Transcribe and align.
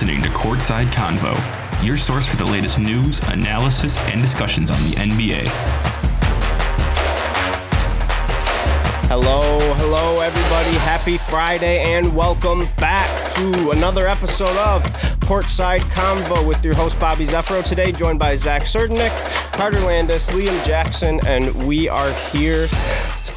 listening 0.00 0.22
to 0.22 0.30
Courtside 0.30 0.86
Convo, 0.86 1.36
your 1.84 1.98
source 1.98 2.26
for 2.26 2.36
the 2.36 2.44
latest 2.46 2.78
news, 2.78 3.20
analysis, 3.24 3.98
and 4.06 4.22
discussions 4.22 4.70
on 4.70 4.78
the 4.84 4.96
NBA. 4.96 5.42
Hello, 9.08 9.58
hello, 9.74 10.22
everybody. 10.22 10.74
Happy 10.78 11.18
Friday, 11.18 11.92
and 11.92 12.16
welcome 12.16 12.66
back 12.78 13.34
to 13.34 13.72
another 13.72 14.06
episode 14.06 14.56
of 14.56 14.82
Courtside 15.20 15.80
Convo 15.90 16.48
with 16.48 16.64
your 16.64 16.72
host, 16.72 16.98
Bobby 16.98 17.26
Zeffero. 17.26 17.62
Today, 17.62 17.92
joined 17.92 18.18
by 18.18 18.36
Zach 18.36 18.62
Surdenik, 18.62 19.12
Carter 19.52 19.80
Landis, 19.80 20.30
Liam 20.30 20.64
Jackson, 20.64 21.20
and 21.26 21.66
we 21.66 21.90
are 21.90 22.10
here 22.30 22.68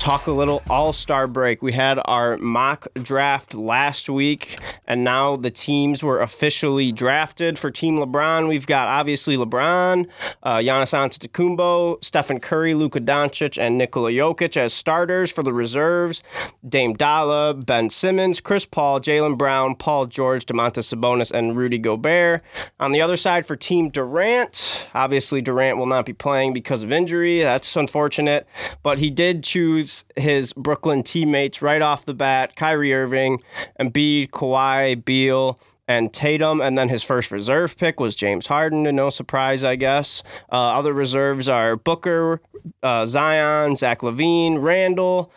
talk 0.04 0.27
a 0.27 0.31
little 0.31 0.61
All 0.70 0.91
Star 0.91 1.27
break. 1.27 1.61
We 1.61 1.71
had 1.71 1.97
our 2.04 2.36
mock 2.37 2.87
draft 3.01 3.54
last 3.54 4.09
week, 4.09 4.59
and 4.86 5.01
now 5.01 5.37
the 5.37 5.50
teams 5.50 6.04
were 6.04 6.19
officially 6.19 6.91
drafted. 6.91 7.57
For 7.57 7.71
Team 7.71 7.97
LeBron, 7.97 8.50
we've 8.50 8.68
got 8.68 8.89
obviously 8.89 9.37
LeBron, 9.37 10.09
uh, 10.43 10.57
Giannis 10.57 10.93
Antetokounmpo, 10.93 12.04
Stephen 12.04 12.42
Curry, 12.42 12.73
Luka 12.73 13.00
Doncic, 13.00 13.57
and 13.57 13.78
Nikola 13.78 14.11
Jokic 14.11 14.57
as 14.57 14.73
starters. 14.73 15.31
For 15.31 15.42
the 15.42 15.54
reserves, 15.54 16.21
Dame 16.67 16.95
Dolla, 16.95 17.54
Ben 17.54 17.89
Simmons, 17.89 18.42
Chris 18.42 18.65
Paul, 18.65 19.00
Jaylen 19.00 19.37
Brown, 19.37 19.73
Paul 19.73 20.07
George, 20.07 20.45
Domantas 20.45 20.93
Sabonis, 20.93 21.31
and 21.31 21.56
Rudy 21.56 21.78
Gobert. 21.78 22.42
On 22.78 22.92
the 22.92 23.00
other 23.00 23.15
side, 23.15 23.45
for 23.45 23.56
Team 23.56 23.87
Durant, 23.87 24.89
obviously 24.93 25.39
Durant 25.39 25.78
will 25.78 25.86
not 25.86 26.06
be 26.06 26.11
playing 26.11 26.51
because 26.51 26.83
of 26.83 26.92
injury. 26.92 27.39
That's 27.39 27.73
unfortunate, 27.78 28.45
but 28.81 28.97
he 28.97 29.09
did 29.09 29.43
choose 29.43 29.93
his 30.15 30.54
Brooklyn 30.54 31.04
teammates 31.04 31.61
right 31.61 31.82
off 31.82 32.06
the 32.06 32.14
bat: 32.14 32.56
Kyrie 32.56 32.94
Irving, 32.94 33.42
Embiid, 33.80 34.30
Kawhi, 34.31 35.04
Beal 35.04 35.59
and 35.88 36.14
Tatum, 36.14 36.62
and 36.62 36.78
then 36.78 36.90
his 36.90 37.04
first 37.04 37.30
reserve 37.30 37.78
pick 37.78 38.00
was 38.00 38.16
James 38.16 38.48
Harden, 38.48 38.86
to 38.86 38.92
no 38.92 39.09
surprise, 39.09 39.64
I 39.64 39.76
guess. 39.76 40.23
Uh, 40.52 40.56
other 40.56 40.94
reserves 40.94 41.50
are 41.50 41.76
Booker, 41.76 42.42
uh, 42.82 43.06
Zion, 43.06 43.76
Zach 43.76 44.00
LaVine, 44.00 44.62
Randle, 44.62 45.32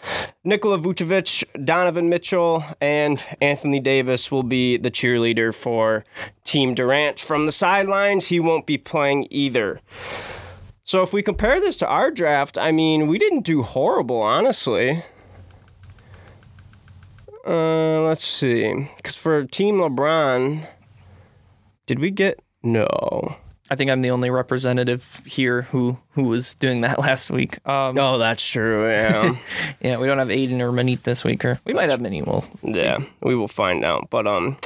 Nikola 0.45 0.79
Vucevic, 0.79 1.43
Donovan 1.65 2.09
Mitchell, 2.09 2.65
and 2.81 3.25
Anthony 3.41 3.81
Davis 3.81 4.31
will 4.31 4.45
be 4.45 4.77
the 4.77 4.91
cheerleader 4.91 5.53
for 5.55 6.05
Team 6.45 6.75
Durant. 6.75 7.19
From 7.19 7.47
the 7.47 7.53
sidelines, 7.53 8.27
he 8.27 8.39
won't 8.39 8.67
be 8.67 8.79
playing 8.79 9.27
either. 9.31 9.81
So 10.87 11.03
if 11.03 11.13
we 11.13 11.21
compare 11.21 11.61
this 11.61 11.77
to 11.79 11.87
our 11.89 12.13
draft, 12.13 12.57
I 12.57 12.71
mean, 12.71 13.09
we 13.09 13.19
didn't 13.19 13.41
do 13.41 13.63
horrible, 13.63 14.23
honestly. 14.23 15.03
Uh, 17.45 18.03
let's 18.03 18.25
see. 18.25 18.89
Because 18.97 19.17
for 19.17 19.45
Team 19.47 19.79
LeBron, 19.79 20.65
did 21.87 21.99
we 21.99 22.13
get 22.13 22.39
no? 22.63 23.37
I 23.69 23.75
think 23.75 23.91
I'm 23.91 24.01
the 24.01 24.13
only 24.13 24.31
representative 24.31 25.23
here 25.27 25.63
who 25.63 25.99
who 26.13 26.23
was 26.23 26.55
doing 26.55 26.83
that 26.83 26.99
last 27.01 27.33
week. 27.33 27.59
Um, 27.69 27.97
No, 27.97 28.19
that's 28.19 28.49
true. 28.49 28.89
Yeah, 28.89 29.37
yeah, 29.81 29.99
we 29.99 30.07
don't 30.07 30.19
have 30.19 30.29
Aiden 30.29 30.61
or 30.61 30.71
Manit 30.71 31.03
this 31.03 31.25
week, 31.25 31.45
or 31.45 31.59
we 31.65 31.73
might 31.75 31.91
have 31.91 32.01
many. 32.01 32.23
Well, 32.23 32.45
yeah, 32.63 32.99
we 33.23 33.35
will 33.35 33.49
find 33.49 33.85
out. 33.85 34.09
But 34.09 34.29
um, 34.29 34.57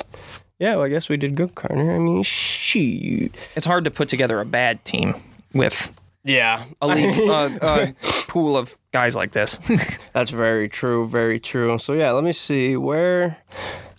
yeah, 0.59 0.75
well, 0.77 0.85
I 0.85 0.91
guess 0.91 1.09
we 1.09 1.17
did 1.17 1.35
good, 1.35 1.55
Carter. 1.55 1.93
I 1.93 1.99
mean, 1.99 2.23
shoot. 2.25 3.35
it's 3.57 3.65
hard 3.65 3.85
to 3.85 3.91
put 3.91 4.11
together 4.11 4.39
a 4.39 4.45
bad 4.45 4.85
team 4.85 5.15
with 5.55 5.95
Yeah, 6.25 6.65
a 6.83 6.87
league 6.89 7.19
uh, 7.29 7.51
uh, 7.63 7.93
pool 8.29 8.57
of 8.57 8.77
guys 8.93 9.17
like 9.17 9.33
this. 9.33 9.59
That's 10.13 10.31
very 10.31 10.69
true. 10.69 11.09
Very 11.09 11.41
true. 11.41 11.79
So 11.79 11.93
yeah, 11.95 12.11
let 12.13 12.25
me 12.25 12.33
see 12.33 12.77
where, 12.77 13.39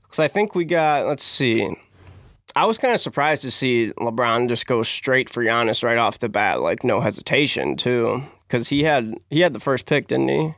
because 0.04 0.20
I 0.20 0.28
think 0.28 0.56
we 0.56 0.66
got. 0.66 1.08
Let's 1.08 1.24
see. 1.24 1.76
I 2.56 2.66
was 2.66 2.78
kind 2.78 2.94
of 2.94 3.00
surprised 3.00 3.44
to 3.44 3.52
see 3.52 3.94
LeBron 3.98 4.50
just 4.50 4.68
go 4.68 4.84
straight 4.84 5.30
for 5.30 5.44
Giannis 5.44 5.84
right 5.84 5.98
off 5.98 6.20
the 6.20 6.28
bat, 6.30 6.62
like 6.62 6.84
no 6.84 7.00
hesitation 7.00 7.78
too, 7.78 8.22
because 8.48 8.68
he 8.68 8.84
had 8.84 9.16
he 9.30 9.40
had 9.40 9.54
the 9.54 9.60
first 9.60 9.86
pick, 9.86 10.08
didn't 10.08 10.28
he? 10.28 10.54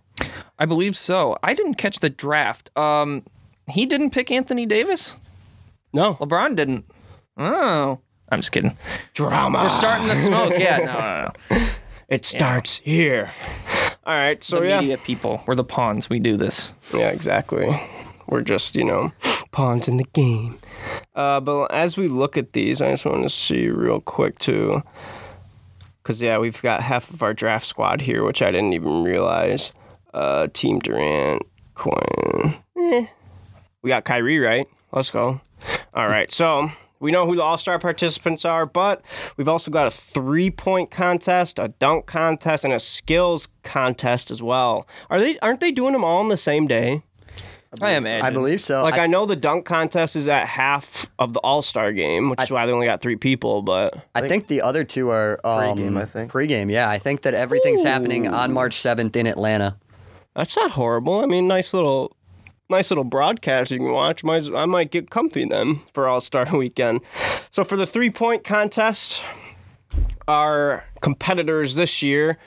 I 0.59 0.65
believe 0.65 0.95
so. 0.95 1.37
I 1.43 1.53
didn't 1.53 1.75
catch 1.75 1.99
the 1.99 2.09
draft. 2.09 2.75
Um, 2.77 3.23
he 3.67 3.85
didn't 3.85 4.09
pick 4.11 4.31
Anthony 4.31 4.65
Davis. 4.65 5.15
No 5.93 6.15
LeBron 6.15 6.55
didn't. 6.55 6.85
Oh, 7.37 7.99
I'm 8.33 8.41
just 8.41 8.51
kidding. 8.51 8.77
drama. 9.13 9.63
We're 9.63 9.69
starting 9.69 10.07
the 10.07 10.15
smoke. 10.15 10.53
Yeah, 10.57 10.77
no, 10.79 10.93
no, 10.93 11.57
no. 11.61 11.67
It 12.09 12.25
starts 12.25 12.77
here. 12.83 13.31
All 14.05 14.13
right. 14.15 14.43
So 14.43 14.59
The 14.59 14.67
yeah, 14.67 14.79
media 14.81 14.97
people. 14.99 15.41
We're 15.47 15.55
the 15.55 15.63
pawns. 15.63 16.09
We 16.09 16.19
do 16.19 16.37
this. 16.37 16.71
yeah, 16.93 17.09
exactly. 17.09 17.67
We're 18.27 18.41
just 18.41 18.75
you 18.75 18.83
know 18.83 19.11
pawns 19.51 19.87
in 19.87 19.97
the 19.97 20.03
game. 20.13 20.59
Uh, 21.15 21.39
but 21.39 21.71
as 21.71 21.97
we 21.97 22.07
look 22.07 22.37
at 22.37 22.53
these, 22.53 22.81
I 22.81 22.91
just 22.91 23.05
want 23.05 23.23
to 23.23 23.29
see 23.29 23.67
real 23.69 23.99
quick 24.01 24.37
too, 24.37 24.83
because 26.03 26.21
yeah, 26.21 26.37
we've 26.37 26.61
got 26.61 26.83
half 26.83 27.09
of 27.09 27.23
our 27.23 27.33
draft 27.33 27.65
squad 27.65 28.01
here, 28.01 28.23
which 28.23 28.41
I 28.41 28.51
didn't 28.51 28.73
even 28.73 29.03
realize. 29.03 29.71
Uh, 30.13 30.47
Team 30.53 30.79
Durant, 30.79 31.41
Quinn. 31.73 32.53
Eh. 32.77 33.05
We 33.81 33.89
got 33.89 34.05
Kyrie, 34.05 34.39
right? 34.39 34.67
Let's 34.91 35.09
go. 35.09 35.41
All 35.95 36.07
right, 36.07 36.31
so 36.31 36.69
we 37.03 37.11
know 37.11 37.27
who 37.27 37.35
the 37.35 37.43
All 37.43 37.57
Star 37.57 37.77
participants 37.77 38.45
are, 38.45 38.65
but 38.65 39.03
we've 39.35 39.49
also 39.49 39.69
got 39.69 39.87
a 39.87 39.91
three 39.91 40.49
point 40.49 40.89
contest, 40.89 41.59
a 41.59 41.67
dunk 41.67 42.05
contest, 42.05 42.63
and 42.63 42.73
a 42.73 42.79
skills 42.79 43.49
contest 43.61 44.31
as 44.31 44.41
well. 44.41 44.87
Are 45.09 45.19
they? 45.19 45.37
Aren't 45.39 45.59
they 45.59 45.71
doing 45.71 45.93
them 45.93 46.03
all 46.03 46.21
on 46.21 46.29
the 46.29 46.37
same 46.37 46.65
day? 46.65 47.03
I 47.81 47.95
imagine. 47.95 48.25
I 48.25 48.29
believe 48.29 48.61
so. 48.61 48.83
Like 48.83 48.95
I, 48.95 49.03
I, 49.03 49.07
know 49.07 49.25
the 49.25 49.35
dunk 49.35 49.65
contest 49.65 50.15
is 50.15 50.27
at 50.27 50.47
half 50.47 51.09
of 51.17 51.33
the 51.33 51.39
All 51.39 51.61
Star 51.61 51.91
game, 51.91 52.29
which 52.29 52.41
is 52.41 52.51
why 52.51 52.65
they 52.65 52.71
only 52.71 52.85
got 52.85 53.01
three 53.01 53.15
people. 53.15 53.61
But 53.63 53.97
I 54.15 54.27
think 54.27 54.47
the 54.47 54.61
other 54.61 54.83
two 54.83 55.09
are 55.09 55.39
um, 55.43 55.75
Pre-game, 55.75 55.97
I 55.97 56.05
think. 56.05 56.31
Pre-game, 56.31 56.69
yeah. 56.69 56.89
I 56.89 56.99
think 56.99 57.21
that 57.21 57.33
everything's 57.33 57.83
happening 57.83 58.27
on 58.27 58.53
March 58.53 58.77
7th 58.77 59.15
in 59.15 59.27
Atlanta. 59.27 59.77
that's 60.35 60.55
not 60.55 60.71
horrible. 60.71 61.19
I 61.19 61.25
mean, 61.25 61.47
nice 61.47 61.73
little, 61.73 62.15
nice 62.73 62.89
little 62.91 63.03
broadcast 63.03 63.71
you 63.71 63.77
can 63.77 63.91
watch. 63.91 64.23
Might, 64.23 64.47
I 64.53 64.65
might 64.65 64.91
get 64.91 65.09
comfy 65.09 65.45
then 65.45 65.81
for 65.93 66.07
All 66.07 66.19
Star 66.21 66.45
Weekend. 66.57 67.01
So 67.51 67.63
for 67.63 67.75
the 67.77 67.85
three 67.85 68.09
point 68.09 68.43
contest, 68.43 69.21
our 70.27 70.83
competitors 71.01 71.75
this 71.75 72.01
year. 72.01 72.37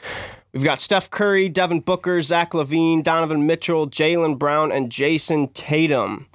We've 0.53 0.65
got 0.65 0.81
Steph 0.81 1.11
Curry, 1.11 1.49
Devin 1.51 1.81
Booker, 1.81 2.23
Zach 2.23 2.53
LaVine, 2.53 3.03
Donovan 3.03 3.47
Mitchell, 3.47 3.89
Jaylen 3.91 4.39
Brown, 4.39 4.73
and 4.73 4.91
Jayson 4.91 5.49
Tatum. 5.53 6.27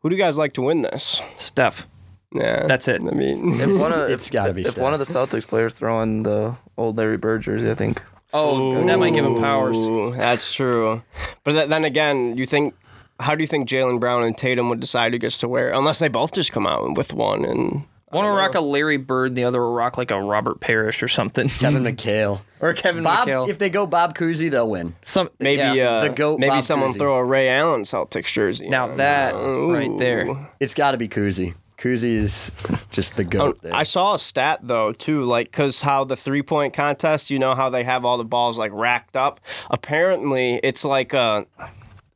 Who 0.00 0.08
do 0.08 0.16
you 0.16 0.22
guys 0.22 0.38
like 0.38 0.54
to 0.54 0.62
win 0.62 0.82
this? 0.82 1.20
Steph. 1.36 1.86
Yeah, 2.32 2.66
That's 2.66 2.88
it. 2.88 3.02
I 3.02 3.10
mean, 3.10 3.60
If 3.60 3.78
one 3.80 3.92
of, 3.98 4.08
It's 4.10 4.26
if- 4.28 4.32
gotta 4.32 4.54
be 4.54 4.62
If 4.62 4.78
one 4.78 4.94
of 4.94 5.00
the 5.00 5.04
Celtics 5.06 5.46
players 5.46 5.74
throw 5.74 6.00
in 6.02 6.22
the 6.22 6.56
old 6.78 6.96
Larry 6.96 7.16
Bird 7.18 7.42
jersey, 7.42 7.70
I 7.70 7.74
think. 7.74 8.02
Oh, 8.32 8.82
that 8.84 8.98
might 8.98 9.12
give 9.14 9.24
him 9.24 9.38
powers. 9.38 9.76
That's 10.16 10.52
true. 10.54 11.02
But 11.44 11.52
th- 11.52 11.68
then 11.68 11.84
again, 11.84 12.36
you 12.38 12.44
think, 12.46 12.74
how 13.20 13.34
do 13.34 13.42
you 13.42 13.46
think 13.48 13.68
Jaylen 13.68 14.00
Brown 14.00 14.22
and 14.24 14.36
Tatum 14.36 14.68
would 14.70 14.80
decide 14.80 15.12
who 15.12 15.18
gets 15.18 15.38
to 15.38 15.48
wear? 15.48 15.72
Unless 15.72 15.98
they 15.98 16.08
both 16.08 16.32
just 16.32 16.52
come 16.52 16.66
out 16.66 16.96
with 16.96 17.12
one 17.12 17.44
and. 17.44 17.84
One 18.10 18.24
will 18.24 18.32
rock 18.34 18.54
a 18.54 18.60
Larry 18.62 18.96
Bird, 18.96 19.34
the 19.34 19.44
other 19.44 19.60
will 19.60 19.74
rock 19.74 19.98
like 19.98 20.10
a 20.10 20.18
Robert 20.18 20.60
Parish 20.60 21.02
or 21.02 21.08
something. 21.08 21.46
Kevin 21.50 21.82
McHale. 21.96 22.40
or 22.58 22.72
Kevin 22.72 23.04
Bob, 23.04 23.28
McHale. 23.28 23.46
if 23.50 23.58
they 23.58 23.68
go 23.68 23.84
Bob 23.84 24.16
Cousy, 24.16 24.50
they'll 24.50 24.70
win. 24.70 24.94
Some 25.02 25.28
Maybe 25.38 25.60
yeah. 25.60 25.90
uh, 25.90 26.02
the 26.04 26.08
GOAT 26.08 26.40
maybe 26.40 26.48
Bob 26.48 26.64
someone 26.64 26.94
Cousy. 26.94 26.98
throw 26.98 27.16
a 27.16 27.24
Ray 27.24 27.50
Allen 27.50 27.82
Celtics 27.82 28.32
jersey. 28.32 28.70
Now 28.70 28.88
that 28.96 29.34
Ooh. 29.34 29.74
right 29.74 29.90
there. 29.98 30.48
It's 30.58 30.72
got 30.72 30.92
to 30.92 30.96
be 30.96 31.06
Cousy. 31.06 31.52
Cousy 31.76 32.12
is 32.14 32.56
just 32.90 33.16
the 33.16 33.24
goat 33.24 33.60
there. 33.60 33.74
I 33.74 33.82
saw 33.82 34.14
a 34.14 34.18
stat 34.18 34.60
though 34.62 34.92
too, 34.92 35.24
like 35.24 35.50
because 35.50 35.82
how 35.82 36.04
the 36.04 36.16
three 36.16 36.42
point 36.42 36.72
contest, 36.72 37.30
you 37.30 37.38
know 37.38 37.54
how 37.54 37.68
they 37.68 37.84
have 37.84 38.06
all 38.06 38.16
the 38.16 38.24
balls 38.24 38.56
like 38.56 38.72
racked 38.72 39.16
up. 39.16 39.38
Apparently, 39.70 40.58
it's 40.64 40.84
like 40.84 41.12
uh, 41.14 41.44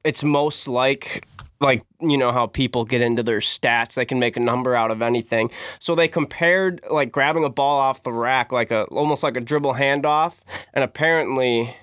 it's 0.04 0.25
most 0.25 0.69
like 0.69 1.26
like 1.62 1.84
you 2.00 2.19
know 2.19 2.32
how 2.32 2.46
people 2.46 2.84
get 2.84 3.00
into 3.00 3.22
their 3.22 3.38
stats. 3.38 3.94
They 3.94 4.04
can 4.04 4.19
make 4.19 4.37
a 4.37 4.40
number 4.40 4.75
out 4.75 4.90
of 4.90 5.00
anything. 5.00 5.50
So 5.78 5.94
they 5.94 6.08
compared 6.08 6.82
like 6.90 7.12
grabbing 7.12 7.44
a 7.44 7.50
ball 7.50 7.78
off 7.78 8.02
the 8.02 8.12
rack 8.12 8.52
like 8.52 8.70
a 8.70 8.84
almost 8.84 9.22
like 9.22 9.37
a 9.37 9.40
dribble 9.40 9.75
handoff 9.75 10.40
and 10.75 10.84
apparently 10.84 11.76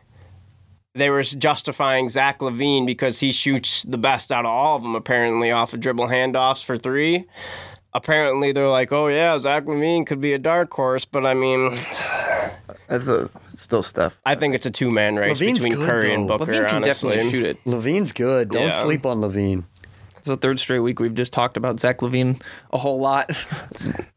they 0.95 1.10
were 1.10 1.24
justifying 1.24 2.10
Zach 2.10 2.39
LaVine 2.39 2.86
because 2.86 3.19
he 3.19 3.31
shoots 3.31 3.83
the 3.83 3.98
best 3.98 4.31
out 4.31 4.45
of 4.45 4.51
all 4.51 4.75
of 4.75 4.83
them 4.83 4.95
apparently 4.95 5.50
off 5.50 5.74
of 5.74 5.80
dribble 5.80 6.07
handoffs 6.07 6.63
for 6.63 6.77
three. 6.77 7.25
Apparently 7.94 8.51
they're 8.51 8.68
like 8.68 8.92
oh 8.92 9.07
yeah 9.07 9.38
Zach 9.39 9.63
LaVine 9.65 10.06
could 10.06 10.19
be 10.19 10.33
a 10.33 10.39
dark 10.39 10.72
horse 10.74 11.06
but 11.06 11.25
I 11.25 11.33
mean 11.33 11.75
That's 12.89 13.07
a 13.07 13.30
still 13.56 13.83
stuff. 13.83 14.18
I 14.25 14.36
think 14.36 14.56
it's 14.56 14.65
a 14.65 14.71
two 14.71 14.89
man 14.91 15.15
race 15.15 15.39
LaVine's 15.39 15.59
between 15.59 15.74
good, 15.75 15.89
Curry 15.89 16.13
and 16.13 16.27
though. 16.30 16.38
Booker 16.39 16.51
LaVine 16.53 16.68
can 16.68 16.75
honestly 16.77 17.12
definitely 17.12 17.31
shoot 17.31 17.45
it. 17.45 17.63
LaVine's 17.65 18.12
good. 18.12 18.50
Don't 18.50 18.63
Yeah. 18.69 18.83
sleep 18.83 19.06
on 19.06 19.21
LaVine. 19.21 19.63
It's 20.18 20.27
the 20.27 20.36
third 20.36 20.59
straight 20.59 20.80
week 20.80 21.00
we've 21.00 21.13
just 21.13 21.31
talked 21.31 21.56
about 21.56 21.80
Zach 21.80 22.00
LaVine 22.00 22.41
a 22.74 22.77
whole 22.77 23.00
lot. 23.00 23.30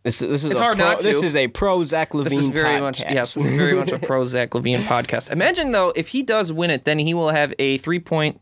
This, 0.02 0.18
this 0.18 0.22
is 0.22 0.46
It's 0.46 0.58
a 0.58 0.62
hard 0.62 0.76
pro, 0.76 0.84
not 0.86 0.98
to. 1.00 1.06
This 1.06 1.22
is 1.22 1.36
a 1.36 1.46
pro 1.46 1.84
Zach 1.84 2.10
LaVine. 2.10 2.24
This 2.24 2.38
is 2.38 2.48
very 2.48 2.80
much 2.80 3.02
podcast. 3.04 3.14
yes, 3.14 3.34
this 3.34 3.46
is 3.46 3.56
very 3.56 3.74
much 3.74 3.92
a 3.92 4.00
pro 4.00 4.24
Zach 4.24 4.50
LaVine 4.50 4.78
podcast. 4.78 5.30
Imagine 5.30 5.70
though, 5.70 5.92
if 5.94 6.08
he 6.08 6.24
does 6.24 6.52
win 6.52 6.70
it, 6.70 6.84
then 6.86 6.98
he 6.98 7.14
will 7.14 7.28
have 7.28 7.54
a 7.60 7.76
three 7.76 8.00
point 8.00 8.40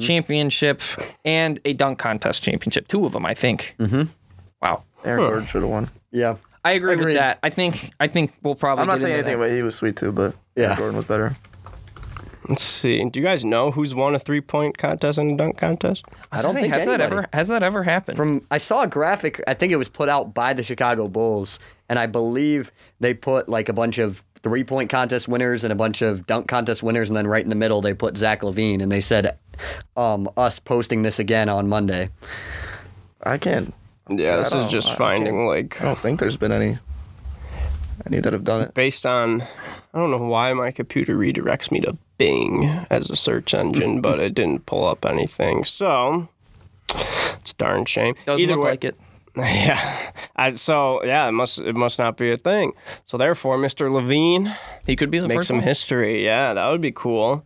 championship 0.00 0.80
and 1.24 1.60
a 1.64 1.72
dunk 1.74 1.98
contest 1.98 2.42
championship. 2.42 2.88
Two 2.88 3.04
of 3.04 3.12
them, 3.12 3.24
I 3.26 3.34
think. 3.34 3.76
Mm-hmm. 3.78 4.02
Wow. 4.62 4.82
Aaron 5.04 5.20
Gordon 5.20 5.46
should 5.46 5.62
have 5.62 5.70
won. 5.70 5.88
Yeah. 6.10 6.36
I 6.64 6.72
agree 6.72 6.96
with 6.96 7.14
that. 7.14 7.38
I 7.42 7.50
think 7.50 7.92
I 7.98 8.06
think 8.06 8.32
we'll 8.42 8.54
probably. 8.54 8.82
I'm 8.82 8.88
not 8.88 9.00
get 9.00 9.04
saying 9.04 9.14
into 9.18 9.26
anything, 9.28 9.40
that. 9.40 9.48
but 9.48 9.56
he 9.56 9.62
was 9.62 9.74
sweet 9.74 9.96
too. 9.96 10.12
But 10.12 10.34
Yeah. 10.56 10.64
Aaron 10.64 10.78
Gordon 10.78 10.96
was 10.96 11.06
better. 11.06 11.36
Let's 12.48 12.64
see. 12.64 13.02
Do 13.08 13.20
you 13.20 13.24
guys 13.24 13.44
know 13.44 13.70
who's 13.70 13.94
won 13.94 14.14
a 14.14 14.18
three 14.18 14.40
point 14.40 14.76
contest 14.76 15.18
and 15.18 15.32
a 15.32 15.36
dunk 15.36 15.56
contest? 15.56 16.04
I 16.32 16.42
don't 16.42 16.54
think 16.54 16.72
has 16.72 16.84
that 16.84 17.00
ever 17.00 17.26
has 17.32 17.48
that 17.48 17.62
ever 17.62 17.84
happened. 17.84 18.16
From 18.16 18.46
I 18.50 18.58
saw 18.58 18.82
a 18.82 18.88
graphic. 18.88 19.40
I 19.46 19.54
think 19.54 19.72
it 19.72 19.76
was 19.76 19.88
put 19.88 20.08
out 20.08 20.34
by 20.34 20.52
the 20.52 20.64
Chicago 20.64 21.06
Bulls, 21.08 21.60
and 21.88 21.98
I 21.98 22.06
believe 22.06 22.72
they 22.98 23.14
put 23.14 23.48
like 23.48 23.68
a 23.68 23.72
bunch 23.72 23.98
of 23.98 24.24
three 24.42 24.64
point 24.64 24.90
contest 24.90 25.28
winners 25.28 25.64
and 25.64 25.72
a 25.72 25.76
bunch 25.76 26.02
of 26.02 26.26
dunk 26.26 26.48
contest 26.48 26.82
winners, 26.82 27.08
and 27.08 27.16
then 27.16 27.26
right 27.26 27.44
in 27.44 27.50
the 27.50 27.56
middle 27.56 27.80
they 27.80 27.94
put 27.94 28.16
Zach 28.16 28.40
LaVine, 28.40 28.82
and 28.82 28.90
they 28.90 29.00
said, 29.00 29.38
um, 29.96 30.28
"Us 30.36 30.58
posting 30.58 31.02
this 31.02 31.18
again 31.18 31.48
on 31.48 31.68
Monday." 31.68 32.10
I 33.22 33.38
can't. 33.38 33.72
Yeah, 34.10 34.36
this 34.36 34.52
is 34.52 34.70
just 34.70 34.88
I 34.90 34.94
finding 34.96 35.46
like 35.46 35.80
I 35.80 35.84
don't 35.84 35.98
think 35.98 36.20
there's 36.20 36.36
been 36.36 36.52
any. 36.52 36.78
Any 38.06 38.20
that 38.20 38.32
have 38.32 38.44
done 38.44 38.62
it. 38.62 38.72
based 38.74 39.04
on 39.04 39.42
I 39.92 39.98
don't 39.98 40.10
know 40.10 40.18
why 40.18 40.52
my 40.54 40.70
computer 40.70 41.16
redirects 41.16 41.70
me 41.70 41.80
to 41.80 41.96
Bing 42.16 42.64
as 42.90 43.10
a 43.10 43.16
search 43.16 43.52
engine, 43.54 44.00
but 44.00 44.20
it 44.20 44.34
didn't 44.34 44.64
pull 44.66 44.86
up 44.86 45.04
anything. 45.04 45.64
So 45.64 46.28
it's 46.94 47.52
a 47.52 47.54
darn 47.56 47.84
shame. 47.84 48.14
Doesn't 48.26 48.42
Either 48.42 48.54
look 48.56 48.64
way, 48.64 48.70
like 48.70 48.84
it. 48.84 48.96
Yeah. 49.36 50.12
I, 50.34 50.54
so 50.54 51.04
yeah, 51.04 51.28
it 51.28 51.32
must 51.32 51.58
it 51.60 51.76
must 51.76 51.98
not 51.98 52.16
be 52.16 52.32
a 52.32 52.36
thing. 52.36 52.72
So 53.04 53.16
therefore, 53.16 53.56
Mr. 53.58 53.90
LaVine 53.90 54.54
He 54.86 54.96
could 54.96 55.10
be 55.10 55.18
the 55.18 55.28
make 55.28 55.38
first 55.38 55.48
some 55.48 55.58
one. 55.58 55.64
history. 55.66 56.24
Yeah, 56.24 56.54
that 56.54 56.68
would 56.68 56.80
be 56.80 56.92
cool. 56.92 57.44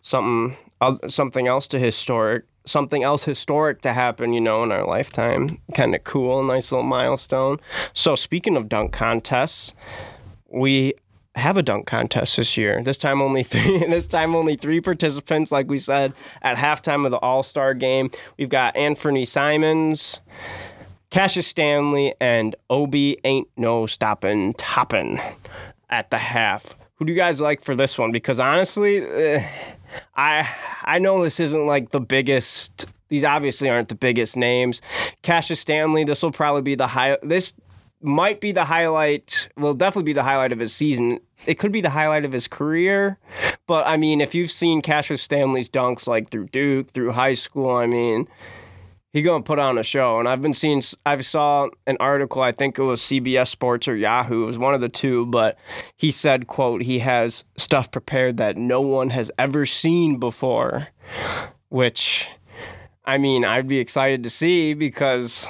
Something 0.00 0.56
uh, 0.80 0.96
something 1.08 1.46
else 1.46 1.66
to 1.68 1.78
historic 1.78 2.44
something 2.66 3.02
else 3.02 3.24
historic 3.24 3.82
to 3.82 3.92
happen, 3.92 4.32
you 4.32 4.40
know, 4.40 4.62
in 4.62 4.72
our 4.72 4.86
lifetime. 4.86 5.60
Kind 5.74 5.94
of 5.94 6.04
cool, 6.04 6.42
nice 6.42 6.72
little 6.72 6.86
milestone. 6.86 7.58
So 7.92 8.14
speaking 8.14 8.56
of 8.56 8.68
dunk 8.68 8.92
contests, 8.92 9.74
we 10.48 10.94
have 11.36 11.56
a 11.56 11.62
dunk 11.62 11.86
contest 11.86 12.36
this 12.36 12.56
year. 12.56 12.82
This 12.82 12.98
time 12.98 13.20
only 13.20 13.42
three. 13.44 13.78
This 13.86 14.06
time 14.06 14.34
only 14.34 14.56
three 14.56 14.80
participants, 14.80 15.52
like 15.52 15.68
we 15.68 15.78
said 15.78 16.12
at 16.42 16.56
halftime 16.56 17.04
of 17.04 17.10
the 17.10 17.18
All 17.18 17.42
Star 17.42 17.74
game. 17.74 18.10
We've 18.38 18.48
got 18.48 18.76
Anthony 18.76 19.24
Simons, 19.24 20.20
Cassius 21.10 21.46
Stanley, 21.46 22.14
and 22.20 22.56
Obi 22.70 23.18
ain't 23.24 23.48
no 23.56 23.86
stopping 23.86 24.54
topping 24.54 25.18
at 25.90 26.10
the 26.10 26.18
half. 26.18 26.74
Who 26.96 27.04
do 27.04 27.12
you 27.12 27.18
guys 27.18 27.40
like 27.40 27.60
for 27.60 27.74
this 27.74 27.98
one? 27.98 28.12
Because 28.12 28.38
honestly, 28.38 28.98
eh, 28.98 29.46
I 30.16 30.48
I 30.82 30.98
know 30.98 31.22
this 31.22 31.40
isn't 31.40 31.66
like 31.66 31.90
the 31.90 32.00
biggest. 32.00 32.86
These 33.08 33.24
obviously 33.24 33.68
aren't 33.68 33.88
the 33.88 33.94
biggest 33.94 34.36
names. 34.36 34.80
Cassius 35.22 35.60
Stanley. 35.60 36.04
This 36.04 36.22
will 36.22 36.32
probably 36.32 36.62
be 36.62 36.74
the 36.74 36.88
high. 36.88 37.18
This 37.22 37.52
might 38.00 38.40
be 38.40 38.52
the 38.52 38.64
highlight. 38.64 39.48
Will 39.56 39.74
definitely 39.74 40.10
be 40.10 40.12
the 40.12 40.22
highlight 40.22 40.52
of 40.52 40.58
his 40.58 40.72
season. 40.72 41.20
It 41.46 41.58
could 41.58 41.72
be 41.72 41.80
the 41.80 41.90
highlight 41.90 42.24
of 42.24 42.32
his 42.32 42.48
career. 42.48 43.18
But 43.66 43.86
I 43.86 43.96
mean, 43.96 44.20
if 44.20 44.34
you've 44.34 44.50
seen 44.50 44.82
Cassius 44.82 45.22
Stanley's 45.22 45.70
dunks 45.70 46.06
like 46.06 46.30
through 46.30 46.48
Duke, 46.48 46.90
through 46.90 47.12
high 47.12 47.34
school, 47.34 47.70
I 47.70 47.86
mean, 47.86 48.28
he 49.14 49.22
gonna 49.22 49.44
put 49.44 49.60
on 49.60 49.78
a 49.78 49.82
show. 49.84 50.18
And 50.18 50.28
I've 50.28 50.42
been 50.42 50.52
seeing, 50.52 50.82
I 51.06 51.18
saw 51.20 51.68
an 51.86 51.96
article. 52.00 52.42
I 52.42 52.50
think 52.50 52.78
it 52.78 52.82
was 52.82 53.00
CBS 53.00 53.48
Sports 53.48 53.86
or 53.86 53.96
Yahoo. 53.96 54.42
It 54.42 54.46
was 54.46 54.58
one 54.58 54.74
of 54.74 54.80
the 54.82 54.88
two. 54.88 55.24
But 55.26 55.56
he 55.96 56.10
said, 56.10 56.48
"quote 56.48 56.82
He 56.82 56.98
has 56.98 57.44
stuff 57.56 57.90
prepared 57.92 58.36
that 58.38 58.56
no 58.56 58.80
one 58.80 59.10
has 59.10 59.30
ever 59.38 59.64
seen 59.64 60.18
before," 60.18 60.88
which. 61.70 62.28
I 63.06 63.18
mean, 63.18 63.44
I'd 63.44 63.68
be 63.68 63.80
excited 63.80 64.22
to 64.22 64.30
see 64.30 64.72
because 64.72 65.46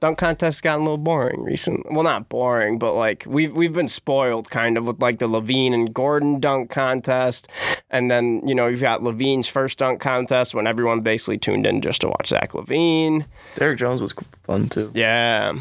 dunk 0.00 0.18
contests 0.18 0.60
gotten 0.60 0.80
a 0.82 0.84
little 0.84 0.98
boring 0.98 1.42
recently. 1.42 1.84
Well, 1.90 2.04
not 2.04 2.28
boring, 2.28 2.78
but 2.78 2.94
like 2.94 3.24
we've 3.26 3.52
we've 3.54 3.72
been 3.72 3.88
spoiled 3.88 4.50
kind 4.50 4.76
of 4.76 4.86
with 4.86 5.00
like 5.00 5.18
the 5.18 5.28
LaVine 5.28 5.72
and 5.74 5.92
Gordon 5.92 6.40
dunk 6.40 6.70
contest, 6.70 7.48
and 7.90 8.10
then 8.10 8.46
you 8.46 8.54
know 8.54 8.66
you've 8.66 8.80
got 8.80 9.00
LaVine's 9.00 9.48
first 9.48 9.78
dunk 9.78 10.00
contest 10.00 10.54
when 10.54 10.66
everyone 10.66 11.00
basically 11.00 11.38
tuned 11.38 11.66
in 11.66 11.80
just 11.80 12.00
to 12.02 12.08
watch 12.08 12.28
Zach 12.28 12.52
LaVine. 12.52 13.26
Derrick 13.56 13.78
Jones 13.78 14.00
was 14.00 14.12
fun 14.44 14.68
too. 14.68 14.90
Yeah, 14.94 15.54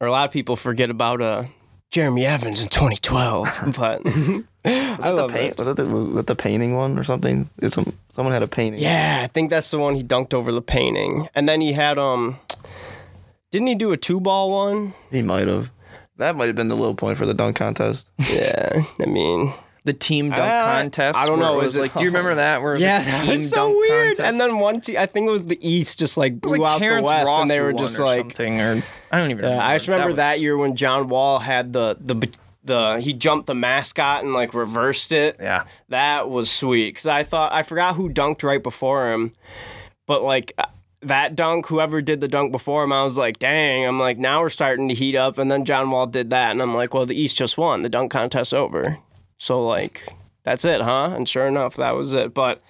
or 0.00 0.06
a 0.06 0.10
lot 0.12 0.26
of 0.26 0.32
people 0.32 0.56
forget 0.56 0.90
about 0.90 1.20
uh 1.20 1.44
Jeremy 1.90 2.26
Evans 2.26 2.60
in 2.60 2.68
2012, 2.68 3.74
but 3.76 4.00
I 4.64 5.10
love 5.10 5.30
the 5.30 5.36
paint, 5.38 5.56
that. 5.58 5.66
was 5.66 5.68
it 5.68 5.76
the, 5.76 5.84
was 5.94 6.24
the 6.24 6.34
painting 6.34 6.74
one 6.74 6.98
or 6.98 7.04
something? 7.04 7.48
Some, 7.68 7.92
someone 8.14 8.32
had 8.32 8.42
a 8.42 8.48
painting. 8.48 8.80
Yeah, 8.80 9.20
I 9.22 9.26
think 9.28 9.50
that's 9.50 9.70
the 9.70 9.78
one 9.78 9.94
he 9.94 10.02
dunked 10.02 10.34
over 10.34 10.50
the 10.50 10.62
painting, 10.62 11.28
and 11.34 11.48
then 11.48 11.60
he 11.60 11.72
had 11.72 11.98
um. 11.98 12.38
Didn't 13.54 13.68
he 13.68 13.76
do 13.76 13.92
a 13.92 13.96
two 13.96 14.18
ball 14.18 14.50
one? 14.50 14.94
He 15.12 15.22
might 15.22 15.46
have. 15.46 15.70
That 16.16 16.34
might 16.34 16.46
have 16.48 16.56
been 16.56 16.66
the 16.66 16.76
low 16.76 16.92
point 16.92 17.16
for 17.18 17.24
the 17.24 17.34
dunk 17.34 17.54
contest. 17.54 18.04
Yeah, 18.18 18.82
I 19.00 19.06
mean, 19.06 19.52
The 19.84 19.92
team 19.92 20.30
dunk 20.30 20.40
I- 20.40 20.82
contest. 20.82 21.16
I 21.16 21.28
don't 21.28 21.38
know, 21.38 21.54
it 21.54 21.58
is 21.58 21.62
was 21.66 21.76
it- 21.76 21.80
like, 21.82 21.94
do 21.94 22.02
you 22.02 22.08
remember 22.10 22.34
that? 22.34 22.62
Where 22.62 22.72
it 22.72 22.76
was 22.78 22.82
yeah, 22.82 22.98
like 22.98 23.06
a 23.06 23.10
that 23.12 23.26
was 23.28 23.50
so 23.50 23.56
dunk 23.56 23.76
weird. 23.76 24.06
contest? 24.16 24.28
And 24.28 24.40
then 24.40 24.58
one, 24.58 24.80
te- 24.80 24.98
I 24.98 25.06
think 25.06 25.28
it 25.28 25.30
was 25.30 25.44
the 25.44 25.68
East, 25.68 26.00
just 26.00 26.16
like 26.16 26.40
blew 26.40 26.56
like 26.56 26.68
out 26.68 26.78
Terrence 26.80 27.06
the 27.06 27.14
West, 27.14 27.28
Ross 27.28 27.40
and 27.42 27.48
they 27.50 27.60
were 27.60 27.72
just 27.72 28.00
or 28.00 28.06
like, 28.06 28.18
something, 28.22 28.60
or 28.60 28.82
I 29.12 29.18
don't 29.18 29.30
even. 29.30 29.44
yeah. 29.44 29.50
remember. 29.50 29.62
I 29.62 29.74
just 29.76 29.86
remember 29.86 30.12
that, 30.14 30.32
was- 30.32 30.42
year 30.42 30.56
when 30.56 30.74
John 30.74 31.08
Wall 31.08 31.38
had 31.38 31.72
the 31.72 31.96
the 32.00 32.28
the 32.64 32.98
he 33.00 33.12
jumped 33.12 33.46
the 33.46 33.54
mascot 33.54 34.24
and 34.24 34.32
like 34.32 34.52
reversed 34.52 35.12
it. 35.12 35.36
Yeah. 35.38 35.62
that 35.90 36.28
was 36.28 36.50
sweet 36.50 36.90
because 36.90 37.06
I 37.06 37.22
thought 37.22 37.52
I 37.52 37.62
forgot 37.62 37.94
who 37.94 38.08
dunked 38.08 38.42
right 38.42 38.60
before 38.60 39.12
him, 39.12 39.30
but 40.08 40.24
like. 40.24 40.52
That 41.04 41.36
dunk, 41.36 41.66
whoever 41.66 42.02
did 42.02 42.20
the 42.20 42.28
dunk 42.28 42.50
before 42.52 42.84
him, 42.84 42.92
I 42.92 43.04
was 43.04 43.16
like, 43.16 43.38
dang. 43.38 43.86
I'm 43.86 44.00
like, 44.00 44.18
now 44.18 44.40
we're 44.40 44.48
starting 44.48 44.88
to 44.88 44.94
heat 44.94 45.14
up. 45.14 45.38
And 45.38 45.50
then 45.50 45.64
John 45.64 45.90
Wall 45.90 46.06
did 46.06 46.30
that. 46.30 46.50
And 46.50 46.62
I'm 46.62 46.74
like, 46.74 46.94
well, 46.94 47.06
the 47.06 47.18
East 47.18 47.36
just 47.36 47.58
won. 47.58 47.82
The 47.82 47.88
dunk 47.88 48.10
contest's 48.10 48.52
over. 48.52 48.98
So, 49.38 49.64
like, 49.64 50.06
that's 50.44 50.64
it, 50.64 50.80
huh? 50.80 51.12
And 51.14 51.28
sure 51.28 51.46
enough, 51.46 51.76
that 51.76 51.94
was 51.94 52.14
it. 52.14 52.34
But 52.34 52.62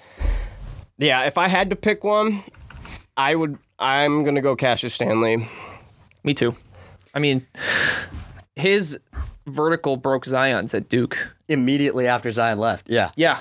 yeah, 0.98 1.24
if 1.24 1.36
I 1.36 1.48
had 1.48 1.70
to 1.70 1.76
pick 1.76 2.04
one, 2.04 2.42
I 3.16 3.34
would. 3.34 3.58
I'm 3.78 4.24
gonna 4.24 4.40
go 4.40 4.54
Cassius 4.56 4.94
Stanley. 4.94 5.48
Me 6.22 6.32
too. 6.34 6.54
I 7.12 7.18
mean, 7.18 7.46
his 8.56 8.98
vertical 9.46 9.96
broke 9.96 10.24
Zion's 10.24 10.74
at 10.74 10.88
Duke. 10.88 11.34
Immediately 11.48 12.06
after 12.06 12.30
Zion 12.30 12.58
left. 12.58 12.88
Yeah. 12.88 13.10
Yeah. 13.16 13.40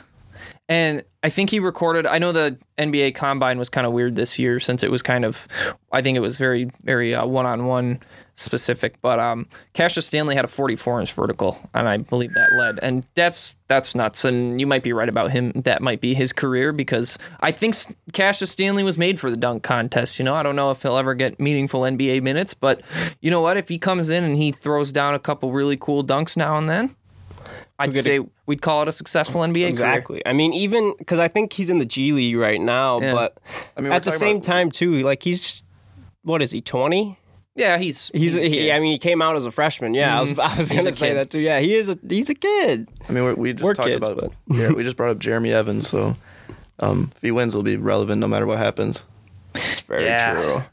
And 0.69 1.04
I 1.24 1.30
think 1.30 1.50
he 1.50 1.60
recorded. 1.60 2.06
I 2.06 2.19
know 2.19 2.31
the 2.31 2.57
NBA 2.78 3.16
Combine 3.16 3.59
was 3.59 3.69
kind 3.69 3.85
of 3.85 3.92
weird 3.94 4.16
this 4.16 4.40
year 4.40 4.59
since 4.59 4.81
it 4.83 4.90
was 4.92 5.02
kind 5.02 5.26
of. 5.26 5.47
I 5.92 6.02
think 6.02 6.16
it 6.16 6.21
was 6.21 6.38
very, 6.38 6.69
very 6.83 7.14
uh, 7.14 7.26
one-on-one 7.26 7.99
specific. 8.35 8.99
But 9.02 9.19
um, 9.19 9.47
Cassius 9.73 10.07
Stanley 10.07 10.35
had 10.35 10.45
a 10.45 10.47
44 10.47 11.02
inch 11.02 11.14
vertical, 11.14 11.57
and 11.73 11.88
I 11.88 11.97
believe 11.97 12.33
that 12.33 12.54
led. 12.54 12.80
And 12.81 13.06
that's 13.14 13.56
that's 13.68 13.94
nuts. 13.94 14.23
And 14.23 14.59
you 14.59 14.66
might 14.66 14.83
be 14.83 14.94
right 14.94 15.09
about 15.09 15.31
him. 15.31 15.52
That 15.56 15.81
might 15.81 15.99
be 15.99 16.14
his 16.14 16.31
career 16.31 16.71
because 16.71 17.18
I 17.42 17.52
think 17.52 17.76
Cassius 18.14 18.52
Stanley 18.52 18.83
was 18.83 18.97
made 18.97 19.19
for 19.19 19.30
the 19.30 19.38
dunk 19.38 19.64
contest. 19.64 20.18
You 20.18 20.26
know, 20.26 20.35
I 20.35 20.44
don't 20.44 20.56
know 20.56 20.71
if 20.71 20.81
he'll 20.81 20.97
ever 20.97 21.14
get 21.14 21.40
meaningful 21.40 21.81
NBA 21.81 22.21
minutes, 22.21 22.54
but 22.54 22.81
you 23.21 23.30
know 23.30 23.42
what? 23.42 23.57
If 23.57 23.68
he 23.68 23.78
comes 23.78 24.09
in 24.09 24.23
and 24.23 24.38
he 24.38 24.52
throws 24.52 24.94
down 24.94 25.14
a 25.14 25.19
couple 25.19 25.52
really 25.52 25.78
cool 25.78 26.04
dunks 26.04 26.38
now 26.38 26.57
and 26.57 26.69
then. 26.69 26.95
I'd 27.80 27.94
get 27.94 27.99
a- 27.99 28.03
say 28.03 28.19
we'd 28.45 28.61
call 28.61 28.81
it 28.83 28.87
a 28.87 28.92
successful 28.92 29.42
NBA 29.42 29.53
career. 29.53 29.68
Exactly. 29.69 30.21
I 30.25 30.33
mean, 30.33 30.53
even 30.53 30.94
because 30.97 31.19
I 31.19 31.27
think 31.27 31.53
he's 31.53 31.69
in 31.69 31.80
the 31.80 31.85
G 31.85 32.11
League 32.11 32.35
right 32.37 32.61
now, 32.61 33.01
Yeah. 33.01 33.13
but 33.13 33.37
I 33.77 33.81
mean, 33.81 33.92
at 33.92 34.03
the 34.03 34.11
same 34.11 34.37
about- 34.37 34.44
time 34.44 34.71
too, 34.71 35.01
like 35.01 35.23
he's 35.23 35.63
what 36.23 36.42
is 36.42 36.51
he? 36.51 36.61
Twenty? 36.61 37.18
Yeah, 37.56 37.77
he's 37.77 38.09
He's, 38.15 38.35
a 38.35 38.47
he, 38.47 38.49
kid. 38.49 38.71
I 38.71 38.80
mean, 38.80 38.94
he 38.94 38.97
came 38.97 39.21
out 39.21 39.35
as 39.35 39.45
a 39.45 39.51
freshman. 39.51 39.94
Yeah, 39.94 40.18
I 40.18 40.21
was 40.21 40.37
I 40.39 40.57
was 40.57 40.71
He's 40.71 40.83
gonna 40.85 40.95
say 40.95 41.09
kid. 41.09 41.13
that 41.18 41.30
too. 41.30 41.39
Yeah, 41.39 41.59
he 41.59 41.75
is 41.75 41.87
a 41.89 41.97
he's 42.07 42.30
a 42.30 42.35
kid. 42.35 42.89
I 43.07 43.11
mean, 43.11 43.23
we're, 43.23 43.33
we 43.35 43.53
just 43.53 43.63
We're 43.63 43.73
talked 43.75 43.89
kids, 43.89 43.97
about. 44.07 44.18
but- 44.19 44.31
yeah, 44.57 44.69
we 44.69 44.83
just 44.83 44.95
brought 44.97 45.11
up 45.11 45.19
Jeremy 45.19 45.51
Evans, 45.53 45.87
so 45.87 46.15
um, 46.80 47.11
if 47.15 47.21
he 47.21 47.31
wins, 47.31 47.53
he'll 47.53 47.61
be 47.63 47.77
relevant 47.77 48.19
no 48.19 48.27
matter 48.27 48.45
what 48.47 48.57
happens. 48.57 49.03
It's 49.56 49.81
very 49.81 50.06
Yeah. 50.06 50.33
true. 50.33 50.63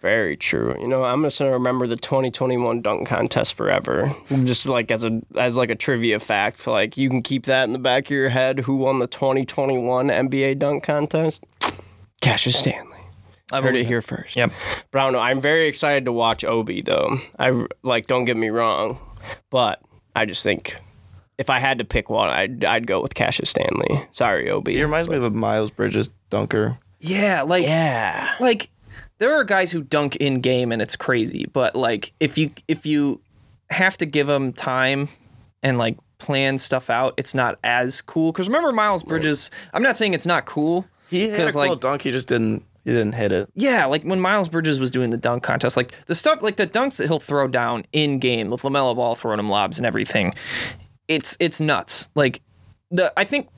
It's 0.00 0.02
very 0.02 0.34
true. 0.34 0.74
You 0.80 0.88
know, 0.88 1.04
I'm 1.04 1.22
just 1.22 1.38
gonna 1.38 1.52
remember 1.52 1.86
the 1.86 1.96
2021 1.96 2.80
dunk 2.80 3.06
contest 3.06 3.52
forever. 3.52 4.10
Just 4.28 4.66
like 4.66 4.90
as 4.90 5.04
a 5.04 5.20
as 5.36 5.58
like 5.58 5.68
a 5.68 5.74
trivia 5.74 6.18
fact, 6.18 6.66
like 6.66 6.96
you 6.96 7.10
can 7.10 7.20
keep 7.20 7.44
that 7.44 7.64
in 7.64 7.72
the 7.72 7.78
back 7.78 8.06
of 8.06 8.10
your 8.10 8.30
head. 8.30 8.60
Who 8.60 8.76
won 8.76 8.98
the 8.98 9.06
2021 9.06 10.08
NBA 10.08 10.58
dunk 10.58 10.84
contest? 10.84 11.44
Cassius 12.22 12.58
Stanley. 12.58 12.96
I 13.52 13.56
heard 13.56 13.68
it 13.68 13.72
believe 13.72 13.86
here 13.88 14.00
first. 14.00 14.36
Yep. 14.36 14.52
But 14.90 14.98
I 15.00 15.04
don't 15.04 15.12
know. 15.12 15.18
I'm 15.18 15.40
very 15.40 15.68
excited 15.68 16.06
to 16.06 16.12
watch 16.12 16.44
Obi 16.44 16.80
though. 16.80 17.18
I 17.38 17.66
like. 17.82 18.06
Don't 18.06 18.24
get 18.24 18.38
me 18.38 18.48
wrong, 18.48 18.98
but 19.50 19.82
I 20.16 20.24
just 20.24 20.42
think 20.42 20.76
if 21.36 21.50
I 21.50 21.58
had 21.58 21.78
to 21.78 21.84
pick 21.84 22.08
one, 22.08 22.30
I'd 22.30 22.64
I'd 22.64 22.86
go 22.86 23.02
with 23.02 23.14
Cassius 23.14 23.50
Stanley. 23.50 24.06
Sorry, 24.12 24.50
Obi. 24.50 24.76
He 24.76 24.82
reminds 24.82 25.10
me 25.10 25.16
of 25.16 25.24
a 25.24 25.30
Miles 25.30 25.70
Bridges 25.70 26.08
dunker. 26.30 26.78
Yeah, 27.00 27.42
like 27.42 27.64
yeah. 27.64 28.34
like 28.40 28.70
there 29.20 29.32
are 29.38 29.44
guys 29.44 29.70
who 29.70 29.82
dunk 29.82 30.16
in 30.16 30.40
game 30.40 30.72
and 30.72 30.82
it's 30.82 30.96
crazy, 30.96 31.46
but 31.52 31.76
like 31.76 32.12
if 32.18 32.36
you 32.36 32.50
if 32.66 32.84
you 32.84 33.20
have 33.70 33.96
to 33.98 34.06
give 34.06 34.26
them 34.26 34.52
time 34.52 35.08
and 35.62 35.78
like 35.78 35.96
plan 36.18 36.58
stuff 36.58 36.90
out, 36.90 37.14
it's 37.16 37.34
not 37.34 37.58
as 37.62 38.02
cool. 38.02 38.32
Because 38.32 38.48
remember 38.48 38.72
Miles 38.72 39.02
Bridges? 39.04 39.50
I'm 39.72 39.82
not 39.82 39.96
saying 39.96 40.14
it's 40.14 40.26
not 40.26 40.44
cool. 40.46 40.86
He 41.08 41.28
had 41.28 41.40
a 41.40 41.44
'Cause, 41.44 41.52
cool 41.54 41.68
like- 41.68 41.80
dunk. 41.80 42.02
He 42.02 42.10
just 42.10 42.26
didn't 42.28 42.64
He 42.84 42.90
didn't 42.92 43.12
hit 43.12 43.30
it. 43.30 43.48
Yeah, 43.54 43.84
like 43.84 44.02
when 44.04 44.20
Miles 44.20 44.48
Bridges 44.48 44.80
was 44.80 44.90
doing 44.90 45.10
the 45.10 45.18
dunk 45.18 45.42
contest, 45.42 45.76
like 45.76 45.92
the 46.06 46.14
stuff, 46.14 46.40
like 46.42 46.56
the 46.56 46.66
dunks 46.66 46.96
that 46.96 47.08
he'll 47.08 47.20
throw 47.20 47.46
down 47.46 47.84
in 47.92 48.18
game 48.18 48.48
with 48.50 48.62
Lamelo 48.62 48.96
Ball 48.96 49.14
throwing 49.14 49.38
him 49.38 49.50
lobs 49.50 49.76
and 49.78 49.86
everything. 49.86 50.34
It's 51.06 51.36
it's 51.40 51.60
nuts. 51.60 52.08
Like 52.14 52.40
the 52.90 53.12
I 53.18 53.24
think 53.24 53.48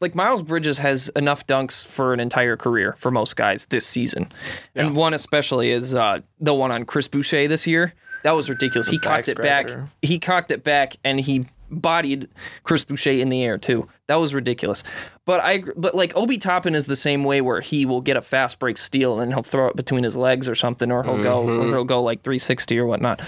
like 0.00 0.14
Miles 0.14 0.42
Bridges 0.42 0.78
has 0.78 1.08
enough 1.10 1.46
dunks 1.46 1.86
for 1.86 2.12
an 2.12 2.20
entire 2.20 2.56
career 2.56 2.94
for 2.98 3.10
most 3.10 3.36
guys 3.36 3.66
this 3.66 3.86
season, 3.86 4.30
and 4.74 4.94
one 4.96 5.14
especially 5.14 5.70
is 5.70 5.94
uh, 5.94 6.20
the 6.40 6.54
one 6.54 6.70
on 6.70 6.84
Chris 6.84 7.08
Boucher 7.08 7.48
this 7.48 7.66
year. 7.66 7.94
That 8.22 8.32
was 8.32 8.50
ridiculous. 8.50 8.88
he 8.88 8.98
cocked 8.98 9.28
it 9.28 9.40
back. 9.40 9.68
He 10.02 10.18
cocked 10.18 10.50
it 10.50 10.64
back, 10.64 10.96
and 11.04 11.20
he 11.20 11.46
bodied 11.70 12.28
Chris 12.62 12.84
Boucher 12.84 13.10
in 13.10 13.28
the 13.28 13.42
air 13.44 13.58
too. 13.58 13.88
That 14.06 14.16
was 14.16 14.34
ridiculous. 14.34 14.84
But 15.24 15.40
I, 15.40 15.62
but 15.76 15.94
like 15.94 16.16
Obi 16.16 16.38
Toppin 16.38 16.74
is 16.74 16.86
the 16.86 16.96
same 16.96 17.24
way 17.24 17.40
where 17.40 17.60
he 17.60 17.86
will 17.86 18.00
get 18.00 18.16
a 18.16 18.22
fast 18.22 18.58
break 18.58 18.78
steal 18.78 19.18
and 19.20 19.32
he'll 19.32 19.42
throw 19.42 19.68
it 19.68 19.76
between 19.76 20.04
his 20.04 20.16
legs 20.16 20.48
or 20.48 20.54
something, 20.54 20.92
or 20.92 21.02
he'll 21.02 21.22
go, 21.22 21.48
or 21.48 21.66
he'll 21.68 21.84
go 21.84 22.02
like 22.02 22.22
360 22.22 22.78
or 22.78 22.86
whatnot. 22.86 23.20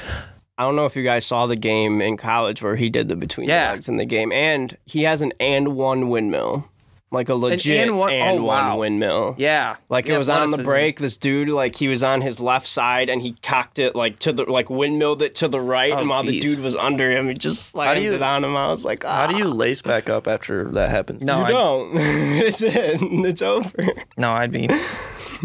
I 0.58 0.64
don't 0.64 0.74
know 0.76 0.86
if 0.86 0.96
you 0.96 1.04
guys 1.04 1.24
saw 1.24 1.46
the 1.46 1.56
game 1.56 2.00
in 2.02 2.16
college 2.16 2.60
where 2.62 2.74
he 2.76 2.90
did 2.90 3.08
the 3.08 3.14
between 3.16 3.48
Yeah. 3.48 3.68
the 3.68 3.72
legs 3.74 3.88
in 3.88 3.96
the 3.96 4.04
game, 4.04 4.32
and 4.32 4.76
he 4.86 5.04
has 5.04 5.22
an 5.22 5.32
and 5.38 5.76
one 5.76 6.08
windmill, 6.08 6.68
like 7.12 7.28
a 7.28 7.34
legit 7.34 7.86
and 7.88 7.96
one- 7.98 8.12
oh, 8.12 8.42
wow. 8.42 8.70
one 8.70 8.78
windmill. 8.80 9.36
Yeah, 9.38 9.76
Like 9.88 10.06
The 10.06 10.14
it 10.14 10.18
was 10.18 10.28
on 10.28 10.50
the 10.50 10.62
break, 10.64 10.98
this 10.98 11.16
dude 11.16 11.48
like 11.48 11.76
he 11.76 11.86
was 11.86 12.02
on 12.02 12.20
his 12.22 12.40
left 12.40 12.66
side 12.66 13.08
and 13.08 13.22
he 13.22 13.36
cocked 13.42 13.78
it 13.78 13.94
like 13.94 14.18
to 14.18 14.32
the 14.32 14.50
like 14.50 14.68
windmilled 14.68 15.22
it 15.22 15.36
to 15.36 15.46
the 15.48 15.60
right, 15.60 15.92
Oh, 15.92 15.98
and 15.98 16.08
while 16.08 16.24
the 16.24 16.40
dude 16.40 16.58
was 16.58 16.74
under 16.74 17.10
him, 17.10 17.28
he 17.28 17.34
just 17.34 17.70
slammed 17.70 18.02
you- 18.02 18.12
it 18.14 18.20
on 18.20 18.42
him. 18.44 18.56
I 18.56 18.70
was 18.72 18.84
like, 18.84 19.04
ah, 19.06 19.26
How 19.26 19.26
do 19.28 19.38
you 19.38 19.44
lace 19.46 19.80
back 19.80 20.10
up 20.10 20.26
after 20.26 20.64
that 20.72 20.90
happens? 20.90 21.22
No, 21.22 21.38
You 21.38 21.44
I- 21.44 21.50
don't. 21.50 21.90
it's 21.96 22.62
it. 22.62 22.98
It's 23.00 23.42
over. 23.42 23.72
No, 24.16 24.32
I'd 24.32 24.50
be. 24.52 24.68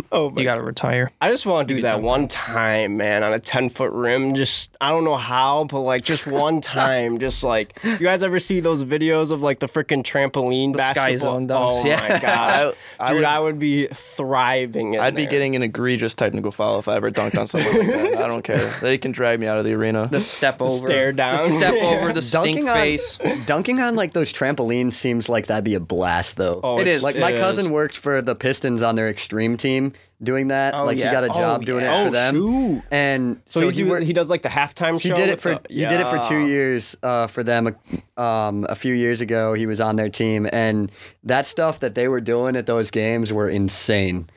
Oh, 0.12 0.30
my 0.30 0.42
You 0.42 0.44
got 0.46 0.56
to 0.56 0.62
retire. 0.64 1.12
I 1.22 1.30
just 1.30 1.46
want 1.46 1.68
to 1.68 1.74
do 1.76 1.82
that 1.84 2.02
one 2.02 2.28
time, 2.28 2.98
man, 2.98 3.24
on 3.24 3.34
a 3.34 3.40
10 3.40 3.70
foot 3.70 3.92
rim. 3.92 4.36
Just, 4.36 4.76
I 4.82 4.90
don't 4.92 5.04
know 5.04 5.16
how, 5.16 5.64
but 5.66 5.80
like 5.82 6.04
just 6.04 6.28
one 6.28 6.62
time. 6.62 7.20
just 7.20 7.44
like, 7.44 7.78
you 7.84 7.98
guys 7.98 8.22
ever 8.24 8.40
see 8.40 8.60
those 8.60 8.84
videos 8.84 9.32
of 9.32 9.42
like 9.42 9.60
the 9.60 9.68
freaking 9.68 10.04
trampoline 10.04 10.74
The 10.74 10.80
Sky 10.80 10.94
basketball? 11.12 11.36
Zone 11.36 11.48
dunks, 11.48 11.72
oh 11.84 11.86
yeah. 11.88 12.08
my 12.10 12.20
God. 12.20 12.76
I 13.00 13.08
Dude, 13.08 13.16
would- 13.18 13.26
I 13.26 13.40
would 13.40 13.60
be 13.60 13.88
thriving 13.88 14.94
in 14.96 15.00
I'd 15.00 15.16
be 15.16 15.26
getting 15.26 15.56
an 15.56 15.64
egregious 15.64 16.16
technical 16.16 16.52
foul 16.52 16.80
if 16.80 16.88
I 16.88 16.96
ever 16.96 17.12
dunked 17.12 17.38
on 17.38 17.48
someone 17.48 17.78
like 17.78 17.88
that. 17.88 18.16
I 18.18 18.28
don't 18.28 18.42
care. 18.44 18.70
They 18.82 18.98
can 18.98 19.12
drag 19.12 19.40
me 19.40 19.48
out 19.48 19.58
of 19.58 19.66
the 19.66 19.74
arena. 19.74 20.08
The 20.12 20.20
step 20.22 20.62
over, 20.62 20.72
stare 20.88 21.12
down. 21.12 21.34
the 21.38 21.44
step 21.50 21.74
over, 21.84 22.14
the 22.14 22.22
stink 22.22 22.44
Dunking 22.44 22.70
on, 22.70 22.76
face. 22.76 23.18
dunking 23.46 23.80
on 23.80 23.96
like 23.96 24.14
those 24.14 24.32
trampolines 24.32 24.94
seems 24.94 25.30
like 25.30 25.48
that'd 25.48 25.64
be 25.64 25.76
a 25.76 25.80
blast 25.80 26.38
though. 26.38 26.60
Oh, 26.64 26.80
it's- 26.80 26.98
is. 26.98 27.04
like 27.04 27.18
my 27.18 27.32
it 27.32 27.38
cousin 27.40 27.66
is. 27.66 27.72
worked 27.72 27.98
for 27.98 28.22
the 28.22 28.36
Pistons 28.36 28.82
on 28.82 28.96
their 28.96 29.10
extreme 29.10 29.58
team 29.58 29.83
doing 30.22 30.48
that. 30.50 30.74
Oh, 30.74 30.86
like 30.86 30.98
yeah. 30.98 31.08
he 31.08 31.12
got 31.12 31.24
a 31.24 31.32
Oh, 31.32 31.34
job 31.34 31.66
doing 31.66 31.84
yeah. 31.84 32.02
it 32.02 32.04
for 32.04 32.10
Oh, 32.10 32.12
them. 32.12 32.34
shoot. 32.36 32.82
And 32.92 33.42
So, 33.46 33.60
so, 33.62 33.70
he, 33.70 33.76
he, 33.78 33.84
do, 33.84 33.90
worked, 33.90 34.04
he 34.06 34.14
does 34.14 34.30
like 34.30 34.42
the 34.42 34.50
halftime 34.50 35.02
show. 35.02 35.10
he 35.10 35.14
did 35.16 35.30
it 35.30 35.42
for 35.42 35.56
the- 35.56 35.62
he 35.74 35.86
did 35.86 36.00
it 36.00 36.08
for 36.08 36.20
two 36.20 36.46
years 36.46 36.96
uh, 37.04 37.28
for 37.28 37.44
them. 37.44 37.76
Um, 38.18 38.66
a 38.70 38.76
few 38.76 38.94
years 38.94 39.22
ago, 39.22 39.54
he 39.54 39.66
was 39.66 39.82
on 39.82 39.96
their 39.96 40.10
team, 40.10 40.48
and 40.54 40.92
that 41.24 41.46
stuff 41.46 41.80
that 41.80 41.96
they 41.96 42.08
were 42.08 42.22
doing 42.22 42.56
at 42.56 42.66
those 42.68 42.92
games 42.92 43.34
were 43.34 43.50
insane. 43.50 44.30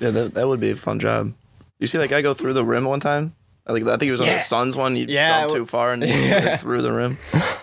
Yeah, 0.00 0.10
that, 0.10 0.34
that 0.34 0.46
would 0.48 0.60
be 0.60 0.70
a 0.70 0.76
fun 0.76 0.98
job. 1.00 1.32
You 1.78 1.86
see 1.86 1.98
that 1.98 2.10
guy 2.10 2.20
go 2.22 2.34
through 2.34 2.52
the 2.54 2.64
rim 2.64 2.84
one 2.84 3.00
time? 3.00 3.34
I 3.66 3.72
think 3.72 3.86
I 3.86 3.92
think 3.92 4.02
he 4.02 4.10
was 4.10 4.20
on 4.20 4.26
Yeah. 4.26 4.34
the 4.34 4.40
Suns 4.40 4.76
one. 4.76 4.96
He 4.96 5.04
Yeah, 5.04 5.40
jumped 5.42 5.54
it 5.54 5.58
too 5.58 5.66
far 5.66 5.92
and 5.92 6.02
he 6.04 6.10
went 6.30 6.60
through 6.60 6.82
the 6.82 6.90
rim. 6.92 7.18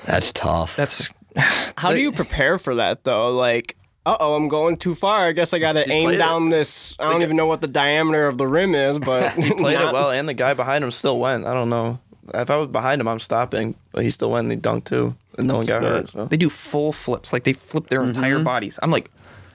That's 0.05 0.31
tough. 0.31 0.75
That's 0.75 1.09
How 1.77 1.93
do 1.93 1.99
you 1.99 2.11
prepare 2.11 2.57
for 2.57 2.75
that 2.75 3.03
though? 3.03 3.31
Like, 3.35 3.75
uh 4.05 4.17
oh, 4.19 4.35
I'm 4.35 4.47
going 4.47 4.77
too 4.77 4.95
far. 4.95 5.27
I 5.27 5.31
guess 5.31 5.53
I 5.53 5.59
got 5.59 5.73
to 5.73 5.89
aim 5.89 6.05
played 6.05 6.15
it. 6.15 6.17
down 6.19 6.49
this. 6.49 6.95
I 6.99 7.11
don't 7.11 7.21
even 7.21 7.35
know 7.35 7.45
what 7.47 7.61
the 7.61 7.67
diameter 7.67 8.27
of 8.27 8.37
the 8.37 8.47
rim 8.47 8.75
is, 8.75 8.99
but 8.99 9.31
he 9.35 9.51
Played 9.53 9.79
not- 9.79 9.89
it 9.89 9.93
well, 9.93 10.11
and 10.11 10.27
the 10.29 10.33
guy 10.33 10.53
behind 10.53 10.83
him 10.83 10.91
still 10.91 11.19
went. 11.19 11.45
I 11.45 11.53
don't 11.53 11.69
know. 11.69 11.99
If 12.33 12.49
I 12.49 12.55
was 12.57 12.69
behind 12.69 13.01
him, 13.01 13.07
I'm 13.07 13.19
stopping. 13.19 13.75
But 13.91 14.03
he 14.03 14.09
still 14.09 14.31
went 14.31 14.45
and 14.45 14.51
he 14.51 14.57
dunked 14.57 14.85
too, 14.85 15.15
and 15.37 15.47
no 15.47 15.57
one 15.57 15.65
got 15.65 15.81
good. 15.81 15.91
hurt. 15.91 16.09
So. 16.09 16.25
they 16.25 16.37
do 16.37 16.49
full 16.49 16.91
flips, 16.91 17.31
like 17.33 17.43
they 17.43 17.53
flip 17.53 17.89
their 17.89 18.03
entire 18.03 18.39
bodies. 18.43 18.79
I'm 18.81 18.91
like, 18.91 19.11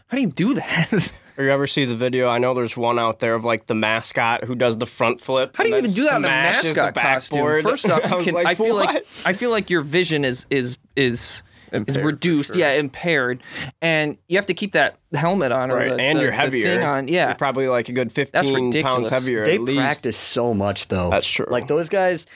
how 0.09 0.17
do 0.17 0.23
you 0.23 0.29
do 0.31 0.55
that? 0.55 1.13
Or 1.39 1.45
you 1.45 1.53
ever 1.53 1.67
see 1.67 1.87
the 1.87 1.97
video? 1.97 2.29
I 2.29 2.37
know 2.37 2.53
there's 2.53 2.77
one 2.77 2.99
out 2.99 3.21
there 3.21 3.35
of 3.35 3.45
like 3.45 3.67
the 3.67 3.73
mascot 3.75 4.45
who 4.45 4.55
does 4.55 4.77
the 4.77 4.85
front 4.85 5.23
flip. 5.23 5.57
How 5.57 5.65
do 5.65 5.71
you 5.71 5.77
even 5.77 5.91
do 5.91 6.05
that 6.05 6.17
in 6.17 6.25
a 6.25 6.27
smashes 6.27 6.75
the 6.75 6.83
mascot 6.83 6.95
costume? 7.03 7.37
backboard. 7.39 7.63
First 7.65 7.87
off, 7.91 8.05
I 8.05 8.23
can, 8.25 8.35
like, 8.35 8.47
I 8.47 8.55
feel 8.57 8.77
like 8.77 9.07
I 9.25 9.33
feel 9.33 9.49
like 9.51 9.71
your 9.71 9.81
vision 9.81 10.23
is 10.27 10.45
is 10.51 10.77
is 10.97 11.07
is 11.07 11.43
Impaired, 11.73 11.95
for 12.01 12.07
reduced, 12.07 12.55
sure. 12.55 12.61
yeah, 12.61 12.73
impaired, 12.73 13.43
and 13.81 14.17
you 14.29 14.37
have 14.39 14.47
to 14.47 14.55
keep 14.55 14.73
that 14.73 14.97
helmet 15.15 15.53
on, 15.53 15.71
or 15.71 15.77
Right, 15.77 15.89
the, 15.97 16.01
and 16.01 16.19
the- 16.19 16.23
you're 16.23 16.33
heavier. 16.33 16.65
thing 16.67 16.83
on, 16.85 17.09
yeah. 17.09 17.27
You're 17.29 17.35
probably 17.37 17.69
like 17.69 17.89
a 17.89 17.93
good 17.93 18.11
15 18.13 18.83
pounds 18.83 19.11
heavier. 19.11 19.45
they 19.45 19.55
at 19.57 19.61
least. 19.63 19.81
practice 19.81 20.17
so 20.17 20.53
much 20.55 20.89
though. 20.89 21.11
That's 21.11 21.27
true. 21.29 21.47
Like 21.49 21.67
those 21.69 21.89
guys 21.89 22.27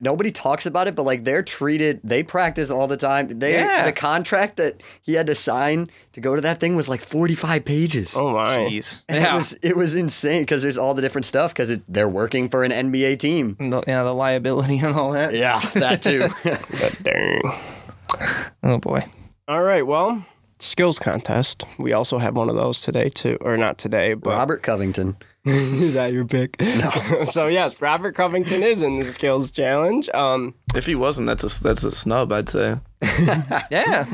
nobody 0.00 0.30
talks 0.30 0.64
about 0.64 0.86
it, 0.86 0.94
but 0.94 1.02
like 1.02 1.24
they're 1.24 1.42
treated 1.42 1.98
they 2.04 2.22
practice 2.22 2.70
all 2.70 2.86
the 2.86 2.96
time. 2.96 3.26
They 3.40 3.54
Yeah. 3.54 3.84
the 3.84 3.90
contract 3.92 4.56
that 4.58 4.80
he 5.02 5.14
had 5.14 5.26
to 5.26 5.34
sign 5.34 5.88
to 6.12 6.20
go 6.20 6.36
to 6.36 6.40
that 6.42 6.60
thing 6.60 6.76
was 6.76 6.88
like 6.88 7.00
45 7.00 7.64
pages. 7.64 8.14
Oh 8.16 8.30
my. 8.32 8.58
Jeez, 8.58 9.02
And 9.08 9.20
yeah, 9.20 9.32
It 9.32 9.36
was 9.36 9.52
it 9.60 9.76
was 9.76 9.94
insane 9.96 10.42
because 10.42 10.62
there's 10.62 10.78
all 10.78 10.94
the 10.94 11.02
different 11.02 11.24
stuff 11.24 11.52
because 11.52 11.76
they're 11.88 12.08
working 12.08 12.48
for 12.48 12.62
an 12.62 12.70
NBA 12.70 13.18
team. 13.18 13.56
the, 13.58 13.82
yeah, 13.88 14.04
the 14.04 14.14
liability 14.14 14.78
and 14.78 14.94
all 14.94 15.10
that. 15.12 15.34
Yeah, 15.34 15.58
that 15.74 16.00
too. 16.00 16.28
but 16.44 17.02
dang. 17.02 17.40
Oh 18.62 18.78
boy, 18.78 19.04
All 19.46 19.62
right. 19.62 19.86
Well, 19.86 20.24
skills 20.58 20.98
contest. 20.98 21.64
We 21.78 21.92
also 21.92 22.18
have 22.18 22.34
one 22.34 22.48
of 22.48 22.56
those 22.56 22.82
today 22.82 23.08
too, 23.08 23.38
or 23.40 23.56
not 23.56 23.78
today, 23.78 24.14
but 24.14 24.30
Robert 24.30 24.62
Covington. 24.62 25.16
is 25.44 25.94
that 25.94 26.12
your 26.12 26.26
pick? 26.26 26.60
No. 26.60 27.24
so 27.32 27.46
yes, 27.46 27.80
Robert 27.80 28.14
Covington 28.14 28.62
is 28.62 28.82
in 28.82 28.98
the 28.98 29.04
skills 29.04 29.50
challenge. 29.52 30.08
Um. 30.10 30.54
If 30.74 30.84
he 30.84 30.94
wasn't, 30.94 31.28
that's 31.28 31.44
a 31.44 31.62
that's 31.62 31.84
a 31.84 31.90
snub. 31.90 32.32
I'd 32.32 32.48
say. 32.48 32.74
yeah. 33.70 34.04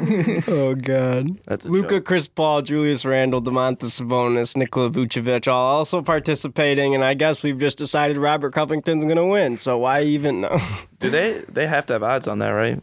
Oh 0.47 0.75
God. 0.77 1.43
That's 1.47 1.65
a 1.65 1.69
Luca, 1.69 1.97
joke. 1.97 2.05
Chris 2.05 2.29
Paul, 2.29 2.63
Julius 2.63 3.05
Randle, 3.05 3.43
Domantas 3.43 4.01
Sabonis, 4.01 4.57
Nikola 4.57 4.91
Vucevic, 4.91 5.49
all 5.49 5.79
also 5.79 6.03
participating, 6.03 6.95
and 6.95 7.03
I 7.03 7.15
guess 7.15 7.43
we've 7.43 7.59
just 7.59 7.79
decided 7.79 8.19
Robert 8.19 8.53
Covington's 8.53 9.05
gonna 9.05 9.27
win. 9.27 9.57
So 9.57 9.79
why 9.79 10.03
even? 10.03 10.43
No. 10.43 10.59
Do 11.01 11.11
they 11.11 11.43
they 11.49 11.67
have 11.67 11.87
to 11.87 11.95
have 11.95 12.03
odds 12.03 12.29
on 12.29 12.39
that, 12.41 12.51
right? 12.51 12.81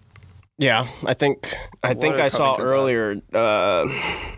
Yeah, 0.57 0.87
I 1.05 1.13
think 1.13 1.53
I 1.83 1.93
think 1.93 2.15
I 2.15 2.27
saw 2.27 2.55
earlier. 2.59 3.19
Uh, 3.33 3.85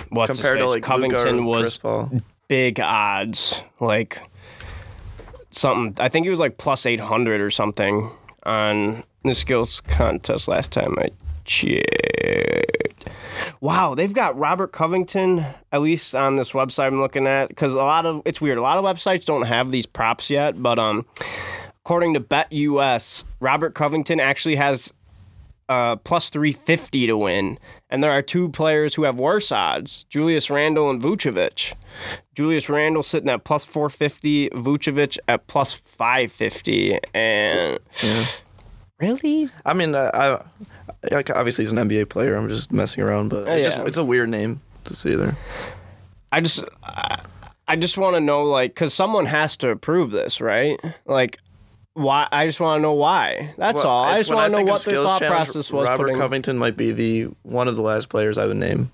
what's 0.10 0.29
his 0.29 0.38
Compared 0.39 0.60
to 0.60 0.65
face? 0.65 0.70
like 0.72 0.84
Covington 0.84 1.46
was 1.46 1.79
big 2.48 2.79
odds, 2.79 3.62
like 3.79 4.20
something. 5.50 5.96
I 6.03 6.10
think 6.10 6.25
he 6.25 6.29
was 6.29 6.39
like 6.39 6.58
plus 6.58 6.86
eight 6.86 7.00
hundred 7.01 7.41
or 7.41 7.51
something 7.51 8.10
on 8.43 9.03
the 9.24 9.34
skills 9.34 9.82
contest 9.82 10.48
last 10.48 10.72
time 10.72 10.96
I 10.98 11.10
checked. 11.46 13.10
Wow, 13.60 13.96
they've 13.96 14.13
got 14.13 14.38
Robert 14.38 14.72
Covington 14.72 15.46
at 15.72 15.82
least 15.82 16.15
on 16.15 16.36
this 16.38 16.51
website 16.51 16.88
I'm 16.88 17.01
looking 17.01 17.27
at 17.27 17.50
because 17.50 17.74
a 17.74 17.77
lot 17.77 18.05
of 18.05 18.22
it's 18.25 18.39
weird. 18.39 18.58
A 18.58 18.62
lot 18.62 18.77
of 18.77 18.86
websites 18.86 19.25
don't 19.25 19.43
have 19.43 19.72
these 19.72 19.86
props 19.86 20.29
yet, 20.29 20.62
but 20.62 20.79
um, 20.79 21.05
according 21.84 22.13
to 22.13 22.22
BetUS, 22.22 23.24
Robert 23.39 23.74
Covington 23.75 24.20
actually 24.20 24.55
has 24.55 24.93
uh, 25.74 25.96
plus 25.98 26.30
350 26.30 27.08
to 27.08 27.18
win. 27.18 27.58
And 27.89 28.03
there 28.03 28.12
are 28.12 28.22
two 28.22 28.50
players 28.50 28.96
who 28.96 29.03
have 29.03 29.20
worse 29.20 29.51
odds 29.51 30.06
Julius 30.10 30.50
Randle 30.50 30.89
and 30.89 31.01
Vucevic. 31.01 31.74
Julius 32.36 32.70
Randle 32.70 33.03
sitting 33.03 33.30
at 33.30 33.44
plus 33.44 33.65
450, 33.65 34.50
Vucevic 34.50 35.18
at 35.27 35.48
plus 35.48 35.74
550. 35.74 36.98
And 37.13 37.80
really? 39.00 39.50
I 39.65 39.74
mean, 39.74 39.96
uh, 39.96 40.44
I, 41.12 41.15
I 41.15 41.24
obviously 41.36 41.63
he's 41.63 41.72
an 41.72 41.77
NBA 41.77 42.10
player. 42.10 42.36
I'm 42.36 42.50
just 42.50 42.72
messing 42.72 43.03
around, 43.03 43.30
but 43.30 43.48
it's, 43.48 43.65
just, 43.68 43.77
Yeah. 43.77 43.86
it's 43.86 43.98
a 43.98 44.03
weird 44.03 44.30
name 44.30 44.62
to 44.86 44.96
see 44.96 45.15
there. 45.15 45.36
I 46.32 46.42
just. 46.42 46.63
I, 46.84 47.20
I 47.65 47.77
just 47.77 47.98
want 47.98 48.15
to 48.15 48.20
know, 48.20 48.44
like, 48.44 48.72
because 48.74 48.94
someone 48.94 49.25
has 49.25 49.56
to 49.58 49.70
approve 49.70 50.12
this, 50.12 50.42
right? 50.42 50.77
Like, 51.06 51.38
why? 51.94 52.28
I 52.32 52.48
just 52.48 52.60
want 52.60 52.80
to 52.80 52.82
know 52.82 52.94
why. 52.94 53.54
That's 53.58 53.84
Well, 53.84 53.88
all. 53.88 54.04
I 54.04 54.18
just 54.18 54.34
want 54.34 54.52
to 54.52 54.58
know 54.64 54.72
what 54.72 54.84
their 54.84 55.04
thought 55.04 55.22
process 55.22 55.72
was. 55.72 55.88
Robert 55.88 56.06
putting, 56.06 56.18
Covington 56.18 56.58
might 56.58 56.76
be 56.76 56.92
the 56.92 57.30
one 57.44 57.68
of 57.68 57.76
the 57.76 57.82
last 57.82 58.10
players 58.10 58.38
I 58.38 58.46
would 58.46 58.58
name. 58.58 58.92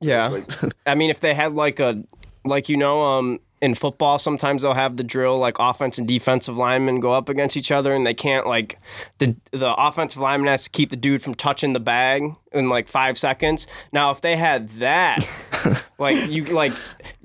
Yeah. 0.00 0.42
I 0.86 0.94
mean, 0.94 1.10
if 1.10 1.20
they 1.20 1.34
had 1.34 1.54
like 1.54 1.80
a, 1.80 2.02
like 2.44 2.68
you 2.68 2.76
know, 2.76 3.02
um, 3.02 3.40
in 3.62 3.76
football, 3.76 4.18
sometimes 4.18 4.62
they'll 4.62 4.74
have 4.74 4.96
the 4.96 5.04
drill 5.04 5.38
like 5.38 5.54
offense 5.60 5.96
and 5.96 6.06
defensive 6.06 6.56
linemen 6.56 6.98
go 6.98 7.12
up 7.12 7.28
against 7.28 7.56
each 7.56 7.70
other, 7.70 7.94
and 7.94 8.04
they 8.04 8.12
can't 8.12 8.46
like 8.46 8.78
the 9.18 9.36
the 9.52 9.72
offensive 9.78 10.20
lineman 10.20 10.48
has 10.48 10.64
to 10.64 10.70
keep 10.70 10.90
the 10.90 10.96
dude 10.96 11.22
from 11.22 11.34
touching 11.34 11.72
the 11.72 11.80
bag 11.80 12.34
in 12.52 12.68
like 12.68 12.88
five 12.88 13.16
seconds. 13.16 13.66
Now, 13.92 14.10
if 14.10 14.20
they 14.20 14.36
had 14.36 14.68
that, 14.70 15.26
like 15.98 16.30
you 16.30 16.44
like 16.44 16.72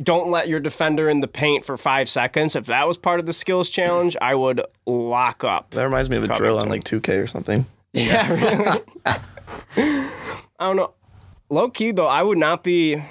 don't 0.01 0.29
let 0.29 0.47
your 0.47 0.59
defender 0.59 1.09
in 1.09 1.21
the 1.21 1.27
paint 1.27 1.65
for 1.65 1.77
five 1.77 2.09
seconds. 2.09 2.55
If 2.55 2.65
that 2.67 2.87
was 2.87 2.97
part 2.97 3.19
of 3.19 3.25
the 3.25 3.33
skills 3.33 3.69
challenge, 3.69 4.15
I 4.21 4.35
would 4.35 4.61
lock 4.85 5.43
up. 5.43 5.71
That 5.71 5.83
reminds 5.83 6.09
me 6.09 6.17
of 6.17 6.23
a 6.23 6.27
drill 6.29 6.59
on 6.59 6.69
like 6.69 6.83
2K 6.83 7.23
or 7.23 7.27
something. 7.27 7.65
Yeah, 7.93 8.29
really. 9.75 10.07
I 10.59 10.67
don't 10.67 10.75
know. 10.75 10.93
Low 11.49 11.69
key 11.69 11.91
though, 11.91 12.07
I 12.07 12.21
would 12.21 12.37
not 12.37 12.63
be 12.63 13.01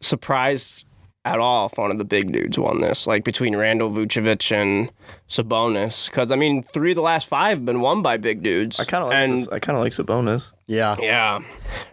surprised 0.00 0.84
at 1.26 1.38
all 1.40 1.66
if 1.66 1.76
one 1.76 1.90
of 1.90 1.98
the 1.98 2.04
big 2.04 2.32
dudes 2.32 2.58
won 2.58 2.80
this, 2.80 3.06
like 3.06 3.24
between 3.24 3.54
Randle 3.56 3.90
Vucevic 3.90 4.50
and 4.52 4.90
Sabonis. 5.28 6.06
Because 6.08 6.32
I 6.32 6.36
mean, 6.36 6.62
three 6.62 6.92
of 6.92 6.96
the 6.96 7.02
last 7.02 7.28
five 7.28 7.58
have 7.58 7.64
been 7.64 7.80
won 7.80 8.00
by 8.02 8.16
big 8.16 8.42
dudes. 8.42 8.80
I 8.80 8.84
kind 8.84 9.02
of 9.02 9.08
like 9.10 9.16
and 9.16 9.38
this. 9.38 9.48
I 9.48 9.58
kind 9.58 9.76
of 9.76 9.82
like 9.82 9.92
Sabonis. 9.92 10.52
Yeah. 10.66 10.96
yeah, 11.00 11.40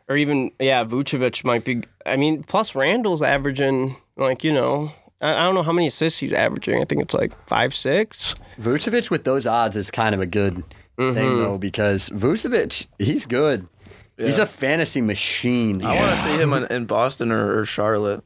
or 0.07 0.15
even 0.15 0.51
yeah, 0.59 0.83
Vucevic 0.85 1.43
might 1.43 1.63
be. 1.65 1.81
I 2.05 2.15
mean, 2.15 2.43
plus 2.43 2.75
Randle's 2.75 3.21
averaging 3.21 3.95
like 4.15 4.43
you 4.43 4.53
know. 4.53 4.91
I 5.21 5.31
I 5.33 5.39
don't 5.45 5.55
know 5.55 5.63
how 5.63 5.71
many 5.73 5.87
assists 5.87 6.19
he's 6.19 6.33
averaging. 6.33 6.81
I 6.81 6.85
think 6.85 7.01
it's 7.01 7.13
like 7.13 7.33
five, 7.47 7.73
six. 7.75 8.35
Vucevic 8.59 9.09
with 9.09 9.23
those 9.23 9.47
odds 9.47 9.75
is 9.75 9.91
kind 9.91 10.15
of 10.15 10.21
a 10.21 10.27
good 10.27 10.63
Mm-hmm. 10.99 11.15
thing 11.15 11.37
though 11.39 11.57
because 11.57 12.09
Vucevic, 12.11 12.85
he's 12.99 13.25
good. 13.25 13.67
He's 14.15 14.37
a 14.37 14.45
fantasy 14.45 15.01
machine. 15.01 15.83
I 15.83 15.95
want 15.99 16.15
to 16.15 16.21
see 16.21 16.29
him 16.37 16.53
in, 16.53 16.71
in 16.71 16.85
Boston 16.85 17.31
or, 17.31 17.57
or 17.59 17.65
Charlotte. 17.65 18.23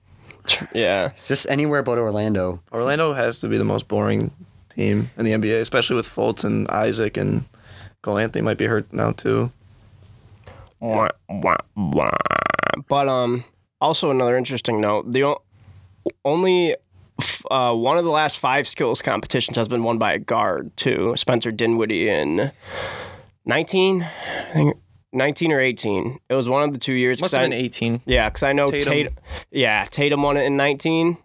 Yeah, 0.74 1.12
Just 1.25 1.50
anywhere 1.50 1.84
but 1.84 1.98
Orlando. 1.98 2.62
Orlando 2.72 3.13
has 3.13 3.39
to 3.42 3.48
be 3.48 3.58
the 3.58 3.63
most 3.66 3.88
boring 3.88 4.32
team 4.75 5.10
in 5.18 5.25
the 5.25 5.32
NBA, 5.32 5.60
especially 5.62 5.96
with 5.96 6.08
Fultz 6.08 6.44
and 6.44 6.68
Isaac 6.70 7.18
and 7.18 7.46
Cole 8.01 8.18
Anthony 8.18 8.44
might 8.44 8.58
be 8.58 8.66
hurt 8.66 8.92
now 8.94 9.12
too. 9.12 9.51
Wah, 10.80 11.10
wah, 11.30 11.56
wah. 11.75 12.10
But 12.88 13.08
um, 13.10 13.44
also 13.82 14.10
another 14.12 14.38
interesting 14.38 14.80
note: 14.80 15.12
the 15.12 15.24
o- 15.24 15.42
only 16.24 16.75
f- 17.20 17.42
uh, 17.50 17.74
one 17.74 17.98
of 17.98 18.06
the 18.06 18.12
last 18.12 18.38
five 18.38 18.68
skills 18.68 19.01
competitions 19.01 19.58
has 19.58 19.68
been 19.68 19.84
won 19.84 19.98
by 19.98 20.13
a 20.13 20.20
guard 20.20 20.75
too. 20.77 21.16
Spencer 21.18 21.51
Dinwiddie 21.51 22.10
in 22.10 22.51
nineteen, 23.46 24.04
I 24.04 24.54
think 24.54 24.77
19 25.13 25.51
or 25.51 25.59
eighteen. 25.59 26.19
It 26.29 26.35
was 26.35 26.47
one 26.49 26.63
of 26.63 26.73
the 26.73 26.79
two 26.79 26.93
years. 26.93 27.19
Must 27.21 27.33
'cause 27.33 27.37
have 27.37 27.45
I- 27.47 27.49
been 27.49 27.57
18. 27.59 28.01
Yeah, 28.05 28.29
because 28.29 28.43
I 28.43 28.53
know 28.53 28.65
Tatum. 28.67 28.91
Tatum. 28.93 29.13
Yeah, 29.51 29.85
Tatum 29.89 30.21
won 30.23 30.37
it 30.37 30.43
in 30.43 30.57
nineteen. 30.57 31.17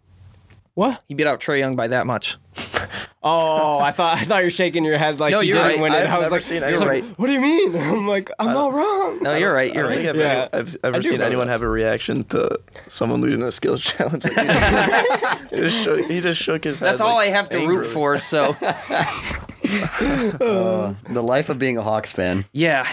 What? 0.75 1.03
He 1.07 1.15
beat 1.15 1.27
out 1.27 1.39
Trae 1.41 1.59
Young 1.59 1.77
by 1.77 1.89
that 1.89 2.07
much. 2.07 2.39
Oh, 3.25 3.79
I 3.79 3.93
thought 3.93 4.19
I 4.19 4.25
thought 4.25 4.39
you 4.39 4.47
were 4.47 4.51
shaking 4.51 4.85
your 4.85 4.99
head 4.99 5.21
like 5.21 5.31
No, 5.31 5.39
he 5.39 5.47
you're 5.51 5.57
didn't 5.59 5.75
right. 5.75 5.81
win 5.81 5.93
it. 5.93 6.09
I've 6.09 6.11
I 6.11 6.19
was 6.19 6.25
never 6.25 6.35
like, 6.35 6.43
seen 6.43 6.65
I 6.65 6.71
was 6.73 6.81
anyone- 6.81 7.09
like, 7.11 7.19
what 7.21 7.29
do 7.29 7.33
you 7.35 7.41
mean? 7.41 7.77
I'm 7.77 8.09
like, 8.09 8.29
I'm 8.41 8.53
not 8.53 8.73
wrong. 8.75 9.23
No, 9.23 9.37
you're 9.37 9.55
right. 9.55 9.73
You're 9.73 9.87
right. 9.87 10.09
I've, 10.09 10.17
Yeah. 10.17 10.49
ever, 10.53 10.59
I've 10.59 10.77
ever 10.83 10.97
I 10.97 11.01
seen 11.03 11.21
anyone 11.21 11.47
that. 11.47 11.53
have 11.53 11.63
a 11.63 11.69
reaction 11.69 12.25
to 12.25 12.59
someone 12.89 13.21
losing 13.21 13.41
a 13.43 13.53
skills 13.53 13.81
challenge. 13.85 14.25
he, 14.25 15.57
just 15.57 15.85
shook, 15.85 16.05
he 16.11 16.21
just 16.21 16.43
shook 16.43 16.65
his 16.65 16.81
head. 16.81 16.89
That's 16.89 17.01
all 17.01 17.17
I 17.17 17.27
have 17.27 17.49
to 17.51 17.59
root 17.65 17.85
for. 17.87 18.19
So 18.19 18.57
uh, 18.61 20.95
The 21.09 21.23
life 21.23 21.49
of 21.49 21.61
being 21.61 21.79
a 21.79 21.83
Hawks 21.83 22.11
fan. 22.13 22.45
yeah, 22.53 22.89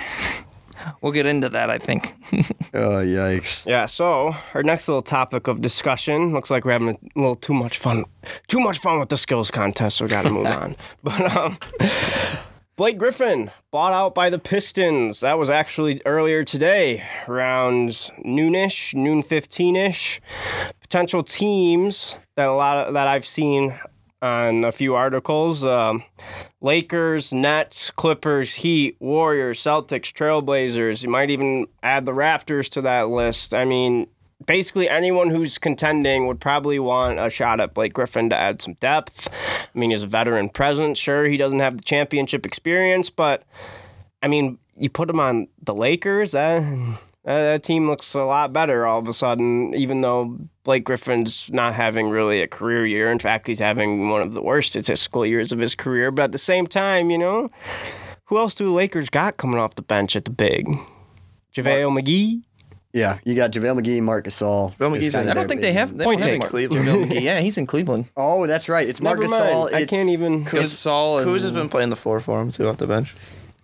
we'll 1.01 1.11
get 1.11 1.25
into 1.25 1.49
that. 1.49 1.69
I 1.69 1.77
think. 1.77 2.15
Oh 2.71 3.01
yikes. 3.03 3.65
Yeah, 3.65 3.87
so 3.87 4.35
our 4.53 4.61
next 4.61 4.87
little 4.87 5.01
topic 5.01 5.47
of 5.47 5.59
discussion 5.59 6.33
looks 6.33 6.51
like 6.51 6.65
we're 6.65 6.73
having 6.73 6.89
a 6.89 7.19
little 7.19 7.35
too 7.35 7.53
much 7.53 7.79
fun. 7.79 8.05
Too 8.47 8.59
much 8.59 8.77
fun 8.77 8.99
with 8.99 9.09
the 9.09 9.17
skills 9.17 9.49
contest, 9.49 9.97
so 9.97 10.05
we 10.05 10.09
gotta 10.09 10.29
move 10.29 10.45
on. 10.45 10.75
But 11.03 11.35
um 11.35 11.57
Blake 12.75 12.97
Griffin 12.97 13.51
bought 13.71 13.91
out 13.91 14.13
by 14.15 14.29
the 14.29 14.39
Pistons. 14.39 15.19
That 15.19 15.37
was 15.37 15.49
actually 15.49 16.01
earlier 16.05 16.45
today, 16.45 17.03
around 17.27 17.89
noonish, 18.23 18.93
noon 18.93 19.23
fifteen 19.23 19.75
ish. 19.75 20.21
Potential 20.79 21.23
teams 21.23 22.17
that 22.35 22.47
a 22.47 22.53
lot 22.53 22.87
of, 22.87 22.93
that 22.93 23.07
I've 23.07 23.25
seen 23.25 23.77
on 24.21 24.63
a 24.63 24.71
few 24.71 24.95
articles: 24.95 25.63
um, 25.63 26.03
Lakers, 26.61 27.33
Nets, 27.33 27.91
Clippers, 27.91 28.55
Heat, 28.55 28.97
Warriors, 28.99 29.59
Celtics, 29.59 30.13
Trailblazers. 30.13 31.03
You 31.03 31.09
might 31.09 31.29
even 31.29 31.67
add 31.83 32.05
the 32.05 32.11
Raptors 32.11 32.69
to 32.71 32.81
that 32.81 33.09
list. 33.09 33.53
I 33.53 33.65
mean, 33.65 34.07
basically 34.45 34.89
anyone 34.89 35.29
who's 35.29 35.57
contending 35.57 36.27
would 36.27 36.39
probably 36.39 36.79
want 36.79 37.19
a 37.19 37.29
shot 37.29 37.61
at 37.61 37.73
Blake 37.73 37.93
Griffin 37.93 38.29
to 38.29 38.35
add 38.35 38.61
some 38.61 38.73
depth. 38.75 39.29
I 39.31 39.77
mean, 39.77 39.91
he's 39.91 40.03
a 40.03 40.07
veteran 40.07 40.49
presence. 40.49 40.97
Sure, 40.97 41.25
he 41.25 41.37
doesn't 41.37 41.59
have 41.59 41.77
the 41.77 41.83
championship 41.83 42.45
experience, 42.45 43.09
but 43.09 43.43
I 44.21 44.27
mean, 44.27 44.57
you 44.77 44.89
put 44.89 45.09
him 45.09 45.19
on 45.19 45.47
the 45.61 45.75
Lakers, 45.75 46.31
that, 46.31 46.97
that, 47.29 47.41
that 47.43 47.63
team 47.63 47.87
looks 47.87 48.13
a 48.15 48.23
lot 48.23 48.51
better 48.51 48.87
all 48.87 48.97
of 48.99 49.07
a 49.07 49.13
sudden, 49.13 49.73
even 49.75 50.01
though 50.01 50.35
Blake 50.63 50.83
Griffin's 50.83 51.49
not 51.53 51.75
having 51.75 52.09
really 52.09 52.41
a 52.41 52.47
career 52.47 52.85
year. 52.87 53.09
In 53.09 53.19
fact, 53.19 53.47
he's 53.47 53.59
having 53.59 54.09
one 54.09 54.21
of 54.23 54.33
the 54.33 54.41
worst 54.41 54.71
statistical 54.71 55.25
years 55.25 55.51
of 55.51 55.59
his 55.59 55.75
career. 55.75 56.09
But 56.11 56.23
at 56.23 56.31
the 56.31 56.37
same 56.39 56.65
time, 56.65 57.11
you 57.11 57.17
know, 57.19 57.51
who 58.25 58.39
else 58.39 58.55
do 58.55 58.65
the 58.65 58.71
Lakers 58.71 59.09
got 59.09 59.37
coming 59.37 59.59
off 59.59 59.75
the 59.75 59.81
bench 59.83 60.15
at 60.15 60.25
the 60.25 60.31
big? 60.31 60.67
JaVale 61.55 61.99
McGee? 62.01 62.41
Yeah, 62.93 63.19
you 63.23 63.35
got 63.35 63.51
JaVale 63.51 63.79
McGee, 63.81 64.01
Marc 64.01 64.25
Gasol. 64.25 64.75
JaVale 64.77 64.99
Just 64.99 65.09
McGee's 65.09 65.15
in- 65.15 65.29
I 65.29 65.33
don't 65.35 65.47
think 65.47 65.61
they 65.61 65.73
have. 65.73 65.95
They 65.95 66.03
Point 66.05 66.21
don't 66.21 66.29
have 66.29 66.29
taken. 66.31 66.39
Mark- 66.39 66.49
Cleveland. 66.49 66.85
JaVale 66.87 67.05
McGee. 67.05 67.21
Yeah, 67.21 67.39
he's 67.41 67.57
in 67.59 67.67
Cleveland. 67.67 68.09
Oh, 68.17 68.47
that's 68.47 68.67
right. 68.67 68.89
It's 68.89 68.99
Marc 69.01 69.19
Never 69.19 69.31
Gasol. 69.33 69.63
mind. 69.65 69.75
I 69.75 69.85
can't 69.85 70.09
even. 70.09 70.45
Gasol 70.45 71.21
and 71.21 71.29
Kuz 71.29 71.43
has 71.43 71.51
been 71.51 71.69
playing 71.69 71.91
the 71.91 71.95
four 71.95 72.19
for 72.19 72.41
him 72.41 72.51
too 72.51 72.67
off 72.67 72.77
the 72.77 72.87
bench. 72.87 73.15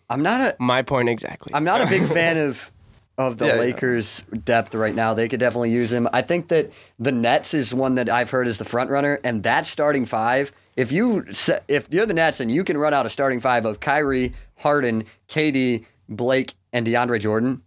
I'm 0.08 0.22
not 0.22 0.40
a 0.42 0.56
My 0.60 0.84
point 0.84 1.10
exactly. 1.10 1.52
I'm 1.56 1.64
not 1.64 1.82
a 1.82 1.88
big 1.88 2.04
fan 2.14 2.38
of 2.38 2.72
of 3.18 3.38
the 3.38 3.46
Yeah, 3.48 3.54
yeah. 3.56 3.60
Lakers' 3.60 4.22
depth 4.44 4.76
right 4.76 4.94
now. 4.96 5.14
They 5.14 5.28
could 5.30 5.40
definitely 5.40 5.72
use 5.72 5.92
him. 5.94 6.08
I 6.14 6.22
think 6.22 6.50
that 6.50 6.72
the 7.00 7.12
Nets 7.12 7.54
is 7.54 7.74
one 7.74 7.96
that 7.96 8.10
I've 8.10 8.30
heard 8.30 8.48
is 8.48 8.58
the 8.58 8.66
front 8.66 8.90
runner, 8.90 9.20
and 9.24 9.44
that 9.44 9.66
starting 9.66 10.06
five. 10.06 10.52
If 10.76 10.92
you 10.92 11.26
if 11.70 11.88
you're 11.92 12.06
the 12.06 12.14
Nets 12.14 12.40
and 12.42 12.52
you 12.52 12.64
can 12.66 12.78
run 12.78 12.94
out 12.94 13.06
a 13.06 13.10
starting 13.10 13.40
five 13.40 13.66
of 13.66 13.80
Kyrie, 13.80 14.34
Harden, 14.58 15.06
KD, 15.30 15.86
Blake, 16.10 16.54
and 16.74 16.86
DeAndre 16.86 17.22
Jordan, 17.22 17.62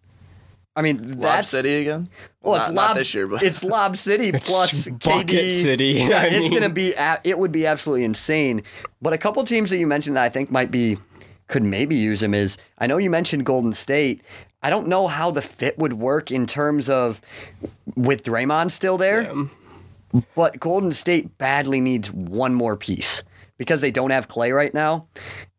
I 0.77 0.83
mean 0.83 0.99
Lob 1.13 1.21
that's 1.23 1.49
City 1.49 1.77
again. 1.77 2.11
well, 2.43 2.57
not, 2.57 2.69
it's 2.69 2.75
not 2.75 2.89
Lob 2.89 2.97
this 2.99 3.15
year, 3.15 3.27
but 3.27 3.43
it's 3.43 3.65
Lob 3.65 3.97
City 4.09 4.33
plus 4.33 4.87
Bucket 4.89 5.27
KD. 5.29 5.63
City. 5.63 5.87
Yeah, 5.93 6.21
I 6.21 6.25
it's 6.27 6.41
mean- 6.51 6.53
gonna 6.53 6.69
be 6.69 6.93
it 7.25 7.39
would 7.39 7.51
be 7.53 7.67
absolutely 7.67 8.05
insane. 8.05 8.63
But 9.01 9.15
a 9.15 9.19
couple 9.19 9.43
teams 9.47 9.71
that 9.71 9.79
you 9.79 9.87
mentioned 9.87 10.17
that 10.19 10.25
I 10.25 10.29
think 10.29 10.51
might 10.51 10.71
be 10.71 10.99
could 11.47 11.63
maybe 11.63 11.97
use 11.97 12.23
him 12.23 12.35
is. 12.35 12.59
I 12.77 12.87
know 12.87 12.99
you 12.99 13.09
mentioned 13.09 13.47
Golden 13.47 13.73
State. 13.73 14.21
I 14.63 14.71
don't 14.71 14.89
know 14.89 15.07
how 15.07 15.31
the 15.31 15.43
fit 15.43 15.79
would 15.79 15.93
work 15.95 16.31
in 16.31 16.47
terms 16.47 16.89
of 16.89 17.21
with 17.95 18.23
Draymond 18.25 18.71
still 18.71 18.99
there. 18.99 19.33
But 20.35 20.59
Golden 20.59 20.93
State 20.93 21.37
badly 21.39 21.81
needs 21.81 22.11
one 22.11 22.55
more 22.55 22.77
piece 22.77 23.23
because 23.59 23.81
they 23.81 23.91
don't 23.91 24.11
have 24.11 24.29
Klay 24.29 24.55
right 24.55 24.73
now. 24.73 25.07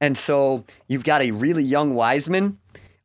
And 0.01 0.17
so 0.17 0.65
you've 0.88 1.03
got 1.03 1.21
a 1.21 1.31
really 1.31 1.63
young 1.63 1.93
Wiseman. 1.93 2.57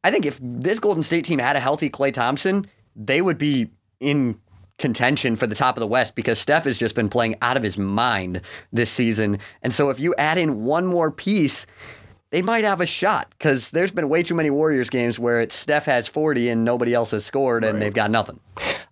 I 0.03 0.11
think 0.11 0.25
if 0.25 0.39
this 0.43 0.79
Golden 0.79 1.03
State 1.03 1.25
team 1.25 1.39
had 1.39 1.57
a 1.57 1.61
healthy 1.61 1.91
Klay 1.91 2.13
Thompson, 2.13 2.67
they 2.97 3.21
would 3.21 3.39
be 3.39 3.71
in 4.01 4.41
contention 4.79 5.37
for 5.37 5.47
the 5.47 5.55
top 5.55 5.77
of 5.77 5.81
the 5.81 5.87
West 5.87 6.15
because 6.15 6.39
Steph 6.39 6.65
has 6.65 6.79
just 6.79 6.95
been 6.95 7.09
playing 7.09 7.37
out 7.43 7.57
of 7.57 7.63
his 7.63 7.79
mind 7.79 8.41
this 8.73 8.91
season. 8.91 9.39
And 9.63 9.73
so 9.73 9.91
if 9.91 10.01
you 10.01 10.15
add 10.17 10.39
in 10.39 10.65
one 10.65 10.87
more 10.87 11.11
piece, 11.11 11.67
they 12.35 12.43
might 12.43 12.65
have 12.65 12.81
a 12.81 12.87
shot 12.87 13.29
because 13.39 13.71
there's 13.71 13.93
been 13.93 14.09
way 14.09 14.21
too 14.25 14.35
many 14.35 14.51
Warriors 14.51 14.91
games 14.91 15.21
where 15.21 15.41
it's 15.41 15.55
Steph 15.55 15.85
has 15.85 16.09
40 16.09 16.49
and 16.49 16.65
nobody 16.65 16.93
else 16.93 17.13
has 17.13 17.25
scored 17.25 17.63
and 17.63 17.81
they've 17.81 17.95
got 17.95 18.11
nothing. 18.11 18.41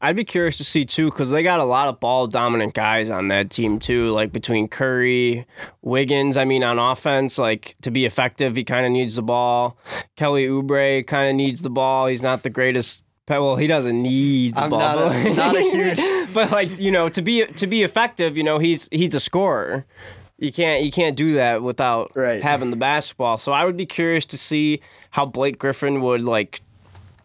I'd 0.00 0.14
be 0.14 0.22
curious 0.22 0.58
to 0.58 0.64
see 0.64 0.84
too, 0.84 1.10
because 1.10 1.32
they 1.32 1.42
got 1.42 1.58
a 1.58 1.64
lot 1.64 1.88
of 1.88 1.98
ball 1.98 2.28
dominant 2.28 2.72
guys 2.74 3.10
on 3.10 3.26
that 3.28 3.50
team 3.50 3.80
too. 3.80 4.10
Like 4.12 4.30
between 4.30 4.68
Curry, 4.68 5.44
Wiggins. 5.80 6.36
I 6.36 6.44
mean, 6.44 6.62
on 6.62 6.78
offense, 6.78 7.36
like 7.36 7.74
to 7.82 7.90
be 7.90 8.06
effective, 8.06 8.54
he 8.54 8.62
kind 8.62 8.86
of 8.86 8.92
needs 8.92 9.16
the 9.16 9.22
ball. 9.22 9.76
Kelly 10.14 10.46
Oubre 10.46 11.04
kind 11.04 11.28
of 11.28 11.34
needs 11.34 11.62
the 11.62 11.70
ball. 11.70 12.06
He's 12.06 12.22
not 12.22 12.44
the 12.44 12.50
greatest. 12.50 13.02
Well, 13.28 13.56
he 13.56 13.66
doesn't 13.66 14.00
need 14.00 14.54
the 14.54 14.60
I'm 14.60 14.70
ball. 14.70 14.78
not 14.78 14.98
a- 15.16 15.34
not 15.34 15.56
a 15.56 15.60
huge- 15.62 16.32
but 16.34 16.52
like 16.52 16.78
you 16.78 16.92
know, 16.92 17.08
to 17.08 17.22
be 17.22 17.44
to 17.46 17.66
be 17.66 17.82
effective, 17.82 18.36
you 18.36 18.44
know, 18.44 18.58
he's 18.60 18.88
he's 18.92 19.16
a 19.16 19.20
scorer. 19.20 19.84
You 20.42 20.50
can't 20.52 20.82
you 20.82 20.90
can't 20.90 21.16
do 21.16 21.34
that 21.34 21.62
without 21.62 22.10
Right. 22.16 22.42
having 22.42 22.70
the 22.70 22.76
basketball. 22.76 23.38
So 23.38 23.52
I 23.52 23.64
would 23.64 23.76
be 23.76 23.86
curious 23.86 24.26
to 24.26 24.36
see 24.38 24.80
how 25.10 25.24
Blake 25.24 25.56
Griffin 25.58 26.00
would 26.02 26.22
like 26.22 26.60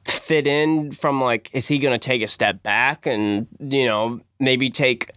fit 0.06 0.46
in 0.48 0.92
from 0.92 1.20
like 1.20 1.50
is 1.52 1.68
he 1.68 1.80
going 1.80 1.98
to 2.00 2.06
take 2.06 2.22
a 2.22 2.28
step 2.28 2.62
back 2.64 3.06
and 3.06 3.48
you 3.60 3.86
know 3.86 4.22
maybe 4.40 4.70
take 4.70 5.10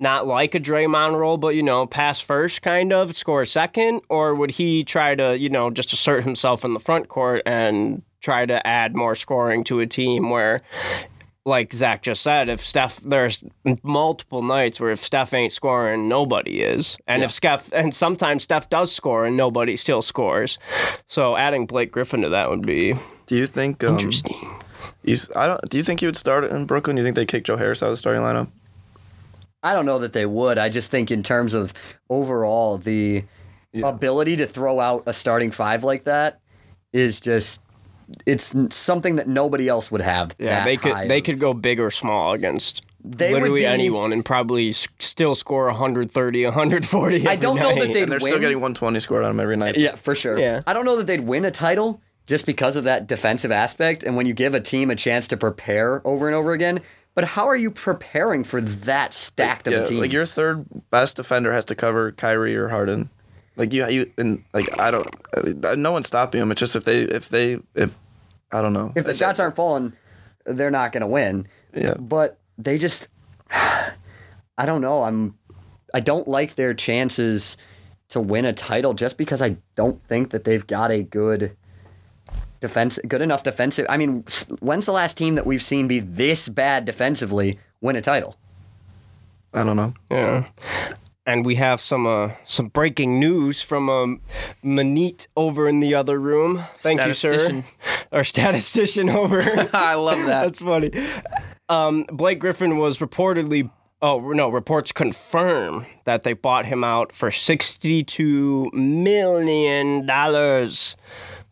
not 0.00 0.26
like 0.26 0.54
a 0.56 0.60
Draymond 0.60 1.16
role 1.16 1.36
but 1.36 1.54
you 1.54 1.62
know 1.62 1.86
pass 1.86 2.20
first 2.20 2.60
kind 2.62 2.92
of 2.92 3.14
score 3.14 3.44
second 3.44 4.00
or 4.08 4.34
would 4.34 4.50
he 4.50 4.82
try 4.82 5.14
to 5.14 5.38
you 5.38 5.48
know 5.48 5.70
just 5.70 5.92
assert 5.92 6.24
himself 6.24 6.64
in 6.64 6.72
the 6.74 6.80
front 6.80 7.06
court 7.08 7.42
and 7.46 8.02
try 8.20 8.44
to 8.46 8.66
add 8.66 8.96
more 8.96 9.14
scoring 9.14 9.62
to 9.64 9.78
a 9.78 9.86
team 9.86 10.30
where 10.30 10.60
like 11.44 11.72
Zach 11.72 12.02
just 12.02 12.22
said, 12.22 12.48
if 12.48 12.64
Steph, 12.64 13.00
there's 13.00 13.42
multiple 13.82 14.42
nights 14.42 14.78
where 14.78 14.90
if 14.90 15.04
Steph 15.04 15.34
ain't 15.34 15.52
scoring, 15.52 16.08
nobody 16.08 16.62
is, 16.62 16.96
and 17.06 17.22
if 17.22 17.32
Steph, 17.32 17.72
and 17.72 17.92
sometimes 17.92 18.44
Steph 18.44 18.70
does 18.70 18.94
score 18.94 19.26
and 19.26 19.36
nobody 19.36 19.76
still 19.76 20.02
scores. 20.02 20.58
So 21.06 21.36
adding 21.36 21.66
Blake 21.66 21.90
Griffin 21.90 22.22
to 22.22 22.28
that 22.28 22.48
would 22.48 22.64
be 22.64 22.94
Do 23.26 23.36
you 23.36 23.46
think? 23.46 23.82
Um, 23.82 23.94
interesting. 23.94 24.36
he's, 25.04 25.30
I 25.34 25.46
don't. 25.46 25.60
Do 25.68 25.76
you 25.76 25.82
think 25.82 26.00
he 26.00 26.06
would 26.06 26.16
start 26.16 26.44
in 26.44 26.64
Brooklyn? 26.66 26.96
Do 26.96 27.02
you 27.02 27.06
think 27.06 27.16
they 27.16 27.26
kick 27.26 27.44
Joe 27.44 27.56
Harris 27.56 27.82
out 27.82 27.86
of 27.86 27.92
the 27.92 27.96
starting 27.96 28.22
lineup? 28.22 28.50
I 29.64 29.74
don't 29.74 29.86
know 29.86 30.00
that 30.00 30.12
they 30.12 30.26
would. 30.26 30.58
I 30.58 30.68
just 30.68 30.90
think 30.90 31.10
in 31.10 31.22
terms 31.22 31.54
of 31.54 31.72
overall 32.10 32.78
the 32.78 33.24
ability 33.82 34.36
to 34.36 34.46
throw 34.46 34.80
out 34.80 35.04
a 35.06 35.12
starting 35.12 35.50
five 35.50 35.84
like 35.84 36.04
that 36.04 36.40
is 36.92 37.20
just 37.20 37.60
it's 38.26 38.54
something 38.74 39.16
that 39.16 39.28
nobody 39.28 39.68
else 39.68 39.90
would 39.90 40.00
have. 40.02 40.34
Yeah, 40.38 40.48
that 40.60 40.64
they 40.64 40.76
could 40.76 40.92
high 40.92 41.06
they 41.08 41.18
of. 41.18 41.24
could 41.24 41.38
go 41.40 41.54
big 41.54 41.80
or 41.80 41.90
small 41.90 42.32
against 42.32 42.84
They 43.04 43.32
literally 43.32 43.60
be- 43.60 43.66
anyone 43.66 44.12
and 44.12 44.24
probably 44.24 44.70
s- 44.70 44.88
still 45.00 45.34
score 45.34 45.66
130, 45.66 46.44
140. 46.44 47.26
I 47.28 47.36
don't 47.36 47.56
know 47.56 47.74
that 47.74 47.92
they'd 47.92 48.02
And 48.04 48.12
they're 48.12 48.20
still 48.20 48.38
getting 48.38 48.58
120 48.58 49.00
scored 49.00 49.24
on 49.24 49.30
them 49.36 49.40
every 49.40 49.56
night. 49.56 49.76
Yeah, 49.76 49.94
for 49.96 50.14
sure. 50.14 50.38
Yeah. 50.38 50.62
I 50.66 50.72
don't 50.72 50.84
know 50.84 50.96
that 50.96 51.06
they'd 51.06 51.20
win 51.26 51.44
a 51.44 51.50
title 51.50 52.00
just 52.26 52.46
because 52.46 52.76
of 52.76 52.84
that 52.84 53.06
defensive 53.08 53.50
aspect 53.50 54.04
and 54.04 54.16
when 54.16 54.26
you 54.26 54.32
give 54.34 54.54
a 54.54 54.60
team 54.60 54.90
a 54.90 54.94
chance 54.96 55.26
to 55.28 55.36
prepare 55.36 56.00
over 56.06 56.28
and 56.28 56.34
over 56.36 56.52
again. 56.52 56.80
But 57.14 57.24
how 57.24 57.46
are 57.46 57.56
you 57.56 57.70
preparing 57.70 58.42
for 58.44 58.60
that 58.62 59.12
stacked 59.12 59.66
of 59.66 59.72
Yeah, 59.74 59.80
a 59.80 59.86
team? 59.86 59.98
like 60.00 60.12
your 60.12 60.24
third 60.24 60.64
best 60.90 61.16
defender 61.16 61.52
has 61.52 61.64
to 61.66 61.74
cover 61.74 62.12
Kyrie 62.12 62.56
or 62.56 62.68
Harden. 62.68 63.10
Like 63.56 63.74
you, 63.74 63.86
you, 63.88 64.10
and 64.16 64.42
like 64.54 64.80
I 64.80 64.90
don't, 64.90 65.06
uh, 65.64 65.74
no 65.74 65.92
one's 65.92 66.06
stopping 66.06 66.40
them. 66.40 66.50
It's 66.52 66.60
just 66.60 66.74
if 66.74 66.84
they, 66.84 67.02
if 67.02 67.28
they, 67.28 67.58
if 67.74 67.98
I 68.52 68.62
don't 68.62 68.72
know. 68.72 68.92
if 68.94 69.04
the 69.04 69.14
shots 69.14 69.40
aren't 69.40 69.56
falling, 69.56 69.94
they're 70.44 70.70
not 70.70 70.92
going 70.92 71.00
to 71.00 71.06
win. 71.06 71.46
Yeah. 71.74 71.94
But 71.94 72.38
they 72.58 72.78
just, 72.78 73.08
I 73.50 74.66
don't 74.66 74.80
know. 74.80 75.04
I'm, 75.04 75.38
I 75.94 76.00
don't 76.00 76.28
like 76.28 76.54
their 76.54 76.74
chances 76.74 77.56
to 78.08 78.20
win 78.20 78.44
a 78.44 78.52
title 78.52 78.94
just 78.94 79.16
because 79.16 79.40
I 79.40 79.56
don't 79.74 80.00
think 80.02 80.30
that 80.30 80.44
they've 80.44 80.66
got 80.66 80.90
a 80.90 81.02
good 81.02 81.56
defense, 82.60 82.98
good 83.08 83.22
enough 83.22 83.42
defensive. 83.42 83.86
I 83.88 83.96
mean, 83.96 84.24
when's 84.60 84.86
the 84.86 84.92
last 84.92 85.16
team 85.16 85.34
that 85.34 85.46
we've 85.46 85.62
seen 85.62 85.88
be 85.88 86.00
this 86.00 86.48
bad 86.48 86.84
defensively 86.84 87.58
win 87.80 87.96
a 87.96 88.00
title? 88.00 88.36
I 89.54 89.64
don't 89.64 89.76
know. 89.76 89.94
Yeah. 90.10 90.46
And 91.24 91.46
we 91.46 91.54
have 91.54 91.80
some 91.80 92.06
uh, 92.06 92.30
some 92.44 92.68
breaking 92.68 93.20
news 93.20 93.62
from 93.62 93.88
um, 93.88 94.20
Manit 94.64 95.28
over 95.36 95.68
in 95.68 95.78
the 95.78 95.94
other 95.94 96.18
room. 96.18 96.64
Thank 96.78 97.04
you, 97.04 97.14
sir. 97.14 97.62
Our 98.12 98.24
statistician 98.24 99.08
over. 99.20 99.40
I 99.72 99.94
love 99.94 100.18
that. 100.26 100.42
That's 100.42 100.58
funny. 100.58 100.90
Um, 101.68 102.04
Blake 102.10 102.40
Griffin 102.40 102.76
was 102.76 102.98
reportedly, 102.98 103.70
oh 104.02 104.32
no, 104.32 104.48
reports 104.48 104.90
confirm 104.90 105.86
that 106.04 106.22
they 106.24 106.32
bought 106.32 106.66
him 106.66 106.82
out 106.82 107.12
for 107.12 107.30
sixty-two 107.30 108.70
million 108.72 110.04
dollars. 110.04 110.96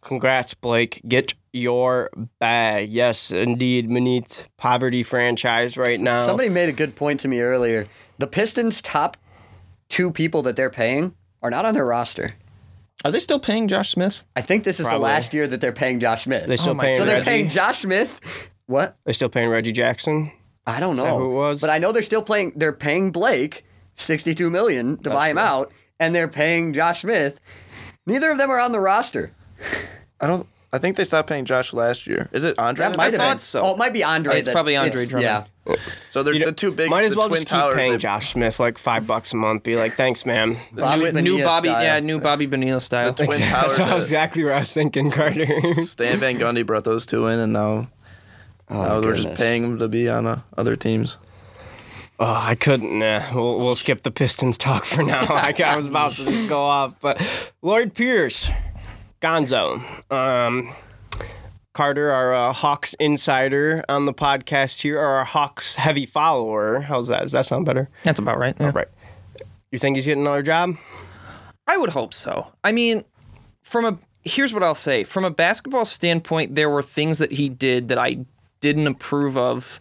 Congrats, 0.01 0.55
Blake. 0.55 1.01
Get 1.07 1.35
your 1.53 2.11
bag. 2.41 2.91
Yes, 2.91 3.31
indeed, 3.31 3.89
Manit 3.89 4.45
poverty 4.57 5.05
franchise 5.05 5.77
right 5.77 6.01
now. 6.01 6.25
Somebody 6.27 6.49
made 6.49 6.69
a 6.69 6.73
good 6.73 6.97
point 6.97 7.21
to 7.21 7.29
me 7.29 7.41
earlier. 7.41 7.87
The 8.19 8.27
Pistons' 8.27 8.83
top 8.83 9.17
two 9.91 10.11
people 10.11 10.41
that 10.43 10.57
they're 10.57 10.71
paying 10.71 11.15
are 11.43 11.51
not 11.51 11.67
on 11.67 11.75
their 11.75 11.85
roster. 11.87 12.35
Are 13.05 13.11
they 13.11 13.19
still 13.19 13.39
paying 13.39 13.69
Josh 13.69 13.91
Smith? 13.91 14.23
I 14.37 14.41
think 14.41 14.65
this 14.65 14.79
is 14.81 14.87
Probably. 14.87 14.99
the 15.01 15.13
last 15.13 15.35
year 15.35 15.47
that 15.47 15.61
they're 15.61 15.73
paying 15.73 16.01
Josh 16.01 16.25
Smith. 16.25 16.47
they 16.47 16.57
still 16.57 16.71
oh 16.71 16.75
my 16.75 16.85
paying 16.87 16.99
so 16.99 17.05
they're 17.05 17.17
Reggie. 17.17 17.31
paying 17.31 17.49
Josh 17.49 17.79
Smith. 17.79 18.51
What? 18.67 18.97
They're 19.05 19.15
still 19.15 19.29
paying 19.29 19.49
Reggie 19.49 19.73
Jackson. 19.73 20.31
I 20.67 20.81
don't 20.81 20.97
know. 20.97 21.05
that 21.05 21.15
who 21.17 21.31
it 21.31 21.35
was? 21.35 21.61
But 21.61 21.71
I 21.71 21.79
know 21.79 21.93
they're 21.93 22.03
still 22.03 22.23
playing. 22.23 22.53
They're 22.57 22.73
paying 22.73 23.11
Blake 23.11 23.65
sixty-two 23.97 24.51
million 24.51 24.99
to 24.99 25.11
buy 25.11 25.29
him 25.29 25.37
true. 25.37 25.45
out, 25.45 25.73
and 25.99 26.15
they're 26.15 26.29
paying 26.29 26.73
Josh 26.73 27.01
Smith. 27.01 27.41
Neither 28.07 28.31
of 28.31 28.39
them 28.39 28.51
are 28.51 28.59
on 28.61 28.73
the 28.73 28.81
roster. 28.81 29.33
I 30.21 30.27
don't. 30.27 30.47
I 30.73 30.79
think 30.79 30.95
they 30.97 31.03
stopped 31.05 31.29
paying 31.29 31.45
Josh 31.47 31.73
last 31.73 32.07
year. 32.07 32.29
Is 32.33 32.45
it 32.45 32.57
Andre? 32.59 32.87
That 32.87 32.97
might 32.97 33.13
have 33.13 33.21
thought 33.21 33.31
been. 33.33 33.39
so. 33.41 33.63
Oh, 33.63 33.73
it 33.73 33.79
might 33.79 33.93
be 33.93 34.05
Andre. 34.05 34.39
It's 34.39 34.47
that- 34.47 34.53
probably 34.53 34.77
Andre 34.77 35.03
it's- 35.03 35.09
Drummond. 35.09 35.47
Yeah. 35.67 35.75
so 36.11 36.23
they're 36.23 36.33
You 36.33 36.41
know, 36.41 36.47
the 36.47 36.53
two 36.53 36.71
big. 36.71 36.89
Might 36.91 37.05
as 37.05 37.13
the 37.13 37.19
well 37.19 37.27
twin 37.29 37.39
just 37.41 37.49
keep 37.49 37.59
towers. 37.59 37.75
paying 37.75 37.93
they- 37.93 37.99
Josh 37.99 38.33
Smith 38.33 38.61
like 38.61 38.79
five 38.79 39.05
bucks 39.07 39.33
a 39.33 39.37
month. 39.37 39.65
Be 39.65 39.75
like, 39.77 39.95
thanks, 39.95 40.25
man. 40.25 40.59
Bobby 40.73 41.11
new, 41.11 41.23
new 41.23 41.43
Bobby, 41.45 41.69
style. 41.71 41.83
yeah, 41.83 41.99
new 42.01 42.21
Bobby 42.21 42.47
Bonilla 42.47 42.81
style. 42.81 43.13
The 43.13 43.25
twin 43.27 43.41
That's 43.41 43.77
towers. 43.77 43.93
uh, 43.93 43.97
exactly 43.97 44.45
what 44.45 44.53
I 44.53 44.59
was 44.61 44.73
thinking, 44.73 45.11
Carter. 45.11 45.75
Stan 45.83 46.19
Van 46.19 46.37
Gundy 46.39 46.65
brought 46.65 46.85
those 46.85 47.05
two 47.05 47.27
in, 47.27 47.41
and 47.41 47.53
now, 47.53 47.91
Oh, 48.69 48.83
now 48.83 49.01
we're 49.01 49.13
just 49.15 49.25
goodness. 49.25 49.41
paying 49.41 49.63
them 49.63 49.79
to 49.81 49.89
be 49.89 50.09
on 50.09 50.27
uh, 50.29 50.43
other 50.57 50.77
teams. 50.77 51.17
Oh, 52.21 52.27
I 52.27 52.55
couldn't. 52.55 52.97
Nah, 52.99 53.35
we'll, 53.35 53.59
we'll 53.59 53.75
skip 53.75 54.03
the 54.03 54.11
Pistons 54.11 54.57
talk 54.59 54.85
for 54.85 55.03
now. 55.03 55.21
I, 55.29 55.55
I 55.65 55.77
was 55.77 55.87
about 55.87 56.13
to 56.13 56.25
just 56.25 56.49
go 56.49 56.61
off, 56.61 56.95
but 57.01 57.53
Lloyd 57.63 57.95
Pierce, 57.95 58.51
Gonzo, 59.21 59.83
um, 60.11 60.73
Carter, 61.75 62.11
our 62.11 62.35
uh, 62.35 62.53
Hawks 62.53 62.95
insider 62.95 63.85
on 63.89 64.07
the 64.07 64.15
podcast 64.15 64.81
here, 64.81 64.99
or 64.99 65.07
our 65.07 65.25
Hawks 65.25 65.75
heavy 65.75 66.07
follower. 66.07 66.81
How's 66.81 67.09
that? 67.09 67.21
Does 67.23 67.33
that 67.33 67.47
sound 67.47 67.67
better? 67.67 67.89
That's 68.03 68.19
about 68.19 68.39
right. 68.39 68.57
yeah. 68.59 68.73
Right. 68.75 68.89
You 69.71 69.79
think 69.79 69.97
he's 69.97 70.07
getting 70.07 70.23
another 70.23 70.43
job? 70.43 70.77
I 71.67 71.77
would 71.77 71.91
hope 71.91 72.13
so. 72.15 72.49
I 72.65 72.73
mean, 72.73 73.05
from 73.63 73.85
a 73.85 73.99
here's 74.25 74.53
what 74.53 74.63
I'll 74.63 74.75
say. 74.75 75.05
From 75.05 75.25
a 75.25 75.31
basketball 75.31 75.85
standpoint, 75.85 76.55
there 76.55 76.71
were 76.71 76.83
things 76.83 77.19
that 77.19 77.33
he 77.33 77.49
did 77.49 77.89
that 77.89 77.99
I 77.99 78.25
didn't 78.61 78.87
approve 78.87 79.37
of 79.37 79.81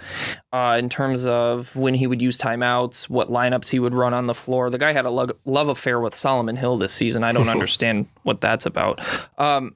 uh, 0.52 0.78
in 0.80 0.90
terms 0.90 1.26
of 1.26 1.76
when 1.76 1.94
he 1.94 2.08
would 2.08 2.22
use 2.22 2.38
timeouts, 2.38 3.10
what 3.10 3.30
lineups 3.30 3.70
he 3.70 3.80
would 3.80 3.94
run 3.94 4.14
on 4.14 4.26
the 4.26 4.34
floor. 4.34 4.70
The 4.70 4.78
guy 4.78 4.94
had 4.94 5.06
a 5.06 5.10
lug- 5.10 5.38
love 5.46 5.70
affair 5.70 6.00
with 6.00 6.16
Solomon 6.16 6.56
Hill 6.56 6.78
this 6.78 6.94
season. 6.94 7.24
I 7.24 7.32
don't 7.32 7.50
understand 7.50 8.08
what 8.24 8.42
that's 8.42 8.66
about. 8.66 9.00
Um, 9.38 9.76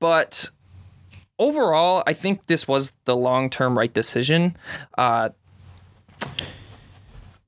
but 0.00 0.50
overall, 1.38 2.02
I 2.06 2.12
think 2.12 2.46
this 2.46 2.66
was 2.66 2.92
the 3.04 3.16
long 3.16 3.50
term 3.50 3.78
right 3.78 3.92
decision. 3.92 4.56
Uh, 4.96 5.30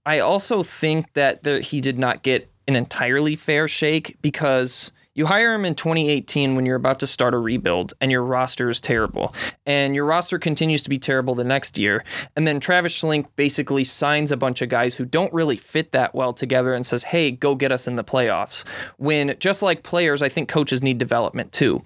I 0.06 0.18
also 0.20 0.62
think 0.62 1.12
that 1.14 1.42
there, 1.42 1.60
he 1.60 1.80
did 1.80 1.98
not 1.98 2.22
get 2.22 2.48
an 2.66 2.76
entirely 2.76 3.36
fair 3.36 3.68
shake 3.68 4.16
because 4.22 4.92
you 5.20 5.26
hire 5.26 5.52
him 5.52 5.66
in 5.66 5.74
2018 5.74 6.56
when 6.56 6.64
you're 6.64 6.76
about 6.76 6.98
to 7.00 7.06
start 7.06 7.34
a 7.34 7.38
rebuild 7.38 7.92
and 8.00 8.10
your 8.10 8.22
roster 8.22 8.70
is 8.70 8.80
terrible. 8.80 9.34
And 9.66 9.94
your 9.94 10.06
roster 10.06 10.38
continues 10.38 10.80
to 10.80 10.88
be 10.88 10.98
terrible 10.98 11.34
the 11.34 11.44
next 11.44 11.78
year. 11.78 12.02
And 12.34 12.46
then 12.48 12.58
Travis 12.58 12.98
Schlenk 12.98 13.26
basically 13.36 13.84
signs 13.84 14.32
a 14.32 14.38
bunch 14.38 14.62
of 14.62 14.70
guys 14.70 14.96
who 14.96 15.04
don't 15.04 15.30
really 15.34 15.56
fit 15.56 15.92
that 15.92 16.14
well 16.14 16.32
together 16.32 16.72
and 16.72 16.86
says, 16.86 17.04
hey, 17.04 17.30
go 17.30 17.54
get 17.54 17.70
us 17.70 17.86
in 17.86 17.96
the 17.96 18.02
playoffs. 18.02 18.66
When 18.96 19.36
just 19.38 19.60
like 19.60 19.82
players, 19.82 20.22
I 20.22 20.30
think 20.30 20.48
coaches 20.48 20.82
need 20.82 20.96
development 20.96 21.52
too 21.52 21.82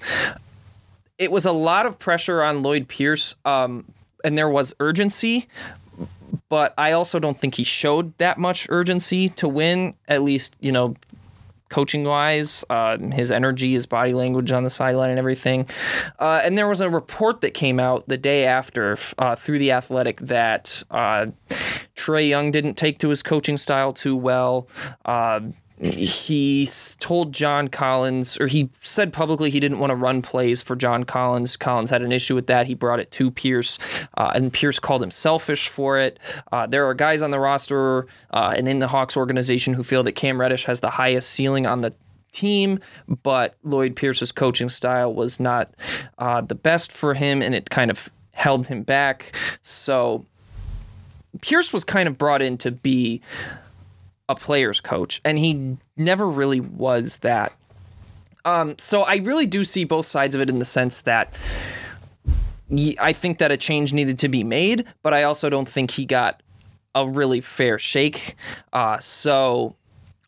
it 1.19 1.31
was 1.31 1.45
a 1.45 1.53
lot 1.53 1.87
of 1.87 1.99
pressure 1.99 2.43
on 2.43 2.63
Lloyd 2.63 2.89
Pierce, 2.89 3.37
um, 3.45 3.85
and 4.25 4.37
there 4.37 4.49
was 4.49 4.75
urgency. 4.81 5.47
But 6.49 6.75
I 6.77 6.93
also 6.93 7.19
don't 7.19 7.39
think 7.39 7.55
he 7.55 7.65
showed 7.65 8.17
that 8.19 8.37
much 8.37 8.67
urgency 8.69 9.29
to 9.31 9.49
win. 9.49 9.95
At 10.09 10.23
least, 10.23 10.57
you 10.61 10.73
know, 10.73 10.97
coaching 11.69 12.05
wise, 12.05 12.65
uh, 12.71 12.99
his 13.13 13.31
energy, 13.31 13.73
his 13.73 13.87
body 13.87 14.13
language 14.13 14.53
on 14.53 14.65
the 14.65 14.71
sideline, 14.71 15.11
and 15.11 15.19
everything. 15.19 15.69
Uh, 16.19 16.41
and 16.45 16.57
there 16.57 16.69
was 16.69 16.81
a 16.81 16.91
report 16.91 17.41
that 17.41 17.55
came 17.55 17.81
out 17.81 18.07
the 18.09 18.17
day 18.17 18.45
after 18.47 18.97
uh, 19.19 19.35
through 19.35 19.59
the 19.59 19.73
Athletic 19.73 20.21
that 20.21 20.83
uh, 20.91 21.27
Trae 21.97 22.29
Young 22.29 22.51
didn't 22.51 22.75
take 22.75 22.99
to 22.99 23.09
his 23.09 23.23
coaching 23.23 23.57
style 23.57 23.93
too 23.93 24.17
well. 24.17 24.69
He 25.85 26.67
told 26.99 27.33
John 27.33 27.69
Collins, 27.69 28.41
or 28.41 28.47
he 28.47 28.71
said 28.81 29.13
publicly 29.13 29.51
he 29.51 29.61
didn't 29.61 29.79
want 29.79 29.91
to 29.91 29.95
run 29.95 30.23
plays 30.23 30.63
for 30.63 30.75
John 30.75 31.05
Collins. 31.05 31.59
Collins 31.59 31.91
had 31.91 32.03
an 32.03 32.11
issue 32.11 32.35
with 32.35 32.47
that. 32.47 32.67
He 32.67 32.75
brought 32.75 33.01
it 33.01 33.11
to 33.13 33.31
Pierce, 33.31 33.79
uh, 34.17 34.33
and 34.35 34.51
Pierce 34.51 34.79
called 34.79 35.03
him 35.03 35.11
selfish 35.11 35.69
for 35.69 35.99
it. 35.99 36.19
Uh, 36.51 36.67
there 36.67 36.87
are 36.87 36.95
guys 36.95 37.21
on 37.21 37.31
the 37.31 37.39
roster 37.39 38.07
uh, 38.31 38.55
and 38.57 38.67
in 38.67 38.79
the 38.79 38.89
Hawks 38.89 39.15
organization 39.15 39.75
who 39.75 39.83
feel 39.83 40.03
that 40.05 40.13
Cam 40.13 40.41
Reddish 40.41 40.65
has 40.65 40.81
the 40.81 40.91
highest 40.91 41.29
ceiling 41.29 41.67
on 41.67 41.83
the 41.83 41.95
team, 42.33 42.79
but 43.23 43.55
Lloyd 43.63 43.95
Pierce's 43.95 44.33
coaching 44.33 44.71
style 44.71 45.13
was 45.13 45.39
not 45.39 45.71
uh, 46.19 46.41
the 46.41 46.55
best 46.55 46.93
for 46.93 47.13
him, 47.13 47.43
and 47.43 47.55
it 47.55 47.69
kind 47.69 47.91
of 47.91 48.11
held 48.33 48.69
him 48.69 48.83
back. 48.85 49.33
So 49.61 50.25
Pierce 51.43 51.73
was 51.73 51.85
kind 51.85 52.09
of 52.09 52.17
brought 52.17 52.41
in 52.41 52.57
to 52.59 52.71
be 52.71 53.21
a 54.29 54.35
player's 54.35 54.81
coach, 54.81 55.21
and 55.25 55.39
he 55.39 55.77
never 55.97 56.29
really 56.29 56.61
was 56.61 57.19
that. 57.19 57.53
Um, 58.45 58.75
so 58.79 59.03
I 59.03 59.17
really 59.17 59.47
do 59.47 59.65
see 59.65 59.85
both 59.85 60.07
sides 60.07 60.35
of 60.35 60.41
it 60.41 60.51
in 60.51 60.59
the 60.59 60.65
sense 60.65 61.03
that 61.03 61.35
I 63.01 63.13
think 63.13 63.39
that 63.39 63.53
a 63.53 63.57
change 63.57 63.93
needed 63.93 64.19
to 64.21 64.29
be 64.29 64.45
made, 64.45 64.85
but 65.03 65.15
I 65.15 65.23
also 65.23 65.49
don't 65.49 65.69
think 65.69 65.93
he 65.93 66.05
got 66.05 66.43
a 66.95 67.09
really 67.09 67.41
fair 67.41 67.79
shake. 67.79 68.37
Uh, 68.73 68.99
so 68.99 69.77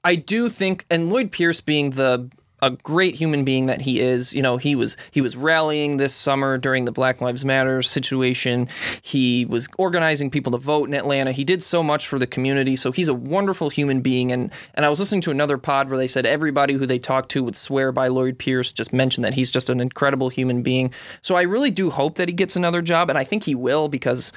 I 0.05 0.17
do 0.17 0.49
think, 0.49 0.85
and 0.91 1.11
Lloyd 1.11 1.33
Pierce 1.33 1.61
being 1.61 1.91
the 1.91 2.31
a 2.63 2.71
great 2.71 3.17
human 3.17 3.45
being 3.45 3.67
that 3.67 3.83
he 3.83 4.01
is, 4.01 4.35
you 4.35 4.41
know, 4.41 4.57
he 4.57 4.75
was 4.75 4.97
he 5.11 5.21
was 5.21 5.37
rallying 5.37 5.99
this 5.99 6.15
summer 6.15 6.57
during 6.57 6.87
the 6.87 6.93
Black 6.93 7.21
Lives 7.21 7.45
Matter 7.45 7.83
situation. 7.83 8.69
He 9.03 9.45
was 9.45 9.69
organizing 9.79 10.31
people 10.31 10.53
to 10.53 10.59
vote 10.59 10.89
in 10.89 10.95
Atlanta. 10.95 11.33
He 11.33 11.45
did 11.45 11.63
so 11.63 11.83
much 11.83 12.09
for 12.09 12.19
the 12.19 12.27
community. 12.27 12.75
So 12.75 12.93
he's 12.93 13.09
a 13.09 13.15
wonderful 13.15 13.69
human 13.69 14.01
being. 14.01 14.33
And 14.33 14.51
and 14.75 14.87
I 14.87 14.89
was 14.89 14.99
listening 14.99 15.21
to 15.23 15.31
another 15.31 15.59
pod 15.59 15.91
where 15.91 15.99
they 15.99 16.09
said 16.09 16.25
everybody 16.25 16.75
who 16.75 16.87
they 16.87 16.99
talked 16.99 17.31
to 17.33 17.45
would 17.45 17.57
swear 17.57 17.93
by 17.93 18.09
Lloyd 18.09 18.39
Pierce. 18.39 18.73
Just 18.73 18.93
mentioned 18.93 19.25
that 19.25 19.35
he's 19.35 19.51
just 19.51 19.69
an 19.69 19.81
incredible 19.81 20.31
human 20.31 20.63
being. 20.63 20.93
So 21.21 21.37
I 21.37 21.43
really 21.43 21.71
do 21.71 21.91
hope 21.91 22.17
that 22.17 22.29
he 22.29 22.35
gets 22.35 22.57
another 22.57 22.81
job, 22.81 23.11
and 23.11 23.19
I 23.19 23.25
think 23.25 23.45
he 23.45 23.55
will 23.55 23.89
because 23.89 24.33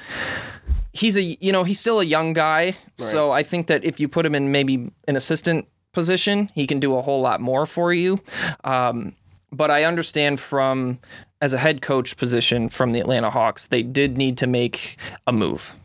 he's 0.92 1.16
a 1.16 1.22
you 1.22 1.52
know 1.52 1.64
he's 1.64 1.78
still 1.78 2.00
a 2.00 2.04
young 2.04 2.32
guy 2.32 2.76
so 2.96 3.30
i 3.30 3.42
think 3.44 3.68
that 3.68 3.84
if 3.84 4.00
you 4.00 4.08
put 4.08 4.26
him 4.26 4.34
in 4.34 4.50
maybe 4.50 4.90
an 5.06 5.14
assistant 5.14 5.66
position 5.92 6.50
he 6.54 6.66
can 6.66 6.80
do 6.80 6.96
a 6.96 7.02
whole 7.02 7.20
lot 7.20 7.40
more 7.40 7.66
for 7.66 7.92
you 7.92 8.18
um, 8.64 9.14
but 9.52 9.70
i 9.70 9.84
understand 9.84 10.38
from 10.38 10.98
as 11.40 11.54
a 11.54 11.58
head 11.58 11.82
coach 11.82 12.16
position 12.16 12.68
from 12.68 12.92
the 12.92 13.00
atlanta 13.00 13.30
hawks 13.30 13.66
they 13.66 13.82
did 13.82 14.16
need 14.16 14.36
to 14.36 14.46
make 14.46 14.96
a 15.26 15.32
move 15.32 15.76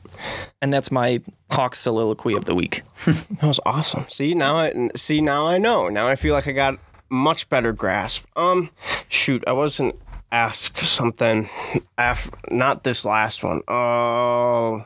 and 0.62 0.74
that's 0.74 0.92
my 0.92 1.22
Hawks 1.52 1.80
soliloquy 1.80 2.34
of 2.36 2.46
the 2.46 2.56
week. 2.56 2.84
That 3.06 3.48
was 3.48 3.60
awesome. 3.66 4.06
See 4.10 4.34
now, 4.34 4.56
I 4.56 4.90
see 4.96 5.22
now 5.22 5.48
I 5.48 5.58
know. 5.58 5.90
Now 5.90 6.08
I 6.08 6.16
feel 6.16 6.34
like 6.34 6.48
I 6.48 6.52
got 6.54 6.80
much 7.10 7.50
better 7.50 7.72
grasp. 7.72 8.26
Um, 8.36 8.72
shoot, 9.10 9.44
I 9.46 9.54
wasn't 9.54 9.96
asked 10.32 10.80
something. 10.80 11.50
Af, 11.98 12.32
not 12.50 12.84
this 12.84 13.06
last 13.06 13.44
one. 13.44 13.62
Oh, 13.68 14.86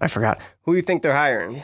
I 0.00 0.08
forgot. 0.08 0.40
Who 0.62 0.72
do 0.72 0.76
you 0.76 0.82
think 0.82 1.02
they're 1.02 1.14
hiring? 1.14 1.62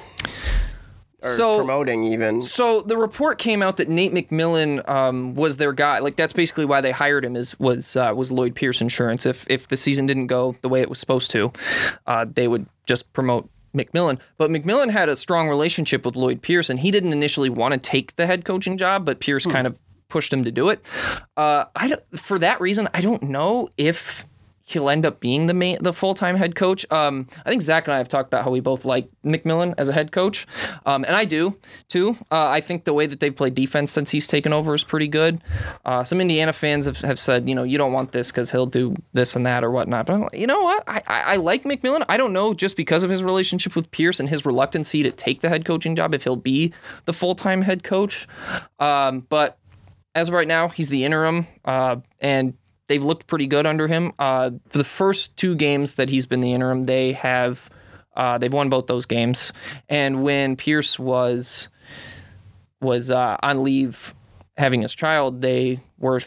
Or 1.23 1.29
So- 1.31 1.57
promoting 1.59 2.05
even? 2.05 2.43
So 2.43 2.81
the 2.83 2.97
report 2.99 3.39
came 3.39 3.63
out 3.63 3.79
that 3.79 3.89
Nate 3.89 4.13
McMillan 4.13 4.87
um, 4.89 5.35
was 5.35 5.57
their 5.57 5.73
guy. 5.73 5.99
Like 6.01 6.17
that's 6.17 6.33
basically 6.33 6.65
why 6.67 6.81
they 6.81 6.93
hired 6.93 7.25
him. 7.25 7.37
Is 7.37 7.59
was 7.59 7.97
uh, 7.97 8.13
was 8.15 8.31
Lloyd 8.31 8.55
Pierce 8.55 8.81
insurance? 8.81 9.25
If 9.27 9.47
if 9.49 9.69
the 9.69 9.77
season 9.77 10.07
didn't 10.07 10.27
go 10.27 10.57
the 10.61 10.69
way 10.69 10.81
it 10.83 10.89
was 10.89 10.99
supposed 10.99 11.31
to, 11.33 11.53
uh, 12.07 12.27
they 12.31 12.49
would 12.49 12.67
just 12.87 13.11
promote 13.13 13.49
McMillan. 13.75 14.19
But 14.37 14.51
McMillan 14.51 14.91
had 14.91 15.09
a 15.09 15.17
strong 15.17 15.49
relationship 15.49 16.05
with 16.07 16.17
Lloyd 16.17 16.43
Pierce, 16.43 16.71
and 16.71 16.81
he 16.81 16.91
didn't 16.91 17.13
initially 17.13 17.51
want 17.51 17.75
to 17.75 17.81
take 17.81 18.17
the 18.17 18.27
head 18.27 18.45
coaching 18.45 18.77
job, 18.77 19.05
but 19.05 19.21
Pierce 19.21 19.45
kind 19.47 19.67
of 19.67 19.79
pushed 20.09 20.33
him 20.33 20.45
to 20.45 20.51
do 20.53 20.69
it. 20.69 20.89
Uh, 21.37 21.65
I 21.75 21.89
don't, 21.89 22.03
for 22.19 22.39
that 22.39 22.61
reason, 22.61 22.89
I 22.95 23.01
don't 23.01 23.25
know 23.25 23.69
if 23.77 24.25
he'll 24.67 24.91
end 24.91 25.07
up 25.07 25.21
being 25.21 25.47
the 25.47 25.55
main, 25.55 25.79
the 25.81 25.93
full 25.93 26.13
time 26.13 26.37
head 26.37 26.55
coach. 26.55 26.85
Um, 26.91 27.29
I 27.47 27.49
think 27.49 27.63
Zach 27.63 27.87
and 27.87 27.95
I 27.95 27.99
have 27.99 28.09
talked 28.09 28.29
about 28.29 28.45
how 28.45 28.51
we 28.51 28.61
both 28.61 28.85
like 28.85 29.09
McMillan 29.25 29.75
as 29.79 29.89
a 29.89 29.93
head 29.93 30.13
coach, 30.13 30.47
um, 30.85 31.05
and 31.05 31.17
I 31.17 31.25
do 31.25 31.59
too. 31.89 32.17
Uh, 32.31 32.49
I 32.49 32.61
think 32.61 32.85
the 32.85 32.93
way 32.93 33.07
that 33.07 33.21
they've 33.21 33.35
played 33.35 33.55
defense 33.55 33.93
since 33.93 34.11
he's 34.11 34.27
taken 34.27 34.53
over 34.53 34.75
is 34.75 34.85
pretty 34.85 35.09
good. 35.09 35.41
Uh, 35.85 36.05
some 36.05 36.21
Indiana 36.21 36.53
fans 36.53 36.87
have, 36.87 37.01
have 37.01 37.19
said, 37.19 37.49
you 37.49 37.55
know, 37.55 37.63
you 37.63 37.79
don't 37.79 37.93
want 37.93 38.13
this 38.13 38.31
because 38.31 38.51
he'll 38.53 38.67
do 38.67 38.95
this 39.13 39.37
and 39.37 39.47
that 39.47 39.65
or 39.65 39.71
whatnot. 39.71 40.07
But 40.07 40.15
I'm 40.15 40.21
like, 40.23 40.35
you 40.37 40.47
know 40.47 40.63
what? 40.63 40.83
I, 40.87 41.01
I, 41.07 41.21
I 41.23 41.37
like 41.37 41.63
McMillan. 41.63 42.05
I 42.09 42.17
don't 42.17 42.33
know 42.33 42.53
just 42.53 42.77
because 42.77 43.05
of 43.05 43.11
his 43.11 43.23
relationship 43.23 43.77
with 43.77 43.91
Pierce 43.93 44.19
and 44.19 44.29
his 44.29 44.45
reluctancy 44.45 45.03
to 45.05 45.13
take 45.13 45.41
the 45.41 45.49
head 45.49 45.65
coaching 45.65 45.95
job 45.95 46.13
if 46.13 46.25
he'll 46.25 46.37
be 46.37 46.75
the 47.05 47.13
full 47.13 47.37
time 47.37 47.63
head 47.63 47.85
coach. 47.85 48.27
Um, 48.81 49.21
but 49.29 49.59
as 50.17 50.29
of 50.29 50.35
right 50.35 50.49
now, 50.49 50.69
he's 50.69 50.89
the 50.89 51.05
interim, 51.05 51.47
uh, 51.65 51.97
and 52.21 52.55
they've 52.87 53.03
looked 53.03 53.27
pretty 53.27 53.47
good 53.47 53.67
under 53.67 53.87
him. 53.87 54.13
Uh, 54.19 54.51
for 54.69 54.79
the 54.79 54.85
first 54.85 55.37
two 55.37 55.55
games 55.55 55.95
that 55.95 56.09
he's 56.09 56.27
been 56.27 56.41
the 56.41 56.53
interim, 56.53 56.85
they 56.85 57.13
have 57.13 57.69
uh, 58.15 58.39
they've 58.39 58.53
won 58.53 58.69
both 58.69 58.87
those 58.87 59.07
games. 59.07 59.53
And 59.89 60.23
when 60.23 60.57
Pierce 60.57 60.99
was 60.99 61.69
was 62.81 63.11
uh, 63.11 63.37
on 63.43 63.63
leave 63.63 64.15
having 64.57 64.83
his 64.83 64.95
child, 64.95 65.41
they 65.41 65.81
were 65.99 66.21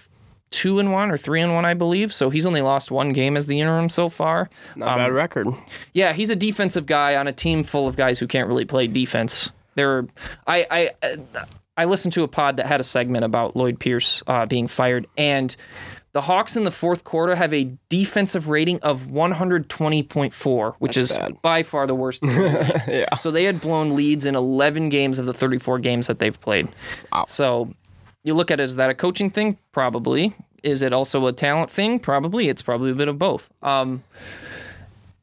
two 0.51 0.79
and 0.79 0.91
one 0.91 1.11
or 1.11 1.17
three 1.17 1.41
and 1.41 1.53
one, 1.53 1.65
I 1.65 1.73
believe. 1.73 2.13
So 2.13 2.29
he's 2.29 2.45
only 2.45 2.61
lost 2.61 2.91
one 2.91 3.13
game 3.13 3.37
as 3.37 3.45
the 3.45 3.59
interim 3.59 3.89
so 3.89 4.09
far. 4.09 4.49
Not 4.75 4.95
a 4.95 5.03
bad 5.03 5.11
record. 5.11 5.47
Yeah, 5.93 6.13
he's 6.13 6.29
a 6.29 6.35
defensive 6.35 6.85
guy 6.85 7.15
on 7.15 7.27
a 7.27 7.33
team 7.33 7.63
full 7.63 7.87
of 7.87 7.95
guys 7.95 8.19
who 8.19 8.27
can't 8.27 8.47
really 8.47 8.65
play 8.65 8.87
defense. 8.87 9.51
There, 9.75 10.07
I, 10.47 10.65
I, 10.69 11.17
I 11.77 11.85
listened 11.85 12.13
to 12.13 12.23
a 12.23 12.27
pod 12.27 12.57
that 12.57 12.65
had 12.65 12.81
a 12.81 12.83
segment 12.83 13.25
about 13.25 13.55
Lloyd 13.55 13.79
Pierce 13.79 14.21
uh, 14.27 14.45
being 14.45 14.67
fired, 14.67 15.07
and 15.17 15.55
the 16.11 16.21
Hawks 16.21 16.55
in 16.57 16.63
the 16.63 16.71
fourth 16.71 17.03
quarter 17.03 17.35
have 17.35 17.53
a 17.53 17.71
defensive 17.89 18.47
rating 18.49 18.79
of 18.81 19.07
120.4, 19.07 20.75
which 20.79 20.95
That's 20.95 21.11
is 21.11 21.17
bad. 21.17 21.41
by 21.41 21.63
far 21.63 21.87
the 21.87 21.95
worst. 21.95 22.21
the. 22.21 22.83
Yeah. 22.87 23.15
So 23.17 23.31
they 23.31 23.43
had 23.43 23.61
blown 23.61 23.95
leads 23.95 24.25
in 24.25 24.35
11 24.35 24.89
games 24.89 25.19
of 25.19 25.25
the 25.25 25.33
34 25.33 25.79
games 25.79 26.07
that 26.07 26.19
they've 26.19 26.39
played. 26.39 26.67
So 27.25 27.71
you 28.23 28.33
look 28.33 28.51
at 28.51 28.59
it, 28.59 28.63
is 28.63 28.75
that 28.77 28.89
a 28.89 28.95
coaching 28.95 29.29
thing? 29.29 29.57
Probably. 29.71 30.33
Is 30.63 30.81
it 30.81 30.91
also 30.93 31.25
a 31.27 31.33
talent 31.33 31.69
thing? 31.71 31.99
Probably. 31.99 32.49
It's 32.49 32.61
probably 32.61 32.91
a 32.91 32.95
bit 32.95 33.07
of 33.07 33.17
both. 33.17 33.49
Um, 33.63 34.03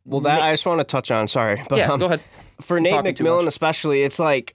Well, 0.07 0.20
that 0.22 0.40
I 0.40 0.53
just 0.53 0.64
want 0.66 0.79
to 0.81 0.85
touch 0.85 1.11
on. 1.11 1.29
Sorry, 1.29 1.62
but 1.68 1.77
yeah, 1.79 1.92
um, 1.92 1.99
go 2.01 2.07
ahead. 2.07 2.20
for 2.61 2.81
Nate 2.81 2.90
talking 2.90 3.14
too 3.14 3.25
McMillan 3.25 3.46
especially, 3.49 4.03
it's 4.03 4.18
like 4.18 4.55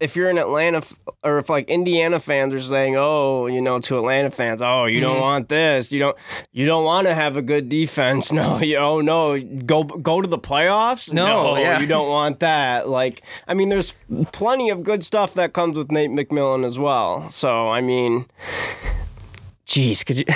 if 0.00 0.16
you're 0.16 0.28
in 0.28 0.38
Atlanta 0.38 0.78
f- 0.78 0.94
or 1.22 1.38
if 1.38 1.48
like 1.48 1.68
Indiana 1.70 2.18
fans 2.20 2.52
are 2.52 2.60
saying, 2.60 2.96
"Oh, 2.96 3.46
you 3.46 3.60
know, 3.62 3.78
to 3.80 3.98
Atlanta 3.98 4.30
fans, 4.30 4.60
oh, 4.62 4.84
you 4.86 5.00
Mm-hmm. 5.00 5.06
don't 5.12 5.20
want 5.20 5.48
this. 5.48 5.92
You 5.92 6.00
don't 6.00 6.16
you 6.52 6.66
don't 6.66 6.84
want 6.84 7.06
to 7.06 7.14
have 7.14 7.36
a 7.36 7.42
good 7.42 7.68
defense. 7.68 8.30
No, 8.32 8.58
you 8.60 8.76
oh 8.76 9.00
no, 9.00 9.40
go 9.40 9.84
go 9.84 10.20
to 10.20 10.28
the 10.28 10.38
playoffs. 10.38 11.12
No, 11.12 11.56
yeah. 11.56 11.80
you 11.80 11.86
don't 11.86 12.08
want 12.08 12.40
that. 12.40 12.88
Like, 12.88 13.22
I 13.48 13.54
mean, 13.54 13.68
there's 13.68 13.94
plenty 14.32 14.70
of 14.70 14.82
good 14.82 15.04
stuff 15.04 15.34
that 15.34 15.52
comes 15.52 15.76
with 15.76 15.90
Nate 15.92 16.10
McMillan 16.10 16.64
as 16.64 16.78
well. 16.78 17.28
So, 17.30 17.68
I 17.68 17.80
mean, 17.80 18.26
jeez, 19.66 20.04
could 20.04 20.18
you? 20.18 20.24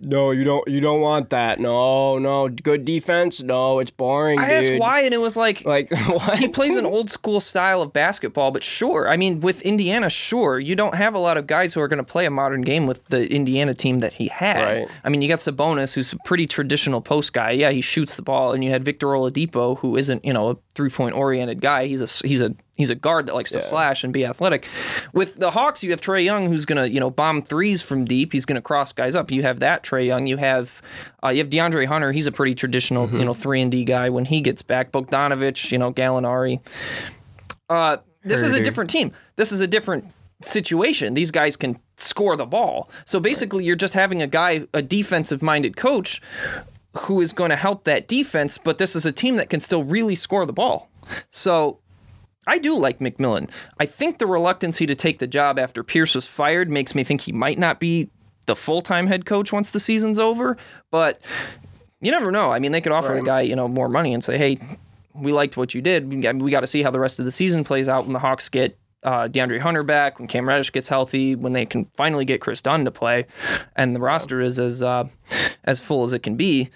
No, 0.00 0.30
you 0.32 0.44
don't. 0.44 0.66
You 0.68 0.80
don't 0.80 1.00
want 1.00 1.30
that. 1.30 1.60
No, 1.60 2.18
no. 2.18 2.48
Good 2.48 2.84
defense. 2.84 3.42
No, 3.42 3.78
it's 3.78 3.90
boring. 3.90 4.38
I 4.38 4.42
dude. 4.42 4.52
asked 4.52 4.72
why, 4.78 5.00
and 5.02 5.14
it 5.14 5.18
was 5.18 5.36
like, 5.36 5.64
Like 5.64 5.90
what? 6.08 6.38
he 6.38 6.48
plays 6.48 6.76
an 6.76 6.84
old 6.84 7.10
school 7.10 7.40
style 7.40 7.80
of 7.80 7.92
basketball, 7.92 8.50
but 8.50 8.62
sure. 8.62 9.08
I 9.08 9.16
mean, 9.16 9.40
with 9.40 9.62
Indiana, 9.62 10.10
sure. 10.10 10.58
You 10.60 10.76
don't 10.76 10.94
have 10.94 11.14
a 11.14 11.18
lot 11.18 11.36
of 11.38 11.46
guys 11.46 11.72
who 11.72 11.80
are 11.80 11.88
going 11.88 11.98
to 11.98 12.04
play 12.04 12.26
a 12.26 12.30
modern 12.30 12.62
game 12.62 12.86
with 12.86 13.06
the 13.06 13.32
Indiana 13.32 13.72
team 13.74 14.00
that 14.00 14.14
he 14.14 14.28
had. 14.28 14.62
Right. 14.62 14.88
I 15.04 15.08
mean, 15.08 15.22
you 15.22 15.28
got 15.28 15.38
Sabonis, 15.38 15.94
who's 15.94 16.12
a 16.12 16.18
pretty 16.24 16.46
traditional 16.46 17.00
post 17.00 17.32
guy. 17.32 17.52
Yeah, 17.52 17.70
he 17.70 17.80
shoots 17.80 18.16
the 18.16 18.22
ball, 18.22 18.52
and 18.52 18.62
you 18.62 18.70
had 18.70 18.84
Victor 18.84 19.06
Oladipo, 19.06 19.78
who 19.78 19.96
isn't, 19.96 20.24
you 20.24 20.32
know, 20.32 20.50
a 20.50 20.56
three 20.78 20.88
point 20.88 21.16
oriented 21.16 21.60
guy. 21.60 21.88
He's 21.88 22.00
a 22.00 22.26
he's 22.26 22.40
a 22.40 22.54
he's 22.76 22.88
a 22.88 22.94
guard 22.94 23.26
that 23.26 23.34
likes 23.34 23.50
to 23.50 23.60
slash 23.60 24.04
and 24.04 24.12
be 24.12 24.24
athletic. 24.24 24.68
With 25.12 25.34
the 25.34 25.50
Hawks, 25.50 25.82
you 25.82 25.90
have 25.90 26.00
Trae 26.00 26.24
Young, 26.24 26.46
who's 26.46 26.64
going 26.64 26.80
to, 26.80 26.88
you 26.88 27.00
know, 27.00 27.10
bomb 27.10 27.42
threes 27.42 27.82
from 27.82 28.04
deep. 28.04 28.32
He's 28.32 28.46
going 28.46 28.54
to 28.54 28.62
cross 28.62 28.92
guys 28.92 29.16
up. 29.16 29.32
You 29.32 29.42
have 29.42 29.58
that 29.58 29.82
Trae 29.82 30.06
Young. 30.06 30.28
You 30.28 30.36
have 30.36 30.80
uh, 31.24 31.30
you 31.30 31.38
have 31.38 31.50
DeAndre 31.50 31.86
Hunter. 31.86 32.12
He's 32.12 32.28
a 32.28 32.32
pretty 32.32 32.54
traditional, 32.54 33.10
you 33.10 33.24
know, 33.24 33.34
three 33.34 33.60
and 33.60 33.72
D 33.72 33.82
guy 33.82 34.08
when 34.08 34.24
he 34.24 34.40
gets 34.40 34.62
back. 34.62 34.92
Bogdanovic, 34.92 35.72
you 35.72 35.78
know, 35.78 35.92
Gallinari. 35.92 36.60
Uh, 37.68 37.96
this 38.22 38.44
is 38.44 38.52
a 38.52 38.62
different 38.62 38.88
team. 38.88 39.10
This 39.34 39.50
is 39.50 39.60
a 39.60 39.66
different 39.66 40.04
situation. 40.42 41.14
These 41.14 41.32
guys 41.32 41.56
can 41.56 41.80
score 41.96 42.36
the 42.36 42.46
ball. 42.46 42.88
So 43.04 43.18
basically, 43.18 43.64
you're 43.64 43.74
just 43.74 43.94
having 43.94 44.22
a 44.22 44.28
guy, 44.28 44.68
a 44.72 44.80
defensive 44.80 45.42
minded 45.42 45.76
coach, 45.76 46.22
who 46.96 47.20
is 47.20 47.32
going 47.32 47.50
to 47.50 47.56
help 47.56 47.84
that 47.84 48.08
defense. 48.08 48.58
But 48.58 48.78
this 48.78 48.96
is 48.96 49.06
a 49.06 49.12
team 49.12 49.36
that 49.36 49.50
can 49.50 49.60
still 49.60 49.84
really 49.84 50.14
score 50.14 50.46
the 50.46 50.52
ball. 50.52 50.88
So 51.30 51.78
I 52.46 52.58
do 52.58 52.76
like 52.76 52.98
McMillan. 52.98 53.50
I 53.78 53.86
think 53.86 54.18
the 54.18 54.26
reluctancy 54.26 54.86
to 54.86 54.94
take 54.94 55.18
the 55.18 55.26
job 55.26 55.58
after 55.58 55.82
Pierce 55.82 56.14
was 56.14 56.26
fired 56.26 56.70
makes 56.70 56.94
me 56.94 57.04
think 57.04 57.22
he 57.22 57.32
might 57.32 57.58
not 57.58 57.78
be 57.80 58.10
the 58.46 58.56
full 58.56 58.80
time 58.80 59.06
head 59.06 59.26
coach 59.26 59.52
once 59.52 59.70
the 59.70 59.80
season's 59.80 60.18
over. 60.18 60.56
But 60.90 61.20
you 62.00 62.10
never 62.10 62.30
know. 62.30 62.50
I 62.50 62.58
mean, 62.58 62.72
they 62.72 62.80
could 62.80 62.92
offer 62.92 63.14
the 63.14 63.22
guy, 63.22 63.42
you 63.42 63.56
know, 63.56 63.68
more 63.68 63.88
money 63.88 64.14
and 64.14 64.22
say, 64.22 64.38
"Hey, 64.38 64.58
we 65.14 65.32
liked 65.32 65.56
what 65.56 65.74
you 65.74 65.82
did. 65.82 66.08
We, 66.08 66.16
we 66.32 66.50
got 66.50 66.60
to 66.60 66.66
see 66.66 66.82
how 66.82 66.90
the 66.90 67.00
rest 67.00 67.18
of 67.18 67.24
the 67.24 67.30
season 67.30 67.64
plays 67.64 67.88
out 67.88 68.04
when 68.04 68.12
the 68.12 68.18
Hawks 68.18 68.48
get 68.48 68.78
uh, 69.02 69.28
DeAndre 69.28 69.60
Hunter 69.60 69.82
back, 69.82 70.18
when 70.18 70.28
Cam 70.28 70.48
Reddish 70.48 70.72
gets 70.72 70.88
healthy, 70.88 71.34
when 71.34 71.52
they 71.52 71.66
can 71.66 71.86
finally 71.96 72.24
get 72.24 72.40
Kris 72.40 72.60
Dunn 72.60 72.84
to 72.84 72.90
play, 72.90 73.26
and 73.76 73.94
the 73.94 74.00
roster 74.00 74.40
is 74.40 74.58
as 74.58 74.82
uh, 74.82 75.08
as 75.64 75.80
full 75.80 76.02
as 76.02 76.12
it 76.12 76.22
can 76.22 76.36
be." 76.36 76.70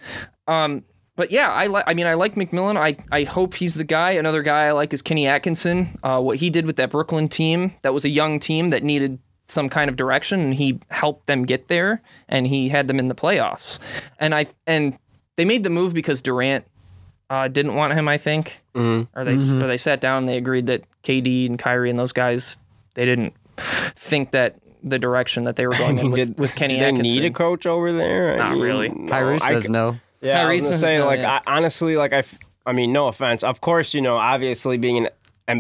Um, 0.46 0.84
but 1.16 1.30
yeah, 1.30 1.50
I. 1.50 1.82
I 1.86 1.94
mean, 1.94 2.06
I 2.06 2.14
like 2.14 2.34
McMillan. 2.34 2.76
I 2.76 2.96
I 3.10 3.24
hope 3.24 3.54
he's 3.54 3.74
the 3.74 3.84
guy. 3.84 4.12
Another 4.12 4.42
guy 4.42 4.66
I 4.66 4.72
like 4.72 4.92
is 4.92 5.02
Kenny 5.02 5.26
Atkinson. 5.26 5.98
Uh, 6.02 6.20
what 6.20 6.38
he 6.38 6.48
did 6.48 6.66
with 6.66 6.76
that 6.76 6.90
Brooklyn 6.90 7.28
team, 7.28 7.74
that 7.82 7.92
was 7.92 8.04
a 8.04 8.08
young 8.08 8.38
team 8.38 8.70
that 8.70 8.82
needed 8.82 9.18
some 9.46 9.68
kind 9.68 9.90
of 9.90 9.96
direction, 9.96 10.40
and 10.40 10.54
he 10.54 10.80
helped 10.90 11.26
them 11.26 11.44
get 11.44 11.68
there, 11.68 12.00
and 12.28 12.46
he 12.46 12.70
had 12.70 12.88
them 12.88 12.98
in 12.98 13.08
the 13.08 13.14
playoffs. 13.14 13.78
And 14.18 14.34
I 14.34 14.46
and 14.66 14.98
they 15.36 15.44
made 15.44 15.64
the 15.64 15.70
move 15.70 15.92
because 15.94 16.22
Durant 16.22 16.64
uh, 17.32 17.48
didn't 17.48 17.74
want 17.74 17.94
him. 17.94 18.08
I 18.08 18.18
think, 18.18 18.62
Mm-hmm. 18.74 19.18
or 19.18 19.24
they 19.24 19.34
or 19.34 19.66
they 19.66 19.76
sat 19.76 20.00
down 20.00 20.18
and 20.24 20.28
they 20.28 20.36
agreed 20.36 20.66
that 20.66 20.82
KD 21.02 21.46
and 21.46 21.58
Kyrie 21.58 21.90
and 21.90 21.98
those 21.98 22.12
guys 22.12 22.58
they 22.94 23.04
didn't 23.04 23.34
think 23.96 24.30
that 24.32 24.56
the 24.82 24.98
direction 24.98 25.44
that 25.44 25.56
they 25.56 25.66
were 25.66 25.72
going 25.78 25.98
in 25.98 26.10
with, 26.10 26.28
Did- 26.28 26.38
with 26.38 26.54
Kenny 26.54 26.74
do 26.78 26.80
they 26.80 26.92
need 26.92 27.24
a 27.24 27.30
coach 27.30 27.66
over 27.66 27.92
there? 27.92 28.34
I 28.34 28.36
Not 28.50 28.58
really. 28.58 28.88
no, 28.88 29.08
Kyrie 29.08 29.40
I 29.40 29.50
says 29.52 29.64
c- 29.64 29.68
no. 29.72 29.98
Yeah, 30.20 30.40
I 30.40 30.42
Kyrie 30.42 30.54
was 30.56 30.64
gonna 30.64 30.78
say 30.78 30.98
no, 30.98 31.06
like 31.06 31.20
yeah. 31.20 31.40
I, 31.46 31.56
honestly, 31.56 31.96
like 31.96 32.12
I, 32.12 32.18
f- 32.18 32.38
I 32.66 32.72
mean, 32.72 32.92
no 32.92 33.08
offense. 33.08 33.42
Of 33.42 33.60
course, 33.60 33.92
you 33.94 34.00
know, 34.00 34.16
obviously 34.16 34.78
being 34.78 34.98
an 34.98 35.08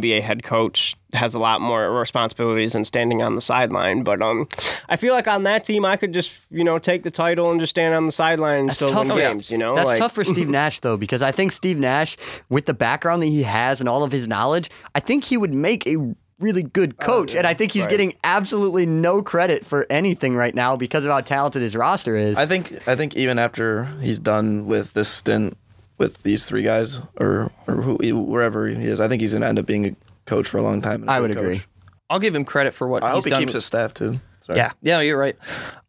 NBA 0.00 0.22
head 0.22 0.42
coach 0.42 0.94
has 1.12 1.34
a 1.34 1.38
lot 1.38 1.60
more 1.60 1.90
responsibilities 1.92 2.72
than 2.72 2.84
standing 2.84 3.22
on 3.22 3.34
the 3.34 3.40
sideline. 3.42 4.02
But 4.02 4.22
um, 4.22 4.48
I 4.88 4.96
feel 4.96 5.14
like 5.14 5.28
on 5.28 5.42
that 5.42 5.64
team, 5.64 5.84
I 5.84 5.96
could 5.96 6.12
just 6.12 6.32
you 6.50 6.64
know 6.64 6.78
take 6.78 7.02
the 7.02 7.10
title 7.10 7.50
and 7.50 7.60
just 7.60 7.70
stand 7.70 7.94
on 7.94 8.06
the 8.06 8.12
sideline 8.12 8.60
and 8.60 8.68
That's 8.68 8.78
still 8.78 8.88
tough. 8.90 9.06
win 9.08 9.16
for- 9.16 9.20
games. 9.20 9.50
You 9.50 9.58
know, 9.58 9.74
that's 9.74 9.86
like, 9.86 9.98
tough 9.98 10.12
for 10.12 10.24
Steve 10.24 10.48
Nash 10.60 10.80
though, 10.80 10.96
because 10.96 11.22
I 11.22 11.32
think 11.32 11.52
Steve 11.52 11.78
Nash, 11.78 12.16
with 12.48 12.66
the 12.66 12.74
background 12.74 13.22
that 13.22 13.26
he 13.26 13.42
has 13.42 13.80
and 13.80 13.88
all 13.88 14.04
of 14.04 14.12
his 14.12 14.26
knowledge, 14.26 14.70
I 14.94 15.00
think 15.00 15.24
he 15.24 15.36
would 15.36 15.54
make 15.54 15.86
a 15.86 15.96
really 16.40 16.62
good 16.62 16.98
coach. 16.98 17.34
and 17.34 17.46
I 17.46 17.54
think 17.54 17.72
he's 17.72 17.82
right. 17.82 17.90
getting 17.90 18.12
absolutely 18.24 18.84
no 18.84 19.22
credit 19.22 19.64
for 19.64 19.86
anything 19.88 20.34
right 20.34 20.54
now 20.54 20.76
because 20.76 21.04
of 21.04 21.12
how 21.12 21.20
talented 21.20 21.62
his 21.62 21.76
roster 21.76 22.16
is. 22.16 22.36
I 22.36 22.46
think 22.46 22.86
I 22.88 22.96
think 22.96 23.14
even 23.16 23.38
after 23.38 23.84
he's 24.00 24.18
done 24.18 24.66
with 24.66 24.92
this 24.92 25.08
stint 25.08 25.56
with 26.02 26.22
these 26.22 26.44
three 26.44 26.62
guys 26.62 27.00
or 27.16 27.50
or 27.66 27.74
who, 27.76 27.96
wherever 28.24 28.66
he 28.66 28.84
is, 28.84 29.00
I 29.00 29.08
think 29.08 29.20
he's 29.22 29.32
gonna 29.32 29.46
end 29.46 29.58
up 29.58 29.66
being 29.66 29.86
a 29.86 29.96
coach 30.26 30.48
for 30.48 30.58
a 30.58 30.62
long 30.62 30.80
time. 30.82 31.02
and 31.02 31.08
a 31.10 31.12
I 31.12 31.20
good 31.20 31.28
would 31.30 31.38
agree. 31.38 31.62
I'll 32.10 32.18
give 32.18 32.34
him 32.34 32.44
credit 32.44 32.74
for 32.74 32.86
what 32.88 33.02
I 33.02 33.08
he's 33.08 33.14
hope 33.14 33.24
he 33.24 33.30
done. 33.30 33.40
keeps 33.40 33.50
with- 33.50 33.54
his 33.56 33.64
staff 33.64 33.94
too. 33.94 34.20
Sorry. 34.42 34.58
Yeah, 34.58 34.72
yeah, 34.82 35.00
you're 35.00 35.16
right. 35.18 35.36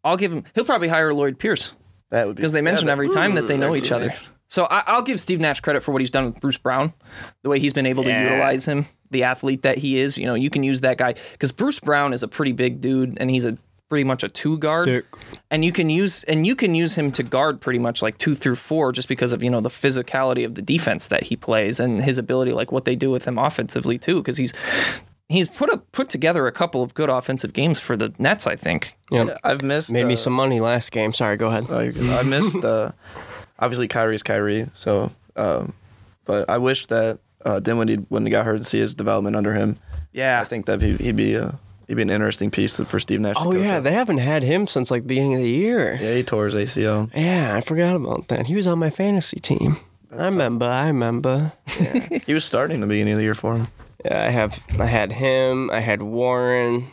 I'll 0.04 0.16
give 0.16 0.32
him. 0.32 0.44
He'll 0.54 0.64
probably 0.64 0.86
hire 0.88 1.12
Lloyd 1.12 1.38
Pierce 1.40 1.74
that 2.10 2.26
would 2.28 2.36
be 2.36 2.40
because 2.40 2.52
they 2.52 2.60
mention 2.62 2.86
yeah, 2.86 2.92
every 2.92 3.08
time 3.08 3.34
that 3.34 3.48
they 3.48 3.56
know 3.56 3.74
each 3.74 3.90
other. 3.90 4.10
teammates. 4.10 4.22
So 4.48 4.68
I, 4.70 4.84
I'll 4.86 5.02
give 5.02 5.18
Steve 5.18 5.40
Nash 5.40 5.58
credit 5.60 5.82
for 5.82 5.90
what 5.90 6.00
he's 6.00 6.10
done 6.10 6.26
with 6.26 6.40
Bruce 6.40 6.58
Brown, 6.58 6.92
the 7.42 7.48
way 7.48 7.58
he's 7.58 7.72
been 7.72 7.86
able 7.86 8.04
to 8.04 8.10
utilize 8.10 8.64
him, 8.66 8.86
the 9.10 9.24
athlete 9.24 9.62
that 9.62 9.78
he 9.78 9.98
is. 9.98 10.16
You 10.16 10.26
know, 10.26 10.34
you 10.34 10.50
can 10.50 10.62
use 10.62 10.82
that 10.82 10.98
guy 10.98 11.14
because 11.32 11.50
Bruce 11.50 11.80
Brown 11.80 12.12
is 12.12 12.22
a 12.22 12.28
pretty 12.28 12.52
big 12.52 12.80
dude, 12.80 13.16
and 13.18 13.28
he's 13.30 13.44
a 13.44 13.58
pretty 13.88 14.04
much 14.04 14.22
a 14.24 14.28
two 14.28 14.58
guard, 14.58 14.86
Dick. 14.86 15.04
and 15.50 15.64
you 15.64 15.72
can 15.72 15.90
use 15.90 16.24
and 16.24 16.46
you 16.46 16.54
can 16.54 16.74
use 16.74 16.94
him 16.96 17.12
to 17.12 17.22
guard 17.22 17.60
pretty 17.60 17.78
much 17.78 18.02
like 18.02 18.18
two 18.18 18.34
through 18.34 18.56
four, 18.56 18.92
just 18.92 19.08
because 19.08 19.32
of 19.32 19.42
you 19.42 19.50
know 19.50 19.60
the 19.60 19.68
physicality 19.68 20.44
of 20.44 20.54
the 20.54 20.62
defense 20.62 21.06
that 21.08 21.24
he 21.24 21.36
plays 21.36 21.78
and 21.80 22.02
his 22.02 22.18
ability, 22.18 22.52
like 22.52 22.72
what 22.72 22.84
they 22.84 22.96
do 22.96 23.10
with 23.10 23.26
him 23.26 23.38
offensively 23.38 23.98
too, 23.98 24.20
because 24.20 24.36
he's. 24.36 24.52
He's 25.30 25.48
put 25.48 25.70
a, 25.70 25.78
put 25.78 26.10
together 26.10 26.46
a 26.46 26.52
couple 26.52 26.82
of 26.82 26.92
good 26.92 27.08
offensive 27.08 27.54
games 27.54 27.80
for 27.80 27.96
the 27.96 28.12
Nets, 28.18 28.46
I 28.46 28.56
think. 28.56 28.98
Yeah. 29.10 29.24
Yeah, 29.24 29.38
I've 29.42 29.62
missed. 29.62 29.90
Made 29.90 30.04
me 30.04 30.12
uh, 30.12 30.16
some 30.18 30.34
money 30.34 30.60
last 30.60 30.92
game. 30.92 31.14
Sorry, 31.14 31.38
go 31.38 31.48
ahead. 31.48 31.64
Oh. 31.70 31.78
I 32.18 32.22
missed. 32.24 32.62
Uh, 32.62 32.92
obviously, 33.58 33.88
Kyrie's 33.88 34.22
Kyrie. 34.22 34.68
So, 34.74 35.10
um, 35.34 35.72
but 36.26 36.48
I 36.50 36.58
wish 36.58 36.88
that 36.88 37.20
uh, 37.42 37.58
Dinwiddie 37.58 38.04
wouldn't 38.10 38.28
have 38.28 38.32
got 38.32 38.44
hurt 38.44 38.56
and 38.56 38.66
see 38.66 38.78
his 38.78 38.94
development 38.94 39.34
under 39.34 39.54
him. 39.54 39.78
Yeah, 40.12 40.42
I 40.42 40.44
think 40.44 40.66
that 40.66 40.82
he'd, 40.82 41.00
he'd 41.00 41.16
be 41.16 41.36
uh, 41.36 41.52
he'd 41.88 41.94
be 41.94 42.02
an 42.02 42.10
interesting 42.10 42.50
piece 42.50 42.78
for 42.80 42.98
Steve 43.00 43.20
Nash. 43.20 43.36
Oh 43.38 43.52
yeah, 43.54 43.78
up. 43.78 43.84
they 43.84 43.92
haven't 43.92 44.18
had 44.18 44.42
him 44.42 44.66
since 44.66 44.90
like 44.90 45.02
the 45.02 45.08
beginning 45.08 45.34
of 45.34 45.40
the 45.40 45.50
year. 45.50 45.98
yeah, 46.00 46.14
he 46.14 46.22
tore 46.22 46.44
his 46.46 46.54
ACL. 46.54 47.10
Yeah, 47.14 47.54
I 47.56 47.60
forgot 47.60 47.96
about 47.96 48.28
that. 48.28 48.46
He 48.46 48.54
was 48.54 48.66
on 48.66 48.78
my 48.78 48.90
fantasy 48.90 49.40
team. 49.40 49.76
I 50.16 50.26
remember. 50.28 50.66
I 50.66 50.86
remember. 50.88 51.52
He 52.26 52.32
was 52.32 52.44
starting 52.44 52.80
the 52.80 52.86
beginning 52.86 53.14
of 53.14 53.18
the 53.18 53.24
year 53.24 53.34
for 53.34 53.56
him. 53.56 53.68
Yeah, 54.04 54.26
I 54.26 54.30
have. 54.30 54.62
I 54.78 54.86
had 54.86 55.12
him. 55.12 55.70
I 55.70 55.80
had 55.80 56.02
Warren, 56.02 56.86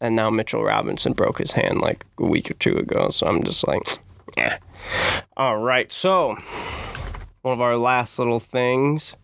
and 0.00 0.16
now 0.16 0.30
Mitchell 0.30 0.64
Robinson 0.64 1.12
broke 1.12 1.38
his 1.38 1.52
hand 1.52 1.80
like 1.80 2.04
a 2.18 2.26
week 2.26 2.50
or 2.50 2.54
two 2.54 2.76
ago. 2.76 3.10
So 3.10 3.26
I'm 3.26 3.42
just 3.44 3.66
like, 3.68 3.82
yeah. 4.36 4.58
All 5.36 5.58
right. 5.58 5.92
So 5.92 6.36
one 7.42 7.54
of 7.54 7.60
our 7.60 7.76
last 7.76 8.18
little 8.18 8.40
things: 8.40 9.16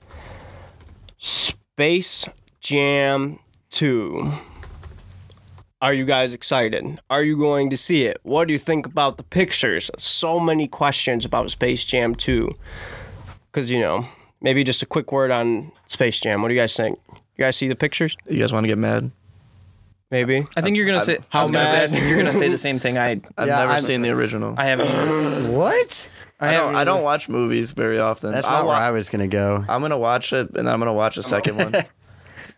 Space 1.17 2.29
Jam 2.61 3.39
Two. 3.71 4.31
Are 5.83 5.95
you 5.95 6.05
guys 6.05 6.35
excited? 6.35 7.01
Are 7.09 7.23
you 7.23 7.39
going 7.39 7.71
to 7.71 7.77
see 7.77 8.05
it? 8.05 8.19
What 8.23 8.47
do 8.49 8.53
you 8.53 8.59
think 8.59 8.85
about 8.87 9.17
the 9.17 9.23
pictures? 9.23 9.91
So 9.97 10.39
many 10.39 10.69
questions 10.69 11.25
about 11.25 11.51
Space 11.51 11.85
Jam 11.87 12.15
2. 12.15 12.55
Because, 13.51 13.71
you 13.71 13.81
know, 13.81 14.05
maybe 14.43 14.63
just 14.63 14.83
a 14.83 14.87
quick 14.87 15.11
word 15.11 15.31
on 15.31 15.73
Space 15.87 16.21
Jam. 16.21 16.43
What 16.43 16.49
do 16.49 16.55
you 16.55 16.61
guys 16.61 16.77
think? 16.77 16.99
You 17.37 17.45
guys 17.45 17.57
see 17.57 17.67
the 17.69 17.77
pictures? 17.77 18.17
You 18.29 18.39
guys 18.39 18.53
want 18.53 18.65
to 18.65 18.69
get 18.69 18.77
mad? 18.79 19.11
Maybe. 20.11 20.45
I 20.57 20.61
think 20.61 20.77
you're 20.77 20.87
gonna 20.87 21.01
say. 21.01 21.19
I 21.19 21.21
how 21.31 21.41
was 21.43 21.53
gonna 21.53 21.65
say. 21.67 21.87
bad? 21.89 22.03
You're 22.09 22.19
gonna 22.19 22.33
say 22.33 22.49
the 22.49 22.59
same 22.59 22.81
thing. 22.81 22.99
I. 22.99 23.11
I've 23.39 23.47
Yeah, 23.47 23.59
never 23.61 23.73
I'm- 23.75 23.81
seen 23.81 24.03
the 24.03 24.11
original. 24.11 24.55
I 24.59 24.65
haven't. 24.65 25.53
What? 25.55 26.09
I, 26.41 26.49
I 26.49 26.53
don't. 26.57 26.75
I 26.75 26.85
don't 26.85 27.03
watch 27.05 27.29
movies 27.29 27.71
very 27.73 28.01
often. 28.01 28.33
That's 28.33 28.47
I'll 28.47 28.65
not 28.65 28.67
where 28.67 28.77
wa- 28.77 28.87
I 28.87 28.91
was 28.91 29.09
gonna 29.09 29.29
go. 29.29 29.65
I'm 29.69 29.81
gonna 29.83 29.97
watch 29.99 30.33
it, 30.33 30.49
and 30.49 30.67
then 30.67 30.69
I'm 30.69 30.81
gonna 30.81 30.93
watch 30.95 31.15
the 31.17 31.23
second 31.23 31.59
one. 31.59 31.73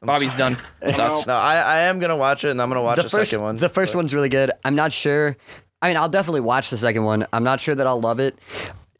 Bobby's 0.03 0.35
done 0.35 0.57
with 0.83 0.99
us. 0.99 1.27
No, 1.27 1.35
I, 1.35 1.57
I 1.57 1.79
am 1.83 1.99
gonna 1.99 2.17
watch 2.17 2.45
it, 2.45 2.51
and 2.51 2.61
I'm 2.61 2.69
gonna 2.69 2.83
watch 2.83 2.97
the, 2.97 3.05
the 3.05 3.09
first, 3.09 3.31
second 3.31 3.43
one. 3.45 3.57
The 3.57 3.69
first 3.69 3.93
but- 3.93 3.99
one's 4.01 4.15
really 4.15 4.29
good. 4.29 4.51
I'm 4.65 4.75
not 4.75 4.93
sure. 4.93 5.37
I 5.81 5.89
mean, 5.89 5.97
I'll 5.97 6.09
definitely 6.09 6.43
watch 6.43 6.71
the 6.71 6.77
second 6.77 7.03
one. 7.05 7.27
I'm 7.33 7.43
not 7.45 7.59
sure 7.61 7.75
that 7.75 7.87
I'll 7.87 8.01
love 8.01 8.21
it. 8.21 8.39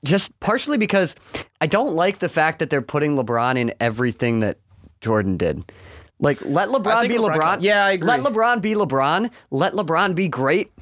Just 0.05 0.39
partially 0.41 0.79
because 0.79 1.15
I 1.61 1.67
don't 1.69 1.95
like 1.95 2.19
the 2.19 2.29
fact 2.29 2.59
that 2.59 2.71
they're 2.71 2.83
putting 2.83 3.17
LeBron 3.17 3.57
in 3.57 3.73
everything 3.79 4.41
that 4.41 4.59
Jordan 5.01 5.37
did. 5.37 5.71
Like, 6.19 6.45
let 6.45 6.69
LeBron 6.71 7.07
be 7.09 7.15
LeBron 7.15 7.35
LeBron. 7.37 7.59
Yeah, 7.61 7.85
I 7.85 7.93
agree. 7.93 8.09
Let 8.09 8.21
LeBron 8.21 8.61
be 8.61 8.75
LeBron. 8.75 9.31
Let 9.53 9.75
LeBron 9.75 10.15
be 10.17 10.27
great. 10.29 10.73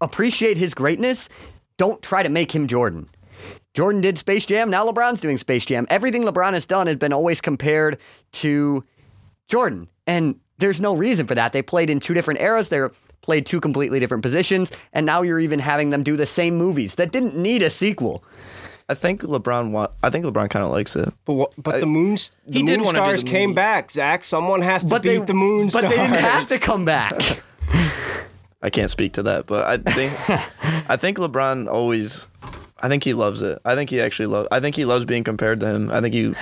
Appreciate 0.00 0.56
his 0.56 0.72
greatness. 0.72 1.28
Don't 1.76 2.00
try 2.02 2.22
to 2.22 2.28
make 2.30 2.54
him 2.54 2.66
Jordan. 2.66 3.08
Jordan 3.74 4.00
did 4.00 4.18
Space 4.18 4.46
Jam. 4.46 4.70
Now 4.70 4.90
LeBron's 4.90 5.20
doing 5.20 5.38
Space 5.38 5.64
Jam. 5.64 5.86
Everything 5.90 6.22
LeBron 6.24 6.54
has 6.54 6.66
done 6.66 6.86
has 6.86 6.96
been 6.96 7.12
always 7.12 7.40
compared 7.40 7.98
to 8.32 8.82
Jordan. 9.50 9.88
And 10.06 10.36
there's 10.58 10.80
no 10.80 10.94
reason 10.94 11.26
for 11.26 11.34
that. 11.34 11.52
They 11.52 11.62
played 11.62 11.90
in 11.90 12.00
two 12.00 12.14
different 12.14 12.40
eras. 12.40 12.68
They 12.68 12.80
played 13.22 13.44
two 13.46 13.60
completely 13.60 14.00
different 14.00 14.22
positions. 14.22 14.72
And 14.92 15.04
now 15.04 15.22
you're 15.22 15.40
even 15.40 15.58
having 15.58 15.90
them 15.90 16.02
do 16.02 16.16
the 16.16 16.26
same 16.26 16.56
movies 16.56 16.94
that 16.94 17.12
didn't 17.12 17.36
need 17.36 17.62
a 17.62 17.70
sequel. 17.70 18.24
I 18.88 18.94
think 18.94 19.22
LeBron. 19.22 19.70
Want, 19.70 19.92
I 20.02 20.10
think 20.10 20.24
LeBron 20.24 20.50
kind 20.50 20.64
of 20.64 20.70
likes 20.72 20.96
it. 20.96 21.12
But 21.24 21.34
what, 21.34 21.52
but 21.56 21.80
the 21.80 21.86
moons, 21.86 22.32
the 22.46 22.58
He 22.58 22.64
did 22.64 22.78
moon 22.78 22.86
wanna 22.86 22.98
do 23.00 23.04
stars 23.04 23.22
the 23.24 23.30
came 23.30 23.54
back. 23.54 23.90
Zach, 23.92 24.24
someone 24.24 24.62
has 24.62 24.82
to 24.82 24.88
But 24.88 25.02
beat 25.02 25.18
they 25.20 25.24
the 25.26 25.34
moon 25.34 25.66
But 25.66 25.70
stars. 25.70 25.90
they 25.90 25.96
didn't 25.96 26.14
have 26.16 26.48
to 26.48 26.58
come 26.58 26.84
back. 26.84 27.42
I 28.62 28.68
can't 28.68 28.90
speak 28.90 29.14
to 29.14 29.22
that, 29.22 29.46
but 29.46 29.64
I 29.64 29.78
think 29.92 30.12
I 30.90 30.96
think 30.96 31.18
LeBron 31.18 31.68
always. 31.70 32.26
I 32.82 32.88
think 32.88 33.04
he 33.04 33.12
loves 33.12 33.42
it. 33.42 33.58
I 33.64 33.74
think 33.74 33.90
he 33.90 34.00
actually 34.00 34.26
loves. 34.26 34.48
I 34.50 34.60
think 34.60 34.74
he 34.74 34.84
loves 34.84 35.04
being 35.04 35.24
compared 35.24 35.60
to 35.60 35.66
him. 35.66 35.90
I 35.90 36.00
think 36.00 36.14
he 36.14 36.34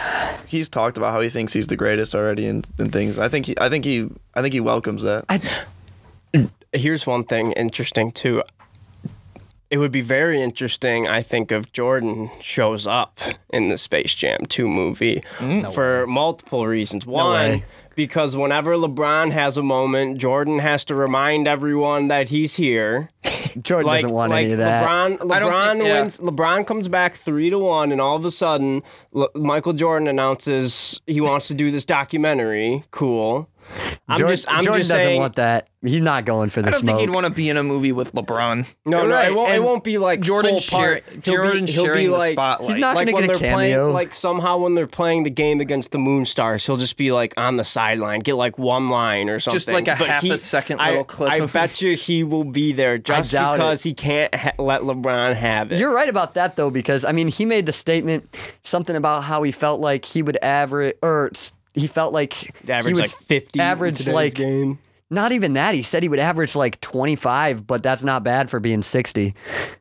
he's 0.46 0.68
talked 0.68 0.96
about 0.96 1.12
how 1.12 1.20
he 1.20 1.28
thinks 1.28 1.52
he's 1.52 1.66
the 1.66 1.76
greatest 1.76 2.14
already 2.14 2.46
and, 2.46 2.68
and 2.78 2.92
things. 2.92 3.18
I 3.18 3.28
think 3.28 3.46
he. 3.46 3.54
I 3.60 3.68
think 3.68 3.84
he. 3.84 4.08
I 4.34 4.42
think 4.42 4.54
he 4.54 4.60
welcomes 4.60 5.02
that. 5.02 5.24
Here's 6.72 7.06
one 7.06 7.24
thing 7.24 7.52
interesting 7.52 8.12
too. 8.12 8.42
It 9.70 9.78
would 9.78 9.92
be 9.92 10.00
very 10.00 10.40
interesting, 10.40 11.06
I 11.06 11.20
think, 11.20 11.52
if 11.52 11.72
Jordan 11.72 12.30
shows 12.40 12.86
up 12.86 13.20
in 13.50 13.68
the 13.68 13.76
Space 13.76 14.14
Jam 14.14 14.46
2 14.46 14.66
movie 14.66 15.22
mm. 15.36 15.70
for 15.74 16.06
multiple 16.06 16.66
reasons. 16.66 17.04
One, 17.04 17.34
way. 17.34 17.64
Because 17.98 18.36
whenever 18.36 18.76
LeBron 18.76 19.32
has 19.32 19.56
a 19.56 19.62
moment, 19.62 20.18
Jordan 20.18 20.60
has 20.60 20.84
to 20.84 20.94
remind 20.94 21.48
everyone 21.48 22.06
that 22.06 22.28
he's 22.28 22.54
here. 22.54 23.10
Jordan 23.60 23.88
like, 23.88 24.02
doesn't 24.02 24.14
want 24.14 24.30
like 24.30 24.44
any 24.44 24.52
of 24.52 24.58
that. 24.60 24.88
LeBron, 24.88 25.18
LeBron 25.18 25.72
think- 25.72 25.84
yeah. 25.84 26.00
wins. 26.02 26.18
LeBron 26.18 26.64
comes 26.64 26.86
back 26.86 27.14
three 27.14 27.50
to 27.50 27.58
one, 27.58 27.90
and 27.90 28.00
all 28.00 28.14
of 28.14 28.24
a 28.24 28.30
sudden, 28.30 28.84
Le- 29.10 29.28
Michael 29.34 29.72
Jordan 29.72 30.06
announces 30.06 31.00
he 31.08 31.20
wants 31.20 31.48
to 31.48 31.54
do 31.54 31.72
this 31.72 31.84
documentary. 31.84 32.84
Cool. 32.92 33.50
I'm 34.10 34.18
Jordan, 34.18 34.32
just, 34.36 34.48
I'm 34.50 34.62
Jordan 34.64 34.80
just 34.80 34.90
doesn't 34.90 35.04
saying. 35.06 35.20
want 35.20 35.36
that. 35.36 35.68
He's 35.82 36.00
not 36.00 36.24
going 36.24 36.50
for 36.50 36.60
the 36.60 36.68
I 36.68 36.70
don't 36.72 36.80
smoke. 36.80 36.96
think 36.98 37.08
he'd 37.08 37.14
want 37.14 37.26
to 37.26 37.32
be 37.32 37.48
in 37.50 37.56
a 37.56 37.62
movie 37.62 37.92
with 37.92 38.12
LeBron. 38.12 38.66
No, 38.84 39.06
no, 39.06 39.14
right, 39.14 39.28
it 39.30 39.34
won't. 39.34 39.50
It 39.52 39.54
and 39.56 39.64
won't 39.64 39.84
be 39.84 39.98
like 39.98 40.20
Jordan 40.20 40.58
full 40.58 40.78
part. 40.78 41.04
share- 41.04 41.20
He'll 41.24 41.42
be- 41.52 41.58
he'll 41.58 41.66
be 41.66 41.66
sharing 41.72 42.06
the 42.10 42.12
like- 42.18 42.32
spotlight. 42.32 42.70
He's 42.70 42.78
not 42.80 42.96
like 42.96 43.06
gonna 43.06 43.16
when 43.18 43.26
get 43.28 43.36
a 43.36 43.38
they're 43.38 43.52
playing, 43.54 43.74
cameo. 43.74 43.92
like 43.92 44.14
somehow 44.14 44.58
when 44.58 44.74
they're 44.74 44.86
playing 44.88 45.22
the 45.22 45.30
game 45.30 45.60
against 45.60 45.92
the 45.92 45.98
Monstars, 45.98 46.66
he'll 46.66 46.78
just 46.78 46.96
be 46.96 47.12
like 47.12 47.32
on 47.36 47.58
the 47.58 47.64
sideline, 47.64 48.20
get 48.20 48.34
like 48.34 48.58
one 48.58 48.88
line 48.88 49.28
or 49.28 49.38
something. 49.38 49.54
Just 49.56 49.68
like 49.68 49.86
a 49.86 49.94
But 49.96 50.08
half 50.08 50.22
he- 50.22 50.30
a 50.32 50.38
second 50.38 50.80
I, 50.80 50.88
little 50.88 51.04
clip 51.04 51.30
I 51.30 51.36
of- 51.36 51.52
bet 51.52 51.80
you 51.80 51.94
he 51.94 52.24
will 52.24 52.44
be 52.44 52.72
there 52.72 52.98
just 52.98 53.30
because 53.30 53.84
it. 53.84 53.88
he 53.90 53.94
can't 53.94 54.34
ha- 54.34 54.52
let 54.58 54.80
LeBron 54.82 55.34
have 55.34 55.70
it. 55.70 55.78
You're 55.78 55.94
right 55.94 56.08
about 56.08 56.34
that 56.34 56.56
though, 56.56 56.70
because 56.70 57.04
I 57.04 57.12
mean, 57.12 57.28
he 57.28 57.44
made 57.44 57.66
the 57.66 57.72
statement 57.72 58.36
something 58.64 58.96
about 58.96 59.24
how 59.24 59.42
he 59.44 59.52
felt 59.52 59.80
like 59.80 60.06
he 60.06 60.22
would 60.22 60.38
average, 60.42 60.96
or 61.02 61.30
s- 61.34 61.52
he 61.78 61.86
felt 61.86 62.12
like 62.12 62.32
He'd 62.34 62.52
he 62.66 62.72
average 62.72 62.94
would 62.94 63.02
like 63.04 63.10
50 63.10 63.60
average 63.60 64.06
like 64.06 64.34
game. 64.34 64.78
not 65.10 65.32
even 65.32 65.54
that. 65.54 65.74
He 65.74 65.82
said 65.82 66.02
he 66.02 66.08
would 66.08 66.18
average 66.18 66.54
like 66.54 66.80
25, 66.80 67.66
but 67.66 67.82
that's 67.82 68.04
not 68.04 68.22
bad 68.22 68.50
for 68.50 68.60
being 68.60 68.82
60 68.82 69.34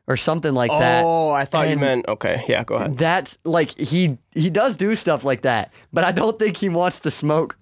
or 0.06 0.16
something 0.16 0.54
like 0.54 0.70
that. 0.70 1.04
Oh, 1.04 1.30
I 1.30 1.44
thought 1.44 1.68
you 1.68 1.76
meant 1.76 2.08
okay. 2.08 2.44
Yeah, 2.48 2.62
go 2.64 2.76
ahead. 2.76 2.96
That's 2.96 3.38
like 3.44 3.76
he 3.78 4.18
he 4.34 4.50
does 4.50 4.76
do 4.76 4.94
stuff 4.94 5.24
like 5.24 5.42
that, 5.42 5.72
but 5.92 6.04
I 6.04 6.12
don't 6.12 6.38
think 6.38 6.56
he 6.56 6.68
wants 6.68 7.00
to 7.00 7.10
smoke 7.10 7.56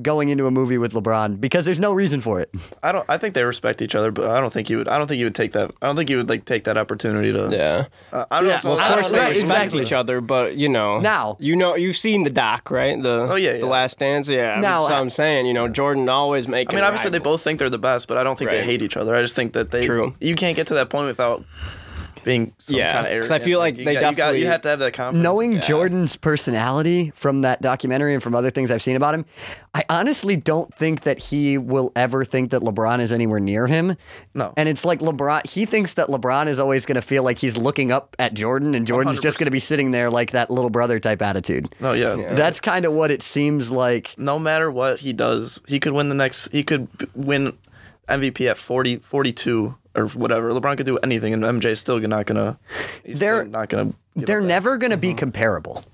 going 0.00 0.30
into 0.30 0.46
a 0.46 0.50
movie 0.50 0.78
with 0.78 0.92
LeBron 0.94 1.38
because 1.38 1.66
there's 1.66 1.78
no 1.78 1.92
reason 1.92 2.20
for 2.22 2.40
it. 2.40 2.50
I 2.82 2.92
don't. 2.92 3.04
I 3.10 3.18
think 3.18 3.34
they 3.34 3.44
respect 3.44 3.82
each 3.82 3.94
other, 3.94 4.10
but 4.10 4.30
I 4.30 4.40
don't 4.40 4.50
think 4.52 4.68
he 4.68 4.76
would. 4.76 4.88
I 4.88 4.96
don't 4.96 5.06
think 5.06 5.18
he 5.18 5.24
would 5.24 5.34
take 5.34 5.52
that. 5.52 5.70
I 5.82 5.86
don't 5.86 5.96
think 5.96 6.08
he 6.08 6.16
would 6.16 6.30
like 6.30 6.46
take 6.46 6.64
that 6.64 6.78
opportunity 6.78 7.30
to. 7.32 7.48
Yeah. 7.52 7.86
Uh, 8.10 8.24
I 8.30 8.40
don't 8.40 8.48
Yeah, 8.48 8.54
know. 8.56 8.60
so 8.62 8.68
well, 8.70 8.80
Of 8.80 8.92
course 8.94 9.12
they 9.12 9.18
right, 9.18 9.28
respect 9.28 9.50
exactly. 9.50 9.82
each 9.82 9.92
other, 9.92 10.20
but 10.22 10.56
you 10.56 10.68
know 10.70 10.98
Now- 11.00 11.36
you 11.40 11.56
know 11.56 11.74
you've 11.76 11.96
seen 11.98 12.22
the 12.22 12.30
doc, 12.30 12.70
right? 12.70 13.00
The 13.02 13.26
Oh, 13.30 13.34
yeah, 13.34 13.58
the. 13.58 13.66
Last 13.66 13.98
Dance. 13.98 14.28
Yeah, 14.30 14.60
Now, 14.60 14.78
that's 14.80 14.82
what 14.84 14.92
I- 14.92 15.00
I'm 15.00 15.10
saying. 15.10 15.44
You 15.46 15.52
know, 15.52 15.68
Jordan 15.68 16.08
always 16.08 16.48
making. 16.48 16.74
I 16.74 16.76
mean, 16.80 16.84
obviously 16.84 17.10
they 17.10 17.18
both 17.18 17.42
think 17.42 17.58
they're 17.58 17.68
the 17.68 17.78
best, 17.78 18.08
but 18.08 18.16
I 18.16 18.24
don't 18.24 18.38
think 18.38 18.50
Right. 18.50 18.60
they 18.60 18.64
hate 18.64 18.80
each 18.82 18.96
other. 18.96 19.14
I 19.14 19.20
just 19.20 19.36
think 19.36 19.52
that 19.52 19.70
they. 19.72 19.84
True. 19.84 20.14
You 20.20 20.34
can't 20.36 20.56
get 20.56 20.66
to 20.68 20.74
that 20.74 20.88
point 20.88 21.06
without 21.08 21.44
being 22.24 22.52
some 22.58 22.76
Yeah, 22.76 22.92
kind 23.02 23.12
of 23.14 23.20
'cause 23.20 23.30
I 23.30 23.38
feel 23.38 23.58
like 23.58 23.76
you 23.78 23.84
they 23.84 23.94
got, 23.94 24.00
you, 24.00 24.04
got, 24.04 24.16
definitely- 24.16 24.40
you 24.40 24.46
have 24.46 24.60
to 24.62 24.68
have 24.68 24.78
that 24.80 24.92
confidence. 24.92 25.22
Knowing 25.24 25.60
Jordan's 25.60 26.16
personality 26.16 27.12
from 27.14 27.42
that 27.42 27.60
documentary 27.62 28.14
and 28.14 28.22
from 28.22 28.34
other 28.34 28.50
things 28.50 28.70
I've 28.70 28.82
seen 28.82 28.96
about 28.96 29.14
him, 29.14 29.24
I 29.74 29.84
honestly 29.88 30.36
don't 30.36 30.72
think 30.74 31.02
that 31.02 31.18
he 31.18 31.56
will 31.58 31.92
ever 31.96 32.24
think 32.24 32.50
that 32.50 32.62
LeBron 32.62 33.00
is 33.00 33.10
anywhere 33.12 33.40
near 33.40 33.66
him. 33.66 33.96
No. 34.34 34.52
And 34.56 34.68
it's 34.68 34.84
like 34.84 35.00
LeBron, 35.00 35.46
he 35.48 35.64
thinks 35.64 35.94
that 35.94 36.08
LeBron 36.08 36.46
is 36.46 36.60
always 36.60 36.84
going 36.86 36.96
to 36.96 37.02
feel 37.02 37.22
like 37.22 37.38
he's 37.38 37.56
looking 37.56 37.90
up 37.90 38.14
at 38.18 38.34
Jordan 38.34 38.74
and 38.74 38.86
Jordan's 38.86 39.18
just 39.20 39.38
100%. 39.38 39.40
going 39.40 39.46
to 39.46 39.50
be 39.50 39.60
sitting 39.60 39.90
there 39.90 40.10
like 40.10 40.32
that 40.32 40.50
little 40.50 40.70
brother 40.70 41.00
type 41.00 41.22
attitude. 41.22 41.66
No, 41.80 41.92
yeah. 41.92 42.34
That's 42.34 42.60
kind 42.60 42.84
of 42.84 42.92
what 42.92 43.10
it 43.10 43.22
seems 43.22 43.70
like. 43.70 44.14
No 44.18 44.38
matter 44.38 44.70
what 44.70 45.00
he 45.00 45.12
does, 45.12 45.58
he 45.66 45.80
could 45.80 45.92
win 45.92 46.08
the 46.08 46.14
next. 46.14 46.48
He 46.52 46.62
could 46.62 46.88
win 47.14 47.54
MVP 48.08 48.48
at 48.50 48.58
40, 48.58 48.96
42 48.98 49.76
or 49.94 50.06
whatever. 50.08 50.50
LeBron 50.52 50.76
could 50.76 50.86
do 50.86 50.98
anything, 50.98 51.32
and 51.32 51.42
MJ's 51.42 51.80
still 51.80 51.98
not 52.00 52.26
gonna. 52.26 52.58
They're- 53.04 53.44
not 53.44 53.68
gonna. 53.68 53.92
They're 54.14 54.42
never 54.42 54.76
going 54.76 54.90
to 54.90 54.98
be 54.98 55.14
comparable. 55.14 55.84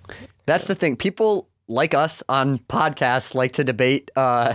That's 0.44 0.66
the 0.66 0.74
thing. 0.74 0.96
People 0.96 1.48
like 1.68 1.94
us 1.94 2.20
on 2.28 2.58
podcasts 2.58 3.32
like 3.34 3.52
to 3.52 3.62
debate 3.62 4.10
uh, 4.16 4.54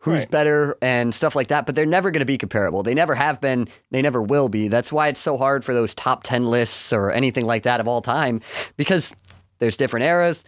who's 0.00 0.26
better 0.26 0.76
and 0.82 1.14
stuff 1.14 1.34
like 1.34 1.48
that, 1.48 1.64
but 1.64 1.74
they're 1.74 1.86
never 1.86 2.10
going 2.10 2.20
to 2.20 2.26
be 2.26 2.36
comparable. 2.36 2.82
They 2.82 2.92
never 2.92 3.14
have 3.14 3.40
been. 3.40 3.66
They 3.90 4.02
never 4.02 4.20
will 4.20 4.50
be. 4.50 4.68
That's 4.68 4.92
why 4.92 5.08
it's 5.08 5.20
so 5.20 5.38
hard 5.38 5.64
for 5.64 5.72
those 5.72 5.94
top 5.94 6.22
10 6.24 6.44
lists 6.44 6.92
or 6.92 7.10
anything 7.10 7.46
like 7.46 7.62
that 7.62 7.80
of 7.80 7.88
all 7.88 8.02
time 8.02 8.40
because 8.76 9.14
There's 9.58 9.76
different 9.76 10.04
eras. 10.04 10.44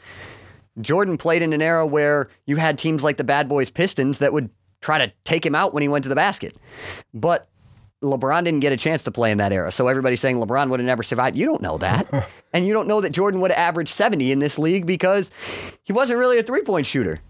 Jordan 0.81 1.17
played 1.19 1.43
in 1.43 1.53
an 1.53 1.63
era 1.63 1.87
where 1.87 2.29
you 2.47 2.57
had 2.57 2.79
teams 2.79 3.03
like 3.03 3.17
the 3.17 3.25
Bad 3.25 3.49
Boys 3.49 3.71
Pistons 3.71 4.19
that 4.19 4.33
would 4.33 4.51
try 4.81 4.99
to 4.99 5.13
take 5.25 5.45
him 5.45 5.55
out 5.55 5.75
when 5.75 5.83
he 5.83 5.89
went 5.89 6.05
to 6.05 6.09
the 6.09 6.15
basket. 6.15 6.57
But 7.13 7.49
LeBron 8.03 8.45
didn't 8.45 8.61
get 8.61 8.73
a 8.73 8.77
chance 8.77 9.03
to 9.05 9.11
play 9.11 9.31
in 9.31 9.39
that 9.39 9.53
era. 9.53 9.71
So 9.71 9.89
everybody's 9.89 10.21
saying 10.21 10.37
LeBron 10.37 10.71
would 10.71 10.81
have 10.81 10.87
never 10.87 11.03
survived. 11.03 11.37
You 11.37 11.47
don't 11.47 11.61
know 11.63 11.79
that. 11.79 12.29
and 12.53 12.67
you 12.67 12.73
don't 12.73 12.89
know 12.89 13.01
that 13.01 13.11
Jordan 13.11 13.41
would 13.41 13.51
have 13.51 13.59
averaged 13.59 13.95
70 13.95 14.33
in 14.33 14.39
this 14.39 14.59
league 14.59 14.87
because 14.87 15.31
he 15.83 15.93
wasn't 15.93 16.19
really 16.19 16.39
a 16.39 16.43
three 16.43 16.63
point 16.63 16.87
shooter. 16.87 17.21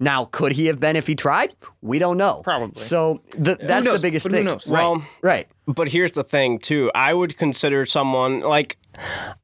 Now, 0.00 0.24
could 0.24 0.50
he 0.52 0.66
have 0.66 0.80
been 0.80 0.96
if 0.96 1.06
he 1.06 1.14
tried? 1.14 1.54
We 1.80 2.00
don't 2.00 2.18
know. 2.18 2.40
Probably. 2.42 2.82
So 2.82 3.20
th- 3.40 3.58
that's 3.62 3.86
knows? 3.86 4.02
the 4.02 4.06
biggest 4.08 4.24
But 4.24 4.32
who 4.32 4.38
thing. 4.38 4.46
knows? 4.46 4.68
Right. 4.68 4.80
Well, 4.80 5.04
right. 5.22 5.48
But 5.66 5.88
here's 5.88 6.12
the 6.12 6.24
thing, 6.24 6.58
too. 6.58 6.90
I 6.92 7.14
would 7.14 7.38
consider 7.38 7.86
someone 7.86 8.40
like, 8.40 8.78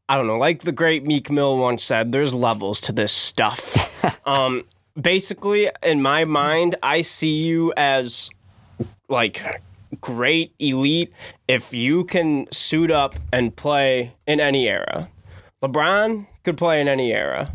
I 0.09 0.17
don't 0.17 0.27
know, 0.27 0.37
like 0.37 0.63
the 0.63 0.73
great 0.73 1.07
Meek 1.07 1.31
Mill 1.31 1.57
once 1.59 1.85
said, 1.85 2.11
there's 2.11 2.35
levels 2.35 2.81
to 2.83 2.93
this 2.93 3.13
stuff. 3.13 3.95
um, 4.27 4.65
basically, 5.01 5.71
in 5.85 6.03
my 6.03 6.25
mind, 6.25 6.75
I 6.83 7.03
see 7.03 7.37
you 7.37 7.73
as 7.77 8.29
like 9.09 9.41
great 10.01 10.55
elite 10.59 11.13
if 11.47 11.73
you 11.75 12.05
can 12.05 12.51
suit 12.53 12.91
up 12.91 13.15
and 13.33 13.55
play 13.55 14.15
in 14.27 14.41
any 14.41 14.69
era. 14.69 15.09
LeBron 15.63 16.27
could 16.45 16.57
play 16.57 16.81
in 16.81 16.89
any 16.89 17.13
era. 17.13 17.51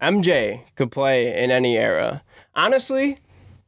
MJ 0.00 0.62
could 0.74 0.90
play 0.90 1.42
in 1.42 1.50
any 1.50 1.76
era. 1.76 2.22
Honestly, 2.54 3.18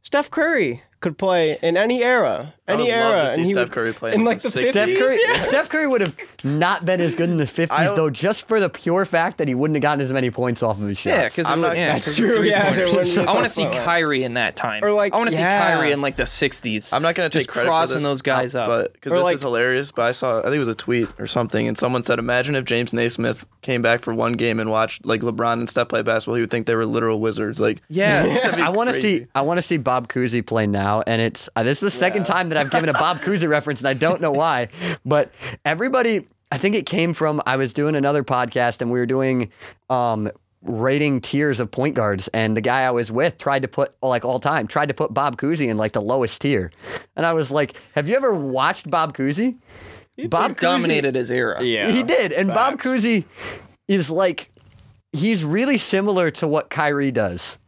Steph 0.03 0.31
Curry 0.31 0.83
could 1.01 1.17
play 1.19 1.59
in 1.63 1.77
any 1.77 2.03
era, 2.03 2.55
I 2.67 2.73
any 2.73 2.85
would 2.85 2.91
era. 2.93 3.09
love 3.11 3.23
to 3.23 3.29
see 3.29 3.41
and 3.41 3.47
he 3.47 3.53
Steph 3.53 3.65
would- 3.69 3.73
Curry 3.73 3.93
play 3.93 4.15
in 4.15 4.21
in 4.21 4.25
like 4.25 4.41
the 4.41 4.49
the 4.49 4.59
60s. 4.61 4.67
50s. 4.67 4.71
Steph 4.71 4.99
Curry, 4.99 5.19
yeah. 5.29 5.39
Steph 5.41 5.69
Curry 5.69 5.87
would 5.87 6.01
have 6.01 6.17
not 6.45 6.85
been 6.87 7.01
as 7.01 7.15
good 7.15 7.29
in 7.29 7.37
the 7.37 7.45
50s, 7.45 7.67
I- 7.71 7.95
though, 7.95 8.09
just 8.11 8.49
for 8.49 8.59
the 8.59 8.71
pure 8.71 9.05
fact 9.05 9.37
that 9.39 9.49
he 9.49 9.55
wouldn't 9.55 9.77
have 9.77 9.83
gotten 9.83 10.01
as 10.01 10.13
many 10.13 10.31
points 10.31 10.63
off 10.63 10.81
of 10.81 10.89
his 10.89 10.97
shots. 10.99 11.15
Yeah, 11.17 11.25
because 11.29 11.49
I'm 11.51 11.61
not- 11.61 11.77
yeah, 11.77 11.93
That's 11.93 12.07
'cause 12.07 12.17
true, 12.17 12.37
three 12.37 12.51
yeah, 12.51 12.63
pointers. 12.71 12.77
there 12.77 12.99
wouldn't 12.99 13.15
be 13.27 13.27
I 13.27 13.33
want 13.35 13.47
to 13.47 13.53
see 13.53 13.65
that. 13.65 13.85
Kyrie 13.85 14.23
in 14.25 14.35
that 14.35 14.57
time. 14.57 14.83
Or 14.83 14.93
like- 14.93 15.13
I 15.13 15.19
want 15.19 15.29
to 15.31 15.37
yeah. 15.37 15.61
see 15.71 15.75
Kyrie 15.77 15.93
in 15.93 16.01
like 16.01 16.17
the 16.17 16.23
'60s. 16.23 16.93
I'm 16.95 17.03
not 17.03 17.15
gonna 17.15 17.29
just 17.29 17.47
take 17.47 17.53
credit 17.53 17.69
crossing 17.69 17.97
for 17.97 18.01
this, 18.01 18.09
those 18.09 18.23
guys 18.23 18.55
up. 18.55 18.69
but 18.69 18.93
because 18.95 19.13
Or 19.13 19.17
this 19.17 19.25
like- 19.25 19.35
is 19.35 19.43
hilarious. 19.43 19.93
But 19.93 20.03
I 20.03 20.13
saw, 20.13 20.39
I 20.39 20.45
think 20.45 20.55
it 20.57 20.59
was 20.61 20.69
a 20.69 20.75
tweet 20.75 21.09
or 21.19 21.27
something, 21.27 21.69
and 21.69 21.77
someone 21.77 22.03
said, 22.03 22.19
"Imagine 22.19 22.55
if 22.55 22.65
James 22.65 22.95
Naismith 22.95 23.45
came 23.61 23.83
back 23.83 24.01
for 24.01 24.15
one 24.15 24.33
game 24.35 24.59
and 24.59 24.71
watched 24.71 25.05
like 25.05 25.21
LeBron 25.21 25.55
and 25.55 25.69
Steph 25.69 25.89
play 25.89 26.01
basketball. 26.01 26.37
He 26.37 26.41
would 26.41 26.51
think 26.51 26.67
they 26.67 26.75
were 26.75 26.87
literal 26.87 27.21
wizards. 27.21 27.61
Like, 27.61 27.83
yeah, 27.91 28.53
I 28.65 28.71
want 28.71 28.93
to 28.93 28.99
see. 28.99 29.27
I 29.35 29.43
want 29.43 29.59
to 29.59 29.63
see 29.63 29.77
Bob 29.77 30.09
Cousy 30.09 30.45
play 30.45 30.67
now, 30.67 31.03
and 31.07 31.21
it's 31.21 31.49
uh, 31.57 31.63
this 31.63 31.83
is 31.83 31.93
the 31.93 31.99
second 31.99 32.25
time 32.25 32.49
that 32.55 32.61
I've 32.67 32.71
given 32.71 32.89
a 32.89 32.93
Bob 32.95 33.19
Cousy 33.19 33.49
reference, 33.49 33.81
and 33.81 33.89
I 33.89 33.95
don't 33.95 34.21
know 34.21 34.33
why. 34.33 34.69
But 35.05 35.33
everybody, 35.65 36.27
I 36.51 36.59
think 36.59 36.75
it 36.75 36.87
came 36.87 37.13
from 37.15 37.43
I 37.47 37.57
was 37.57 37.73
doing 37.73 37.95
another 37.97 38.25
podcast, 38.25 38.81
and 38.81 38.91
we 38.91 38.99
were 38.99 39.07
doing 39.07 39.51
um, 39.91 40.31
rating 40.63 41.21
tiers 41.21 41.61
of 41.61 41.71
point 41.71 41.95
guards, 41.95 42.29
and 42.29 42.57
the 42.57 42.61
guy 42.61 42.83
I 42.83 42.91
was 42.91 43.13
with 43.13 43.39
tried 43.39 43.63
to 43.63 43.69
put 43.69 43.95
like 44.03 44.25
all 44.25 44.41
time 44.41 44.67
tried 44.67 44.87
to 44.89 44.95
put 44.95 45.13
Bob 45.13 45.37
Cousy 45.37 45.69
in 45.69 45.77
like 45.77 45.93
the 45.93 46.03
lowest 46.03 46.41
tier, 46.41 46.71
and 47.17 47.27
I 47.27 47.33
was 47.33 47.51
like, 47.51 47.77
Have 47.95 48.09
you 48.09 48.17
ever 48.17 48.35
watched 48.35 48.91
Bob 48.91 49.17
Cousy? 49.17 49.59
Bob 50.29 50.53
Cousy- 50.53 50.61
dominated 50.61 51.15
his 51.17 51.31
era. 51.31 51.63
Yeah. 51.63 51.91
he 51.91 52.03
did. 52.03 52.33
And 52.33 52.49
Bob 52.49 52.75
Facts. 52.81 52.85
Cousy 52.87 53.25
is 53.89 54.11
like, 54.11 54.51
he's 55.13 55.43
really 55.45 55.77
similar 55.77 56.31
to 56.31 56.47
what 56.47 56.71
Kyrie 56.71 57.11
does. 57.11 57.59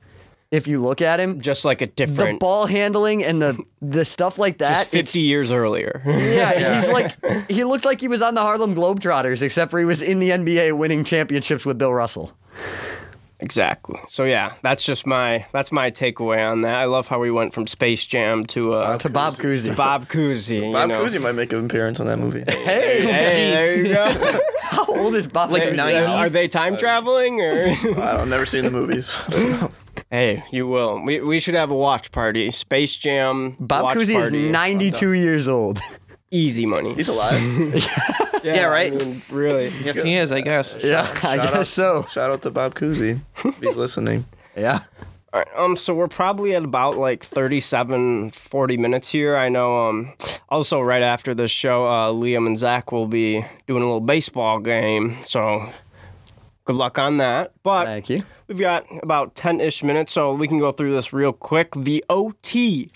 If 0.56 0.66
you 0.66 0.80
look 0.80 1.02
at 1.02 1.20
him, 1.20 1.40
Just 1.40 1.64
like 1.64 1.82
a 1.82 1.86
different 1.86 2.40
the 2.40 2.44
ball 2.44 2.66
handling 2.66 3.22
and 3.22 3.42
the 3.42 3.62
the 3.82 4.04
stuff 4.04 4.38
like 4.38 4.58
that. 4.58 4.80
just 4.80 4.90
50 4.90 5.20
years 5.20 5.50
earlier. 5.52 6.00
it's- 6.06 6.34
yeah, 6.60 6.80
he's 6.80 6.90
like 6.90 7.50
he 7.50 7.62
looked 7.64 7.84
like 7.84 8.00
he 8.00 8.08
was 8.08 8.22
on 8.22 8.34
the 8.34 8.40
Harlem 8.40 8.74
Globetrotters, 8.74 9.42
except 9.42 9.70
for 9.70 9.78
he 9.78 9.84
was 9.84 10.00
in 10.02 10.18
the 10.18 10.30
NBA 10.30 10.76
winning 10.76 11.04
championships 11.04 11.66
with 11.66 11.76
Bill 11.78 11.92
Russell. 11.92 12.32
exactly. 13.40 13.98
So 14.08 14.24
yeah, 14.24 14.54
that's 14.62 14.82
just 14.84 15.06
my 15.06 15.44
that's 15.52 15.70
my 15.72 15.90
takeaway 15.90 16.50
on 16.50 16.62
that. 16.62 16.74
I 16.74 16.84
love 16.86 17.06
how 17.08 17.20
we 17.20 17.30
went 17.30 17.52
from 17.52 17.66
Space 17.66 18.06
Jam 18.06 18.46
to 18.46 18.74
uh, 18.74 18.98
To 18.98 19.10
Bob 19.10 19.34
Cousy. 19.34 19.76
Bob 19.76 20.08
Cousy. 20.08 20.72
Bob 20.72 20.88
you 20.90 20.94
know. 20.96 21.04
Cousy 21.04 21.20
might 21.22 21.32
make 21.34 21.52
an 21.52 21.64
appearance 21.66 22.00
on 22.00 22.06
that 22.06 22.18
movie. 22.18 22.44
Hey, 22.48 23.02
Hey, 23.02 23.54
there 23.54 23.76
you 23.76 23.92
go. 23.94 24.40
how 24.62 24.86
old 24.86 25.14
is 25.14 25.26
Bob? 25.26 25.50
Like 25.50 25.74
90. 25.74 25.98
Are 26.06 26.30
they 26.30 26.48
time 26.48 26.76
traveling 26.78 27.40
or? 27.42 27.52
I've 28.00 28.28
never 28.28 28.46
seen 28.46 28.64
the 28.64 28.70
movies. 28.70 29.14
hey, 30.16 30.42
you 30.50 30.66
will. 30.66 31.04
We, 31.04 31.20
we 31.20 31.40
should 31.40 31.54
have 31.54 31.70
a 31.70 31.76
watch 31.76 32.10
party. 32.10 32.50
Space 32.50 32.96
Jam. 32.96 33.54
Bob 33.60 33.82
watch 33.84 33.98
Cousy 33.98 34.16
is 34.16 34.30
party. 34.30 34.48
92 34.48 35.12
years 35.12 35.46
old. 35.48 35.78
Easy 36.30 36.64
money. 36.66 36.94
He's 36.94 37.08
alive. 37.08 37.38
yeah, 38.42 38.64
right? 38.64 38.92
I 38.92 38.96
mean, 38.96 39.22
really. 39.30 39.68
Yes, 39.84 40.02
he 40.02 40.16
is. 40.16 40.32
I 40.32 40.40
guess. 40.40 40.74
Yeah, 40.82 41.02
I 41.22 41.36
Shout 41.36 41.52
guess 41.52 41.56
out- 41.58 41.66
so. 41.66 42.06
Shout 42.10 42.30
out 42.30 42.42
to 42.42 42.50
Bob 42.50 42.74
Cousy 42.74 43.20
if 43.44 43.58
he's 43.60 43.76
listening. 43.76 44.24
Yeah. 44.58 44.80
All 45.34 45.40
right, 45.42 45.48
um, 45.54 45.76
so 45.76 45.94
we're 45.94 46.08
probably 46.08 46.54
at 46.54 46.64
about 46.64 46.96
like 46.96 47.22
37, 47.22 48.30
40 48.30 48.76
minutes 48.78 49.06
here. 49.10 49.36
I 49.36 49.50
know. 49.50 49.86
Um, 49.88 50.14
also 50.48 50.80
right 50.80 51.02
after 51.02 51.34
this 51.34 51.50
show, 51.50 51.84
uh, 51.86 52.10
Liam 52.10 52.46
and 52.46 52.56
Zach 52.56 52.90
will 52.90 53.06
be 53.06 53.44
doing 53.66 53.82
a 53.82 53.84
little 53.84 54.00
baseball 54.00 54.60
game. 54.60 55.14
So 55.26 55.68
good 56.66 56.76
luck 56.76 56.98
on 56.98 57.16
that. 57.16 57.52
But 57.62 57.86
Thank 57.86 58.10
you. 58.10 58.22
we've 58.48 58.58
got 58.58 58.86
about 59.02 59.34
10-ish 59.34 59.82
minutes, 59.82 60.12
so 60.12 60.34
we 60.34 60.46
can 60.46 60.58
go 60.58 60.70
through 60.72 60.92
this 60.92 61.12
real 61.14 61.32
quick. 61.32 61.72
The 61.74 62.04
OT. 62.10 62.90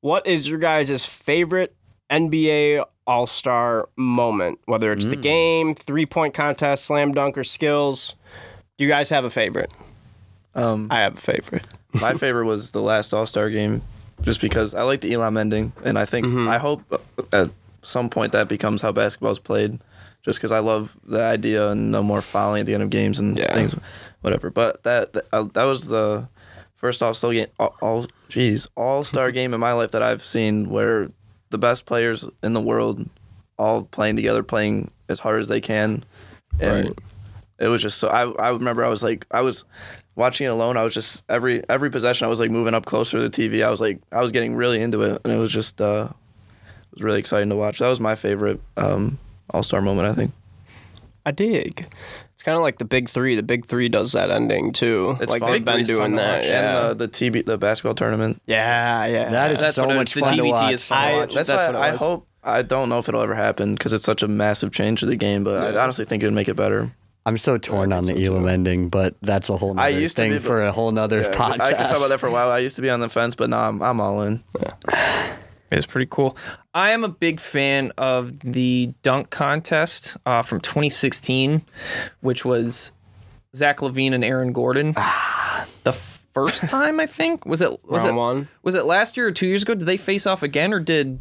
What 0.00 0.26
is 0.26 0.48
your 0.48 0.58
guys' 0.58 1.04
favorite 1.04 1.74
NBA 2.10 2.84
All-Star 3.06 3.88
moment? 3.96 4.60
Whether 4.64 4.92
it's 4.92 5.06
the 5.06 5.16
game, 5.16 5.74
three-point 5.74 6.32
contest, 6.34 6.84
slam 6.84 7.12
dunk, 7.12 7.36
or 7.36 7.44
skills. 7.44 8.14
Do 8.78 8.84
you 8.84 8.88
guys 8.90 9.10
have 9.10 9.24
a 9.24 9.30
favorite? 9.30 9.72
Um, 10.54 10.88
I 10.90 11.00
have 11.00 11.18
a 11.18 11.20
favorite. 11.20 11.64
my 12.00 12.14
favorite 12.14 12.46
was 12.46 12.72
the 12.72 12.80
last 12.82 13.12
All 13.12 13.26
Star 13.26 13.50
game, 13.50 13.82
just 14.22 14.40
because 14.40 14.74
I 14.74 14.82
like 14.82 15.00
the 15.00 15.12
Elam 15.12 15.36
ending, 15.36 15.72
and 15.84 15.98
I 15.98 16.04
think 16.04 16.26
Mm-hmm. 16.26 16.48
I 16.48 16.58
hope 16.58 16.82
at 17.32 17.50
some 17.82 18.08
point 18.08 18.32
that 18.32 18.48
becomes 18.48 18.82
how 18.82 18.92
basketball 18.92 19.32
is 19.32 19.38
played. 19.38 19.80
Just 20.28 20.38
because 20.40 20.52
I 20.52 20.58
love 20.58 20.94
the 21.06 21.22
idea 21.22 21.70
and 21.70 21.90
no 21.90 22.02
more 22.02 22.20
fouling 22.20 22.60
at 22.60 22.66
the 22.66 22.74
end 22.74 22.82
of 22.82 22.90
games 22.90 23.18
and 23.18 23.38
Yeah. 23.38 23.54
things, 23.54 23.74
whatever. 24.20 24.50
But 24.50 24.82
that 24.82 25.14
that, 25.14 25.24
uh, 25.32 25.44
that 25.54 25.64
was 25.64 25.86
the 25.88 26.28
first 26.76 27.02
All 27.02 27.14
Star 27.14 27.32
game, 27.32 27.46
all, 27.58 27.74
all 27.80 28.06
geez, 28.28 28.66
All 28.76 29.04
Star 29.04 29.32
game 29.38 29.54
in 29.54 29.60
my 29.60 29.72
life 29.72 29.92
that 29.92 30.02
I've 30.02 30.22
seen 30.22 30.68
where 30.68 31.10
the 31.48 31.56
best 31.56 31.86
players 31.86 32.28
in 32.42 32.52
the 32.52 32.60
world 32.60 33.08
all 33.58 33.84
playing 33.84 34.16
together, 34.16 34.42
playing 34.42 34.90
as 35.08 35.18
hard 35.18 35.40
as 35.40 35.48
they 35.48 35.62
can, 35.62 36.04
and 36.60 36.88
Right. 36.88 36.98
it 37.58 37.68
was 37.68 37.80
just 37.80 37.96
so. 37.96 38.08
I 38.08 38.30
I 38.48 38.50
remember 38.50 38.84
I 38.84 38.90
was 38.90 39.02
like 39.02 39.24
I 39.30 39.40
was 39.40 39.64
watching 40.14 40.44
it 40.44 40.50
alone. 40.50 40.76
I 40.76 40.84
was 40.84 40.92
just 40.92 41.22
every 41.30 41.62
every 41.70 41.90
possession 41.90 42.26
I 42.26 42.28
was 42.28 42.38
like 42.38 42.50
moving 42.50 42.74
up 42.74 42.84
closer 42.84 43.16
to 43.16 43.26
the 43.26 43.30
TV. 43.30 43.64
I 43.64 43.70
was 43.70 43.80
like 43.80 43.98
I 44.12 44.20
was 44.20 44.30
getting 44.30 44.54
really 44.56 44.82
into 44.82 45.00
it, 45.00 45.22
and 45.24 45.32
it 45.32 45.38
was 45.38 45.50
just 45.54 45.80
uh, 45.80 46.08
it 46.10 46.94
was 46.96 47.02
really 47.02 47.18
exciting 47.18 47.48
to 47.48 47.56
watch. 47.56 47.78
That 47.78 47.88
was 47.88 47.98
my 47.98 48.14
favorite 48.14 48.60
um, 48.76 49.18
All 49.50 49.62
Star 49.62 49.80
moment. 49.82 50.08
I 50.08 50.12
think 50.14 50.32
I 51.26 51.30
dig. 51.30 51.86
It's 52.34 52.42
kind 52.44 52.56
of 52.56 52.62
like 52.62 52.78
the 52.78 52.84
Big 52.84 53.08
Three. 53.08 53.34
The 53.34 53.42
Big 53.42 53.66
Three 53.66 53.88
does 53.88 54.12
that 54.12 54.30
ending 54.30 54.72
too. 54.72 55.16
It's 55.20 55.30
like 55.30 55.40
fun. 55.40 55.52
they've 55.52 55.64
been 55.64 55.84
Three's 55.84 55.88
fun 55.88 55.96
doing 55.96 56.10
to 56.12 56.16
that. 56.22 56.36
watch. 56.38 56.46
Yeah. 56.46 56.90
and 56.90 57.00
the 57.00 57.06
the 57.06 57.12
TB 57.30 57.46
the 57.46 57.58
basketball 57.58 57.94
tournament. 57.94 58.40
yeah, 58.46 59.04
yeah. 59.06 59.28
That 59.30 59.50
is 59.50 59.60
That's 59.60 59.74
so 59.74 59.86
what 59.86 59.94
it 59.94 59.98
much 59.98 60.08
is. 60.08 60.14
The 60.14 60.20
fun 60.20 60.36
to 60.36 60.42
TBT 60.42 60.50
watch. 60.50 60.72
is 60.72 60.84
fun 60.84 60.98
I- 60.98 61.10
to 61.12 61.16
watch. 61.18 61.34
That's, 61.34 61.48
That's, 61.48 61.64
why 61.66 61.72
what 61.72 61.78
it 61.78 61.82
I 61.88 61.92
was. 61.92 62.00
hope. 62.00 62.26
I 62.44 62.62
don't 62.62 62.88
know 62.88 62.98
if 63.00 63.08
it'll 63.08 63.20
ever 63.20 63.34
happen 63.34 63.74
because 63.74 63.92
it's 63.92 64.04
such 64.04 64.22
a 64.22 64.28
massive 64.28 64.72
change 64.72 65.00
to 65.00 65.06
the 65.06 65.16
game, 65.16 65.42
but 65.44 65.76
I 65.76 65.82
honestly 65.82 66.04
think 66.04 66.22
it 66.22 66.26
would 66.26 66.34
make 66.34 66.48
it 66.48 66.54
better. 66.54 66.92
I'm 67.26 67.36
so 67.36 67.58
torn 67.58 67.92
on 67.92 68.06
the 68.06 68.24
Elam 68.24 68.48
ending, 68.48 68.88
but 68.88 69.16
that's 69.20 69.50
a 69.50 69.56
whole 69.58 69.74
nother 69.74 69.84
I 69.86 69.88
used 69.90 70.16
to 70.16 70.22
thing 70.22 70.32
be, 70.32 70.38
but- 70.38 70.44
for 70.46 70.62
a 70.62 70.72
whole 70.72 70.92
nother 70.92 71.20
Yeah, 71.22 71.32
podcast. 71.34 71.60
I 71.60 71.70
could 71.74 71.88
talk 71.88 71.96
about 71.98 72.08
that 72.10 72.20
for 72.20 72.28
a 72.28 72.32
while. 72.32 72.48
I 72.50 72.60
used 72.60 72.76
to 72.76 72.82
be 72.82 72.88
on 72.88 73.00
the 73.00 73.08
fence, 73.10 73.34
but 73.34 73.50
now 73.50 73.68
I'm 73.68 73.82
I'm 73.82 74.00
all 74.00 74.22
in. 74.22 74.42
It's 75.70 75.86
pretty 75.86 76.08
cool. 76.10 76.36
I 76.74 76.90
am 76.90 77.04
a 77.04 77.08
big 77.08 77.40
fan 77.40 77.92
of 77.98 78.38
the 78.40 78.90
dunk 79.02 79.30
contest 79.30 80.16
uh, 80.24 80.42
from 80.42 80.60
2016, 80.60 81.62
which 82.20 82.44
was 82.44 82.92
Zach 83.54 83.78
LaVine 83.78 84.12
and 84.14 84.24
Aaron 84.24 84.52
Gordon. 84.52 84.92
the 85.84 85.92
first 85.92 86.68
time 86.68 87.00
I 87.00 87.06
think 87.06 87.44
was 87.46 87.60
it 87.60 87.70
was 87.84 88.04
Round 88.04 88.16
it 88.16 88.18
one? 88.18 88.48
was 88.62 88.74
it 88.74 88.84
last 88.84 89.16
year 89.16 89.26
or 89.26 89.32
two 89.32 89.46
years 89.46 89.62
ago? 89.62 89.74
Did 89.74 89.86
they 89.86 89.96
face 89.96 90.26
off 90.26 90.42
again, 90.42 90.72
or 90.72 90.80
did 90.80 91.18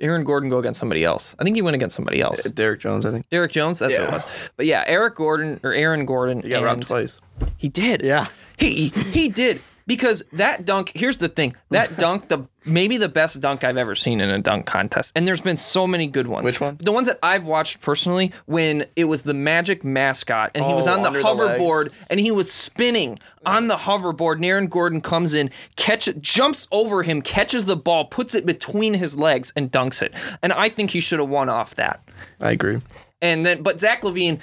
Aaron 0.00 0.24
Gordon 0.24 0.50
go 0.50 0.58
against 0.58 0.80
somebody 0.80 1.04
else? 1.04 1.36
I 1.38 1.44
think 1.44 1.56
he 1.56 1.62
went 1.62 1.74
against 1.76 1.94
somebody 1.94 2.20
else. 2.20 2.42
Derrick 2.42 2.80
Jones, 2.80 3.06
I 3.06 3.10
think 3.12 3.28
Derrick 3.30 3.52
Jones, 3.52 3.78
that's 3.78 3.94
what 3.94 4.02
Yeah. 4.02 4.08
it 4.08 4.12
was. 4.12 4.26
But 4.56 4.66
yeah, 4.66 4.82
Eric 4.86 5.14
Gordon 5.16 5.60
or 5.62 5.72
Aaron 5.72 6.06
Gordon. 6.06 6.40
he 6.42 6.48
got 6.48 6.56
and- 6.56 6.64
robbed 6.64 6.88
twice. 6.88 7.18
he 7.56 7.68
did. 7.68 8.02
Yeah. 8.04 8.26
He 8.58 8.88
he 8.88 9.28
did 9.28 9.60
because 9.86 10.22
that 10.32 10.64
dunk. 10.64 10.92
Here's 10.94 11.18
the 11.18 11.28
thing. 11.28 11.54
That 11.70 11.96
dunk, 11.98 12.28
the 12.28 12.46
maybe 12.64 12.96
the 12.96 13.08
best 13.08 13.40
dunk 13.40 13.62
I've 13.64 13.76
ever 13.76 13.94
seen 13.94 14.20
in 14.20 14.30
a 14.30 14.38
dunk 14.40 14.66
contest, 14.66 15.12
and 15.14 15.26
there's 15.26 15.40
been 15.40 15.56
so 15.56 15.86
many 15.86 16.06
good 16.06 16.26
ones. 16.26 16.44
Which 16.44 16.60
one? 16.60 16.76
The 16.80 16.92
ones 16.92 17.06
that 17.06 17.18
I've 17.22 17.46
watched 17.46 17.80
personally, 17.80 18.32
when 18.46 18.86
it 18.96 19.04
was 19.04 19.22
the 19.22 19.34
Magic 19.34 19.84
mascot, 19.84 20.50
and 20.54 20.64
he 20.64 20.74
was 20.74 20.86
Oh, 20.88 20.92
on 20.94 21.02
the 21.02 21.08
under 21.08 21.20
the 21.20 21.24
hoverboard, 21.28 21.92
and 22.10 22.18
he 22.20 22.30
was 22.30 22.50
spinning 22.52 23.18
on 23.44 23.68
the 23.68 23.76
hoverboard. 23.76 24.36
And 24.36 24.44
Aaron 24.44 24.66
Gordon 24.66 25.00
comes 25.00 25.34
in, 25.34 25.50
catch 25.76 26.08
jumps 26.20 26.66
over 26.72 27.02
him, 27.02 27.22
catches 27.22 27.64
the 27.64 27.76
ball, 27.76 28.04
puts 28.06 28.34
it 28.34 28.44
between 28.46 28.94
his 28.94 29.16
legs, 29.16 29.52
and 29.56 29.70
dunks 29.70 30.02
it. 30.02 30.12
And 30.42 30.52
I 30.52 30.68
think 30.68 30.90
he 30.90 31.00
should 31.00 31.18
have 31.20 31.28
won 31.28 31.48
off 31.48 31.74
that. 31.76 32.02
I 32.40 32.50
agree. 32.50 32.82
And 33.22 33.46
then, 33.46 33.62
but 33.62 33.80
Zach 33.80 34.02
LaVine, 34.02 34.40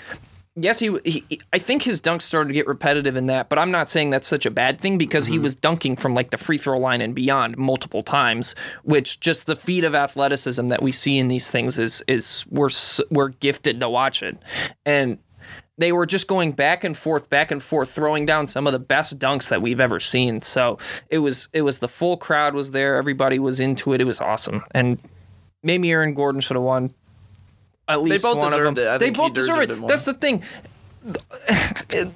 yes, 0.55 0.79
he, 0.79 0.97
he. 1.03 1.39
I 1.51 1.59
think 1.59 1.83
his 1.83 1.99
dunks 1.99 2.23
started 2.23 2.49
to 2.49 2.53
get 2.53 2.67
repetitive 2.67 3.15
in 3.15 3.27
that, 3.27 3.49
but 3.49 3.59
I'm 3.59 3.71
not 3.71 3.89
saying 3.89 4.09
that's 4.09 4.27
such 4.27 4.45
a 4.45 4.51
bad 4.51 4.79
thing 4.79 4.97
because 4.97 5.25
he 5.25 5.35
mm-hmm. 5.35 5.43
was 5.43 5.55
dunking 5.55 5.95
from 5.95 6.13
like 6.13 6.31
the 6.31 6.37
free 6.37 6.57
throw 6.57 6.77
line 6.77 7.01
and 7.01 7.15
beyond 7.15 7.57
multiple 7.57 8.03
times, 8.03 8.55
which 8.83 9.19
just 9.19 9.45
the 9.45 9.55
feat 9.55 9.83
of 9.83 9.95
athleticism 9.95 10.67
that 10.67 10.81
we 10.81 10.91
see 10.91 11.17
in 11.17 11.27
these 11.27 11.49
things 11.49 11.79
is 11.79 12.03
is 12.07 12.45
we're 12.49 12.69
we're 13.09 13.29
gifted 13.29 13.79
to 13.79 13.89
watch 13.89 14.21
it, 14.23 14.37
and 14.85 15.19
they 15.77 15.91
were 15.91 16.05
just 16.05 16.27
going 16.27 16.51
back 16.51 16.83
and 16.83 16.95
forth, 16.95 17.29
back 17.29 17.49
and 17.51 17.61
forth, 17.61 17.89
throwing 17.89 18.25
down 18.25 18.45
some 18.45 18.67
of 18.67 18.73
the 18.73 18.79
best 18.79 19.17
dunks 19.17 19.49
that 19.49 19.61
we've 19.61 19.79
ever 19.79 19.99
seen. 19.99 20.41
So 20.41 20.77
it 21.09 21.19
was 21.19 21.49
it 21.53 21.63
was 21.63 21.79
the 21.79 21.87
full 21.87 22.17
crowd 22.17 22.53
was 22.53 22.71
there, 22.71 22.95
everybody 22.95 23.39
was 23.39 23.59
into 23.59 23.93
it. 23.93 24.01
It 24.01 24.05
was 24.05 24.21
awesome, 24.21 24.63
and 24.71 24.99
maybe 25.63 25.91
Aaron 25.91 26.13
Gordon 26.13 26.41
should 26.41 26.55
have 26.55 26.63
won. 26.63 26.93
At 27.87 28.01
least 28.01 28.23
both 28.23 28.37
one 28.37 28.47
of 28.47 28.53
deserved 28.53 28.77
them. 28.77 28.85
it. 28.85 28.89
I 28.89 28.97
they 28.97 29.05
think 29.07 29.17
both 29.17 29.33
deserve 29.33 29.55
deserved 29.57 29.71
it. 29.71 29.73
it 29.73 29.79
more. 29.79 29.89
That's 29.89 30.05
the 30.05 30.13
thing. 30.13 30.43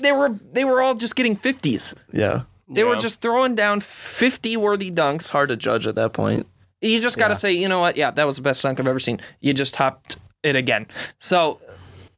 They 0.00 0.10
were 0.10 0.30
they 0.52 0.64
were 0.64 0.80
all 0.80 0.94
just 0.94 1.16
getting 1.16 1.36
fifties. 1.36 1.94
Yeah. 2.12 2.42
They 2.68 2.82
were 2.82 2.96
just 2.96 3.20
throwing 3.20 3.54
down 3.54 3.80
fifty 3.80 4.56
worthy 4.56 4.90
dunks. 4.90 5.16
It's 5.16 5.30
hard 5.30 5.50
to 5.50 5.56
judge 5.56 5.86
at 5.86 5.94
that 5.96 6.12
point. 6.14 6.46
You 6.80 6.98
just 7.00 7.18
got 7.18 7.28
to 7.28 7.36
say, 7.36 7.52
you 7.52 7.68
know 7.68 7.80
what? 7.80 7.96
Yeah, 7.96 8.10
that 8.10 8.24
was 8.24 8.36
the 8.36 8.42
best 8.42 8.62
dunk 8.62 8.80
I've 8.80 8.86
ever 8.88 8.98
seen. 8.98 9.20
You 9.40 9.52
just 9.52 9.74
topped 9.74 10.16
it 10.42 10.56
again. 10.56 10.86
So 11.18 11.60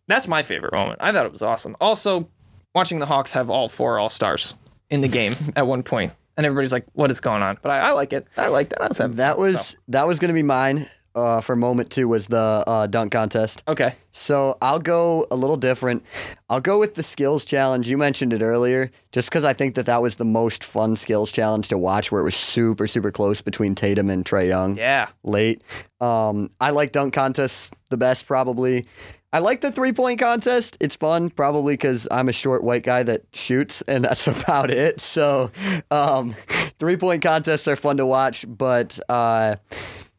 that's 0.07 0.29
my 0.29 0.43
favorite 0.43 0.73
moment. 0.73 0.99
I 1.03 1.11
thought 1.13 1.27
it 1.27 1.33
was 1.33 1.43
awesome. 1.43 1.77
Also, 1.81 2.29
watching 2.75 2.99
the 3.01 3.07
Hawks 3.07 3.33
have 3.33 3.51
all 3.51 3.69
four 3.69 3.99
All 3.99 4.09
Stars 4.11 4.55
in 4.89 5.01
the 5.01 5.09
game 5.09 5.33
at 5.57 5.67
one 5.67 5.83
point, 5.83 6.13
and 6.37 6.47
everybody's 6.47 6.73
like, 6.73 6.87
"What 6.93 7.11
is 7.11 7.19
going 7.21 7.43
on?" 7.43 7.59
But 7.61 7.71
I, 7.71 7.79
I 7.79 7.91
like 7.91 8.13
it. 8.13 8.27
I 8.37 8.47
like 8.49 8.69
that. 8.71 8.83
I 8.83 8.89
was 8.89 8.99
having 8.99 9.17
That 9.17 9.37
was 9.37 9.67
so. 9.69 9.79
that 9.89 10.07
was 10.07 10.19
gonna 10.21 10.33
be 10.33 10.43
mine 10.45 10.89
uh, 11.19 11.41
for 11.41 11.57
moment 11.57 11.91
two 11.91 12.09
was 12.09 12.29
the 12.29 12.65
uh, 12.67 12.87
dunk 12.87 13.13
contest. 13.13 13.63
okay. 13.69 13.95
So 14.13 14.59
I'll 14.61 14.81
go 14.81 15.27
a 15.31 15.37
little 15.37 15.57
different. 15.57 16.03
I'll 16.51 16.61
go 16.61 16.79
with 16.79 16.97
the 16.97 17.03
skills 17.05 17.45
challenge. 17.45 17.89
You 17.89 17.97
mentioned 17.97 18.33
it 18.33 18.43
earlier, 18.43 18.91
just 19.13 19.31
because 19.31 19.45
I 19.45 19.53
think 19.53 19.77
that 19.77 19.87
that 19.87 20.03
was 20.03 20.17
the 20.17 20.25
most 20.25 20.65
fun 20.65 20.97
skills 20.97 21.31
challenge 21.31 21.69
to 21.69 21.79
watch, 21.79 22.11
where 22.11 22.21
it 22.21 22.25
was 22.25 22.35
super 22.37 22.89
super 22.89 23.13
close 23.13 23.41
between 23.43 23.75
Tatum 23.75 24.11
and 24.11 24.25
Trae 24.25 24.49
Young. 24.49 24.77
Yeah. 24.77 25.09
late. 25.23 25.63
Um, 26.01 26.51
I 26.61 26.71
like 26.71 26.93
dunk 26.93 27.15
contests 27.15 27.71
the 27.91 27.97
best, 27.97 28.27
probably. 28.27 28.87
I 29.31 29.41
like 29.41 29.61
the 29.61 29.71
three 29.71 29.93
point 29.93 30.19
contest. 30.19 30.79
It's 30.81 30.97
fun, 30.97 31.29
probably 31.31 31.75
because 31.75 32.09
I'm 32.11 32.29
a 32.31 32.33
short 32.33 32.65
white 32.65 32.83
guy 32.83 33.03
that 33.03 33.23
shoots, 33.35 33.83
and 33.83 34.05
that's 34.05 34.27
about 34.41 34.71
it. 34.71 35.01
So, 35.01 35.51
um, 35.91 36.35
three 36.79 36.97
point 36.97 37.23
contests 37.23 37.69
are 37.69 37.77
fun 37.77 37.99
to 37.99 38.07
watch, 38.07 38.47
but 38.49 38.99
uh, 39.09 39.57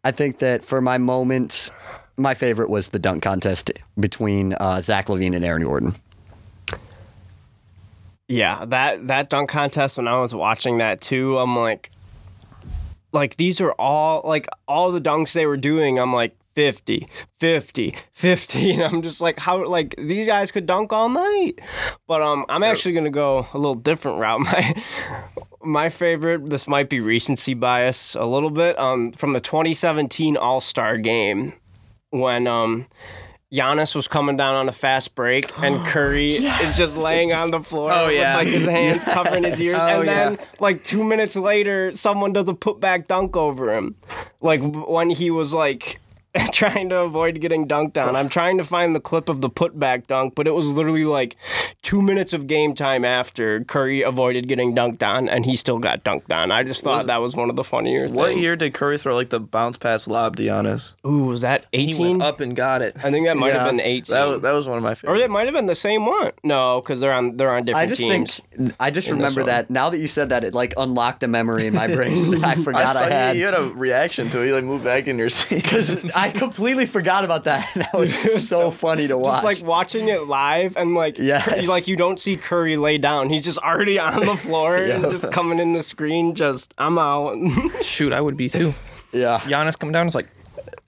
I 0.04 0.12
think 0.12 0.40
that 0.40 0.64
for 0.64 0.82
my 0.82 0.98
moment, 0.98 1.72
my 2.18 2.34
favorite 2.34 2.70
was 2.70 2.90
the 2.90 3.00
dunk 3.00 3.24
contest 3.24 3.72
between 4.00 4.54
uh, 4.54 4.82
Zach 4.82 5.08
LaVine 5.08 5.36
and 5.36 5.44
Aaron 5.44 5.64
Gordon. 5.64 5.94
Yeah, 8.28 8.66
that 8.66 9.08
that 9.08 9.30
dunk 9.30 9.50
contest 9.50 9.98
when 9.98 10.08
I 10.08 10.22
was 10.22 10.36
watching 10.36 10.78
that 10.78 11.02
too, 11.02 11.38
I'm 11.40 11.58
like 11.58 11.90
like 13.12 13.38
these 13.38 13.60
are 13.60 13.72
all 13.74 14.22
like 14.24 14.48
all 14.68 14.92
the 14.92 15.02
dunks 15.02 15.34
they 15.34 15.48
were 15.48 15.58
doing, 15.58 15.98
I'm 15.98 16.14
like 16.14 16.36
50, 16.60 17.08
50, 17.38 17.96
50 18.12 18.72
and 18.74 18.84
I'm 18.84 19.02
just 19.02 19.22
like 19.22 19.40
how 19.40 19.64
like 19.66 19.96
these 19.98 20.28
guys 20.28 20.52
could 20.52 20.66
dunk 20.66 20.92
all 20.92 21.08
night. 21.08 21.62
But 22.06 22.22
um 22.22 22.46
I'm 22.50 22.64
actually 22.64 22.92
going 22.92 23.06
to 23.06 23.10
go 23.12 23.48
a 23.54 23.58
little 23.58 23.76
different 23.76 24.20
route. 24.20 24.42
My 24.44 24.84
my 25.64 25.90
favorite, 25.90 26.50
this 26.50 26.68
might 26.68 26.90
be 26.90 27.00
recency 27.00 27.54
bias 27.54 28.14
a 28.16 28.26
little 28.26 28.50
bit, 28.50 28.78
um 28.78 29.14
from 29.14 29.32
the 29.32 29.40
2017 29.40 30.36
All-Star 30.36 30.98
game 30.98 31.54
when 32.10 32.46
um 32.46 32.88
Giannis 33.54 33.96
was 33.96 34.08
coming 34.10 34.36
down 34.38 34.54
on 34.56 34.68
a 34.68 34.74
fast 34.74 35.16
break, 35.16 35.50
and 35.64 35.78
Curry 35.88 36.34
is 36.34 36.76
just 36.78 36.98
laying 36.98 37.32
on 37.32 37.52
the 37.52 37.62
floor 37.64 37.90
Oh, 37.94 38.10
yeah. 38.10 38.38
with 38.38 38.46
like 38.48 38.54
his 38.54 38.68
hands 38.68 39.04
covering 39.16 39.46
his 39.46 39.58
ears, 39.62 39.78
Oh, 39.80 40.00
and 40.02 40.08
then 40.10 40.34
yeah. 40.34 40.46
like 40.60 40.84
two 40.84 41.06
minutes 41.06 41.38
later, 41.38 41.96
someone 41.96 42.34
does 42.34 42.50
a 42.50 42.54
putback 42.54 43.08
dunk 43.08 43.38
over 43.38 43.74
him, 43.74 43.96
like 44.42 44.60
when 44.62 45.10
he 45.10 45.32
was 45.32 45.54
like 45.54 46.02
trying 46.52 46.90
to 46.90 47.00
avoid 47.00 47.40
getting 47.42 47.68
dunked 47.68 47.98
on. 48.04 48.16
I'm 48.16 48.30
trying 48.30 48.58
to 48.58 48.64
find 48.64 48.96
the 48.96 49.00
clip 49.00 49.30
of 49.30 49.42
the 49.42 49.50
putback 49.50 50.08
dunk, 50.08 50.36
but 50.36 50.48
it 50.48 50.52
was 50.52 50.70
literally 50.72 51.06
like 51.06 51.36
two 51.82 52.02
minutes 52.02 52.34
of 52.34 52.48
game 52.48 52.74
time 52.76 53.06
after 53.06 53.64
Curry 53.64 54.02
avoided 54.02 54.48
getting 54.48 54.76
dunked 54.76 55.02
on, 55.04 55.30
and 55.30 55.46
he 55.46 55.56
still 55.56 55.80
got 55.80 56.04
dunked 56.04 56.32
on. 56.36 56.52
I 56.52 56.64
just 56.64 56.84
thought 56.84 56.98
Was- 56.98 57.06
that 57.08 57.22
was 57.22 57.36
one 57.36 57.50
of 57.50 57.56
the 57.56 57.64
funnier 57.64 58.08
things. 58.08 58.18
What 58.18 58.38
year 58.38 58.56
did 58.56 58.74
Curry 58.74 58.98
throw 58.98 59.16
like 59.16 59.30
the 59.30 59.40
bounce 59.40 59.78
pass 59.78 60.08
lob 60.08 60.36
to 60.38 60.44
Giannis? 60.44 60.94
Ooh, 61.06 61.26
was 61.26 61.42
that 61.42 61.66
He 61.72 61.90
18? 61.90 62.02
went 62.20 62.22
up 62.24 62.40
and 62.40 62.56
got 62.56 62.82
it. 62.82 62.96
I 63.04 63.12
think 63.12 63.26
that 63.28 63.38
might 63.38 63.50
Yeah, 63.54 63.64
have 63.64 63.72
been 63.72 63.80
18. 63.80 64.14
That 64.14 64.26
was, 64.26 64.42
that 64.42 64.52
was 64.52 64.68
one 64.68 64.78
of 64.78 64.84
my 64.84 64.96
favorites. 64.96 65.18
Or 65.18 65.22
that 65.22 65.30
might 65.30 65.46
have 65.46 65.54
been 65.54 65.66
the 65.68 65.76
same 65.76 66.06
one. 66.06 66.32
No, 66.44 66.82
because 66.82 67.00
they're 67.00 67.14
on 67.14 67.38
they're 67.38 67.50
on 67.50 67.66
different 67.66 67.84
I 67.84 67.88
just 67.88 68.02
teams. 68.02 68.42
think 68.56 68.74
I 68.80 68.92
just 68.92 69.10
remember 69.10 69.44
that 69.44 69.70
now 69.70 69.90
that 69.90 70.00
you 70.00 70.08
said 70.08 70.30
that 70.30 70.44
it 70.44 70.54
like 70.54 70.74
unlocked 70.78 71.24
a 71.24 71.28
memory 71.28 71.68
in 71.68 71.74
my 71.74 71.88
brain 71.88 72.32
that 72.32 72.44
I 72.44 72.52
I 72.52 72.56
forgot 72.56 72.94
saw 72.96 73.04
I, 73.06 73.10
had. 73.10 73.36
you, 73.36 73.40
you 73.42 73.46
had 73.46 73.54
a 73.56 73.64
reaction 73.74 74.30
to 74.30 74.42
it. 74.42 74.48
You 74.48 74.56
like 74.56 74.64
moved 74.64 74.84
back 74.84 75.08
in 75.08 75.18
your 75.18 75.30
seat. 75.30 75.64
Because 75.64 76.12
I 76.14 76.29
completely 76.34 76.86
forgot 76.86 77.24
about 77.26 77.44
that. 77.46 77.68
That 77.76 77.94
was 77.94 78.14
so 78.50 78.72
funny 78.72 79.08
to 79.08 79.18
watch. 79.18 79.44
Just 79.44 79.44
like 79.62 79.68
watching 79.68 80.08
it 80.10 80.28
live 80.28 80.76
and 80.78 80.94
like 80.96 81.18
Yes. 81.18 81.68
like 81.68 81.88
you 81.88 81.96
don't 81.96 82.20
see 82.20 82.36
Curry 82.36 82.78
lay 82.78 82.98
down. 82.98 83.30
He's 83.30 83.44
just 83.44 83.58
already 83.60 84.00
on 84.00 84.26
the 84.26 84.36
floor 84.36 84.76
and 84.94 85.04
just 85.10 85.32
coming 85.32 85.60
in 85.60 85.74
the 85.74 85.82
screen. 85.84 86.36
Just 86.36 86.74
I'm 86.78 86.98
out. 86.98 87.38
Shoot, 87.84 88.14
I 88.14 88.22
would 88.22 88.38
be 88.38 88.50
too. 88.50 88.74
yeah. 89.12 89.40
Giannis 89.40 89.78
coming 89.78 89.94
down 89.94 90.08
is 90.08 90.16
like, 90.16 90.30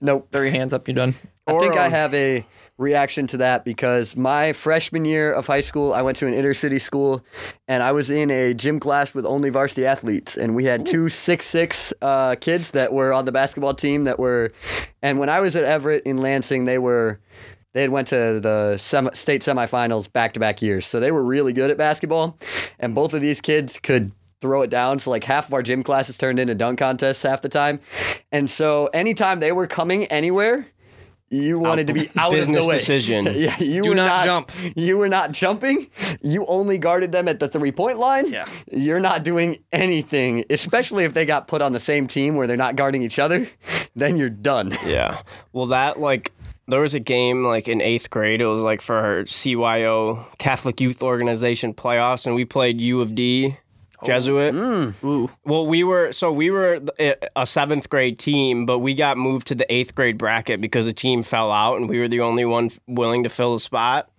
Nope. 0.00 0.28
throw 0.32 0.42
your 0.42 0.50
hands 0.50 0.74
up, 0.74 0.86
you're 0.88 0.94
done. 0.94 1.14
I 1.46 1.58
think 1.58 1.74
I 1.74 1.86
um, 1.86 1.90
have 1.92 2.14
a 2.14 2.44
reaction 2.78 3.26
to 3.28 3.36
that 3.38 3.64
because 3.64 4.16
my 4.16 4.52
freshman 4.52 5.04
year 5.04 5.32
of 5.32 5.46
high 5.46 5.60
school, 5.60 5.92
I 5.92 6.02
went 6.02 6.16
to 6.18 6.26
an 6.26 6.34
inner 6.34 6.54
city 6.54 6.78
school, 6.78 7.24
and 7.68 7.82
I 7.82 7.92
was 7.92 8.10
in 8.10 8.30
a 8.30 8.54
gym 8.54 8.80
class 8.80 9.14
with 9.14 9.26
only 9.26 9.50
varsity 9.50 9.86
athletes, 9.86 10.36
and 10.36 10.54
we 10.54 10.64
had 10.64 10.86
two 10.86 11.08
six 11.08 11.46
six 11.46 11.92
uh, 12.02 12.34
kids 12.36 12.72
that 12.72 12.92
were 12.92 13.12
on 13.12 13.24
the 13.24 13.32
basketball 13.32 13.74
team 13.74 14.04
that 14.04 14.18
were, 14.18 14.50
and 15.02 15.18
when 15.18 15.28
I 15.28 15.40
was 15.40 15.56
at 15.56 15.64
Everett 15.64 16.04
in 16.04 16.18
Lansing, 16.18 16.64
they 16.64 16.78
were. 16.78 17.20
They 17.74 17.80
had 17.80 17.88
went 17.88 18.08
to 18.08 18.38
the 18.38 18.76
sem- 18.76 19.14
state 19.14 19.40
semifinals 19.40 20.12
back 20.12 20.34
to 20.34 20.40
back 20.40 20.60
years, 20.60 20.86
so 20.86 21.00
they 21.00 21.10
were 21.10 21.24
really 21.24 21.54
good 21.54 21.70
at 21.70 21.78
basketball, 21.78 22.36
and 22.78 22.94
both 22.94 23.14
of 23.14 23.22
these 23.22 23.40
kids 23.40 23.78
could 23.78 24.12
throw 24.42 24.60
it 24.60 24.68
down. 24.68 24.98
So 24.98 25.10
like 25.10 25.24
half 25.24 25.48
of 25.48 25.54
our 25.54 25.62
gym 25.62 25.82
classes 25.82 26.18
turned 26.18 26.38
into 26.38 26.54
dunk 26.54 26.78
contests 26.78 27.22
half 27.22 27.40
the 27.40 27.48
time, 27.48 27.80
and 28.30 28.50
so 28.50 28.90
anytime 28.92 29.38
they 29.38 29.52
were 29.52 29.66
coming 29.66 30.04
anywhere, 30.06 30.66
you 31.32 31.58
wanted 31.58 31.86
to 31.88 31.94
be 31.94 32.08
out 32.16 32.38
of 32.38 32.46
the 32.46 32.64
way. 32.66 32.76
decision. 32.76 33.24
yeah, 33.34 33.58
you 33.58 33.82
Do 33.82 33.90
were 33.90 33.94
not 33.96 34.24
jump. 34.24 34.52
You 34.76 34.98
were 34.98 35.08
not 35.08 35.32
jumping. 35.32 35.88
You 36.20 36.44
only 36.46 36.78
guarded 36.78 37.10
them 37.10 37.26
at 37.26 37.40
the 37.40 37.48
three 37.48 37.72
point 37.72 37.98
line. 37.98 38.30
Yeah. 38.30 38.46
You're 38.70 39.00
not 39.00 39.24
doing 39.24 39.56
anything, 39.72 40.44
especially 40.50 41.04
if 41.04 41.14
they 41.14 41.24
got 41.24 41.48
put 41.48 41.62
on 41.62 41.72
the 41.72 41.80
same 41.80 42.06
team 42.06 42.36
where 42.36 42.46
they're 42.46 42.56
not 42.56 42.76
guarding 42.76 43.02
each 43.02 43.18
other. 43.18 43.48
Then 43.94 44.16
you're 44.16 44.30
done. 44.30 44.72
yeah. 44.86 45.20
Well, 45.52 45.66
that 45.66 46.00
like 46.00 46.32
there 46.66 46.80
was 46.80 46.94
a 46.94 47.00
game 47.00 47.44
like 47.44 47.68
in 47.68 47.82
eighth 47.82 48.08
grade. 48.08 48.40
It 48.40 48.46
was 48.46 48.62
like 48.62 48.80
for 48.80 48.96
our 48.96 49.22
CYO 49.24 50.24
Catholic 50.38 50.80
Youth 50.80 51.02
Organization 51.02 51.74
playoffs, 51.74 52.24
and 52.24 52.34
we 52.34 52.46
played 52.46 52.80
U 52.80 53.02
of 53.02 53.14
D. 53.14 53.56
Oh, 54.02 54.06
Jesuit. 54.06 54.54
Mm. 54.54 55.04
Ooh. 55.04 55.30
Well, 55.44 55.66
we 55.66 55.84
were 55.84 56.12
so 56.12 56.32
we 56.32 56.50
were 56.50 56.80
a 57.36 57.46
seventh 57.46 57.88
grade 57.88 58.18
team, 58.18 58.66
but 58.66 58.80
we 58.80 58.94
got 58.94 59.16
moved 59.16 59.46
to 59.48 59.54
the 59.54 59.72
eighth 59.72 59.94
grade 59.94 60.18
bracket 60.18 60.60
because 60.60 60.86
the 60.86 60.92
team 60.92 61.22
fell 61.22 61.52
out, 61.52 61.76
and 61.76 61.88
we 61.88 62.00
were 62.00 62.08
the 62.08 62.20
only 62.20 62.44
one 62.44 62.70
willing 62.86 63.22
to 63.22 63.28
fill 63.28 63.54
the 63.54 63.60
spot. 63.60 64.10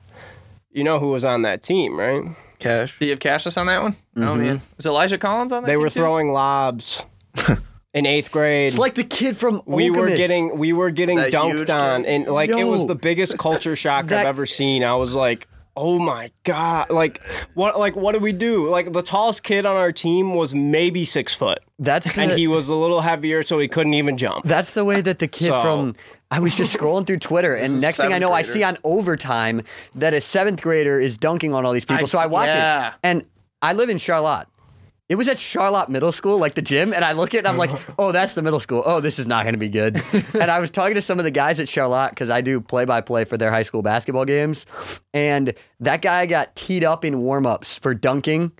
You 0.71 0.83
know 0.83 0.99
who 0.99 1.09
was 1.09 1.25
on 1.25 1.43
that 1.43 1.61
team, 1.63 1.99
right? 1.99 2.23
Cash. 2.59 2.97
Do 2.97 3.05
you 3.05 3.11
have 3.11 3.19
Cassius 3.19 3.57
on 3.57 3.67
that 3.67 3.81
one? 3.81 3.95
Oh 4.15 4.35
man, 4.35 4.59
mm-hmm. 4.59 4.65
is 4.79 4.85
Elijah 4.85 5.17
Collins 5.17 5.51
on 5.51 5.63
that? 5.63 5.67
They 5.67 5.73
team 5.73 5.81
were 5.81 5.89
too? 5.89 5.99
throwing 5.99 6.29
lobs 6.31 7.03
in 7.93 8.05
eighth 8.05 8.31
grade. 8.31 8.67
It's 8.67 8.77
like 8.77 8.95
the 8.95 9.03
kid 9.03 9.35
from 9.35 9.61
we 9.65 9.91
were 9.91 10.07
getting 10.07 10.57
we 10.57 10.71
were 10.71 10.89
getting 10.91 11.17
That 11.17 11.33
dunked 11.33 11.69
on, 11.69 12.03
kid? 12.03 12.09
and 12.09 12.27
like 12.27 12.49
it 12.49 12.63
was 12.63 12.87
the 12.87 12.95
biggest 12.95 13.37
culture 13.37 13.75
shock 13.83 14.07
that- 14.07 14.21
I've 14.21 14.27
ever 14.27 14.45
seen. 14.45 14.83
I 14.83 14.95
was 14.95 15.13
like. 15.13 15.47
Oh 15.75 15.97
my 15.97 16.31
god! 16.43 16.89
Like 16.89 17.21
what? 17.55 17.79
Like 17.79 17.95
what 17.95 18.13
do 18.13 18.19
we 18.19 18.31
do? 18.31 18.67
Like 18.67 18.93
the 18.93 19.01
tallest 19.01 19.43
kid 19.43 19.65
on 19.65 19.75
our 19.75 19.91
team 19.91 20.35
was 20.35 20.53
maybe 20.53 21.03
six 21.03 21.33
foot, 21.33 21.59
That's 21.79 22.13
the, 22.13 22.21
and 22.21 22.31
he 22.31 22.47
was 22.47 22.69
a 22.69 22.75
little 22.75 23.01
heavier, 23.01 23.41
so 23.43 23.57
he 23.57 23.67
couldn't 23.67 23.95
even 23.95 24.17
jump. 24.17 24.45
That's 24.45 24.73
the 24.73 24.85
way 24.85 25.01
that 25.01 25.19
the 25.19 25.27
kid 25.27 25.47
So- 25.47 25.61
from. 25.61 25.95
I 26.31 26.39
was 26.39 26.55
just 26.55 26.75
scrolling 26.77 27.05
through 27.05 27.19
Twitter, 27.19 27.53
and 27.53 27.79
next 27.79 27.97
thing 27.97 28.07
I 28.07 28.13
seventh 28.13 28.21
know, 28.21 28.33
I 28.33 28.41
see 28.41 28.63
on 28.63 28.77
overtime 28.83 29.61
that 29.93 30.15
a 30.15 30.21
seventh 30.21 30.63
grader 30.63 30.99
is 30.99 31.15
dunking 31.15 31.53
on 31.53 31.63
all 31.63 31.73
these 31.73 31.85
people. 31.85 32.05
I 32.05 32.07
so 32.07 32.17
i 32.17 32.25
watch 32.25 32.47
yeah. 32.47 32.87
it, 32.87 32.93
and 33.03 33.25
I 33.61 33.73
live 33.73 33.89
in 33.89 33.99
Charlotte. 33.99 34.47
It 35.13 35.15
was 35.15 35.27
at 35.27 35.37
Charlotte 35.37 35.89
Middle 35.89 36.11
School, 36.11 36.39
like 36.39 36.55
the 36.55 36.61
gym, 36.63 36.91
and 36.91 37.05
I 37.05 37.11
look 37.11 37.35
at 37.35 37.37
it 37.37 37.37
and 37.45 37.47
I'm 37.49 37.57
like, 37.57 37.69
oh, 37.99 38.11
that's 38.11 38.33
the 38.33 38.41
middle 38.41 38.59
school. 38.59 38.81
Oh, 38.83 38.99
this 38.99 39.19
is 39.19 39.27
not 39.27 39.43
going 39.43 39.53
to 39.53 39.59
be 39.59 39.69
good. 39.69 40.01
and 40.33 40.49
I 40.49 40.57
was 40.59 40.71
talking 40.71 40.95
to 40.95 41.03
some 41.03 41.19
of 41.19 41.23
the 41.23 41.29
guys 41.29 41.59
at 41.59 41.69
Charlotte 41.69 42.09
because 42.09 42.31
I 42.31 42.41
do 42.41 42.59
play 42.59 42.83
by 42.83 42.99
play 42.99 43.23
for 43.23 43.37
their 43.37 43.51
high 43.51 43.61
school 43.61 43.83
basketball 43.83 44.25
games, 44.25 44.65
and 45.13 45.53
that 45.79 46.01
guy 46.01 46.25
got 46.25 46.55
teed 46.55 46.83
up 46.83 47.05
in 47.05 47.19
warm 47.21 47.45
ups 47.45 47.77
for 47.77 47.93
dunking 47.93 48.53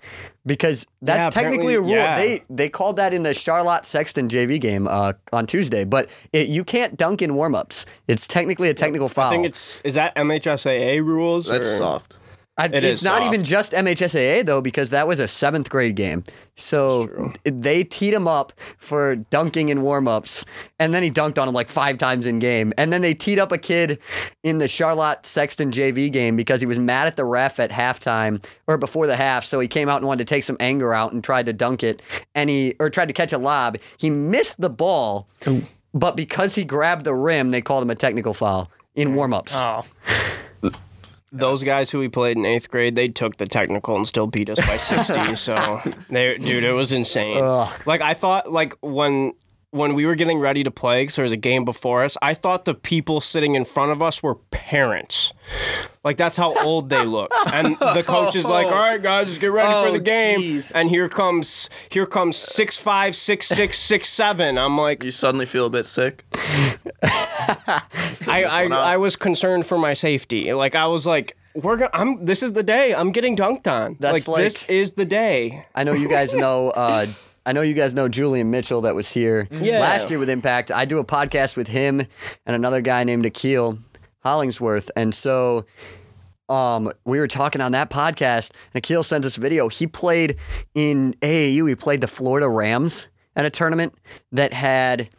because 0.45 0.85
that's 1.01 1.23
Yeah, 1.35 1.41
technically 1.41 1.73
a 1.73 1.81
rule. 1.81 1.89
yeah. 1.89 2.15
They 2.17 2.43
they 2.51 2.69
called 2.69 2.97
that 2.97 3.15
in 3.15 3.23
the 3.23 3.33
Charlotte 3.33 3.83
Sexton 3.83 4.29
JV 4.29 4.61
game 4.61 4.87
uh, 4.87 5.13
on 5.31 5.47
Tuesday, 5.47 5.85
but 5.85 6.07
it, 6.33 6.49
you 6.49 6.63
can't 6.63 6.95
dunk 6.95 7.23
in 7.23 7.33
warm 7.33 7.55
ups. 7.55 7.87
It's 8.07 8.27
technically 8.27 8.69
a 8.69 8.75
technical 8.75 9.09
foul. 9.09 9.29
I 9.29 9.31
think 9.31 9.47
it's 9.47 9.81
is 9.83 9.95
that 9.95 10.15
MHSAA 10.15 11.03
rules? 11.03 11.47
That's 11.47 11.67
or- 11.67 11.77
soft. 11.77 12.15
I, 12.55 12.65
It 12.65 12.83
it's 12.83 13.01
is 13.01 13.03
not 13.03 13.21
soft. 13.23 13.33
even 13.33 13.43
just 13.43 13.71
MHSAA 13.71 14.45
though, 14.45 14.61
because 14.61 14.91
that 14.91 15.07
was 15.07 15.19
a 15.19 15.27
seventh 15.27 15.69
grade 15.69 15.95
game. 15.95 16.23
So 16.55 17.33
they 17.43 17.83
teed 17.83 18.13
him 18.13 18.27
up 18.27 18.53
for 18.77 19.15
dunking 19.15 19.69
in 19.69 19.81
warm-ups, 19.81 20.45
and 20.77 20.93
then 20.93 21.01
he 21.01 21.09
dunked 21.09 21.39
on 21.39 21.47
him 21.47 21.55
like 21.55 21.67
five 21.67 21.97
times 21.97 22.27
in 22.27 22.37
game. 22.37 22.71
And 22.77 22.93
then 22.93 23.01
they 23.01 23.15
teed 23.15 23.39
up 23.39 23.51
a 23.51 23.57
kid 23.57 23.97
in 24.43 24.59
the 24.59 24.67
Charlotte 24.67 25.25
Sexton 25.25 25.71
JV 25.71 26.11
game 26.11 26.35
because 26.35 26.61
he 26.61 26.67
was 26.67 26.77
mad 26.77 27.07
at 27.07 27.15
the 27.15 27.25
ref 27.25 27.59
at 27.59 27.71
halftime 27.71 28.45
or 28.67 28.77
before 28.77 29.07
the 29.07 29.15
half. 29.15 29.45
So 29.45 29.59
he 29.59 29.67
came 29.67 29.89
out 29.89 29.97
and 29.97 30.05
wanted 30.07 30.27
to 30.27 30.31
take 30.35 30.43
some 30.43 30.57
anger 30.59 30.93
out 30.93 31.11
and 31.11 31.23
tried 31.23 31.47
to 31.47 31.53
dunk 31.53 31.81
it, 31.83 32.03
and 32.35 32.51
he 32.51 32.75
or 32.79 32.91
tried 32.91 33.07
to 33.07 33.13
catch 33.13 33.33
a 33.33 33.39
lob. 33.39 33.77
He 33.97 34.11
missed 34.11 34.61
the 34.61 34.69
ball, 34.69 35.27
but 35.91 36.15
because 36.15 36.53
he 36.53 36.63
grabbed 36.65 37.03
the 37.03 37.15
rim, 37.15 37.49
they 37.49 37.61
called 37.61 37.81
him 37.81 37.89
a 37.89 37.95
technical 37.95 38.35
foul 38.35 38.69
in 38.93 39.15
warm-ups. 39.15 39.53
Oh, 39.55 39.83
Those 41.35 41.63
guys 41.63 41.89
who 41.89 41.97
we 41.99 42.09
played 42.09 42.37
in 42.37 42.45
eighth 42.45 42.69
grade, 42.69 42.95
they 42.95 43.07
took 43.07 43.37
the 43.37 43.47
technical 43.47 43.95
and 43.95 44.07
still 44.07 44.27
beat 44.27 44.49
us 44.49 44.59
by 44.59 44.77
sixty. 44.77 45.35
so, 45.47 45.81
they, 46.09 46.37
dude, 46.37 46.63
it 46.63 46.73
was 46.73 46.91
insane. 46.91 47.39
Like 47.85 48.01
I 48.01 48.13
thought, 48.13 48.51
like 48.51 48.77
when 48.81 49.33
when 49.73 49.95
we 49.95 50.05
were 50.05 50.13
getting 50.15 50.37
ready 50.37 50.63
to 50.63 50.69
play, 50.71 51.01
because 51.01 51.15
there 51.15 51.23
was 51.23 51.31
a 51.31 51.37
game 51.37 51.65
before 51.65 52.03
us, 52.03 52.15
I 52.21 52.35
thought 52.35 52.65
the 52.65 52.75
people 52.75 53.21
sitting 53.21 53.55
in 53.55 53.65
front 53.65 53.91
of 53.91 54.01
us 54.03 54.21
were 54.21 54.35
parents. 54.35 55.33
Like 56.03 56.15
that's 56.17 56.37
how 56.37 56.53
old 56.63 56.89
they 56.89 57.05
looked. 57.05 57.33
And 57.51 57.75
the 57.79 58.03
coach 58.07 58.35
is 58.35 58.45
like, 58.45 58.67
"All 58.67 58.71
right, 58.73 59.01
guys, 59.01 59.27
just 59.29 59.41
get 59.41 59.51
ready 59.51 59.71
for 59.71 59.87
Oh, 59.87 59.91
the 59.91 59.99
game." 59.99 60.39
jeez. 60.39 60.71
And 60.75 60.89
here 60.89 61.09
comes 61.09 61.69
here 61.89 62.05
comes 62.05 62.37
six 62.37 62.77
five, 62.77 63.15
six 63.15 63.47
six, 63.47 63.79
six 63.91 64.09
seven. 64.09 64.57
I'm 64.57 64.77
like, 64.77 65.03
You 65.03 65.11
suddenly 65.11 65.45
feel 65.45 65.65
a 65.65 65.69
bit 65.69 65.85
sick. 65.85 66.23
I, 68.27 68.43
I. 68.43 68.63
I 68.65 68.97
was 68.97 69.15
concerned 69.15 69.65
for 69.65 69.77
my 69.77 69.93
safety. 69.93 70.53
Like 70.53 70.75
I 70.75 70.87
was 70.87 71.05
like, 71.07 71.35
we're 71.55 71.77
gonna, 71.77 71.89
I'm. 71.93 72.25
This 72.25 72.43
is 72.43 72.51
the 72.53 72.63
day. 72.63 72.93
I'm 72.93 73.11
getting 73.11 73.35
dunked 73.35 73.67
on. 73.67 73.97
That's 73.99 74.27
like, 74.27 74.41
this 74.43 74.63
is 74.65 74.93
the 74.93 75.05
day. 75.05 75.65
I 75.73 75.83
know 75.83 75.93
you 75.93 76.09
guys 76.09 76.35
know. 76.35 76.69
Uh, 76.71 77.07
I 77.45 77.51
know 77.53 77.61
you 77.61 77.73
guys 77.73 77.93
know 77.93 78.07
Julian 78.07 78.49
Mitchell 78.51 78.81
that 78.81 78.95
was 78.95 79.11
here 79.11 79.47
Yeah. 79.51 79.79
last 79.79 80.09
year 80.09 80.19
with 80.19 80.29
Impact. 80.29 80.71
I 80.71 80.85
do 80.85 80.99
a 80.99 81.03
podcast 81.05 81.57
with 81.57 81.67
him 81.67 81.99
and 82.45 82.55
another 82.55 82.81
guy 82.81 83.03
named 83.03 83.25
Akil 83.25 83.79
Hollingsworth, 84.23 84.89
and 84.95 85.13
so 85.13 85.65
um, 86.49 86.91
we 87.05 87.19
were 87.19 87.27
talking 87.27 87.61
on 87.61 87.71
that 87.73 87.89
podcast. 87.89 88.51
And 88.73 88.79
Akil 88.83 89.03
sends 89.03 89.25
us 89.27 89.37
a 89.37 89.41
video. 89.41 89.67
He 89.69 89.87
played 89.87 90.37
in 90.75 91.15
AAU. 91.21 91.67
He 91.67 91.75
played 91.75 92.01
the 92.01 92.07
Florida 92.07 92.47
Rams 92.49 93.07
at 93.35 93.45
a 93.45 93.49
tournament 93.49 93.93
that 94.31 94.53
had. 94.53 95.09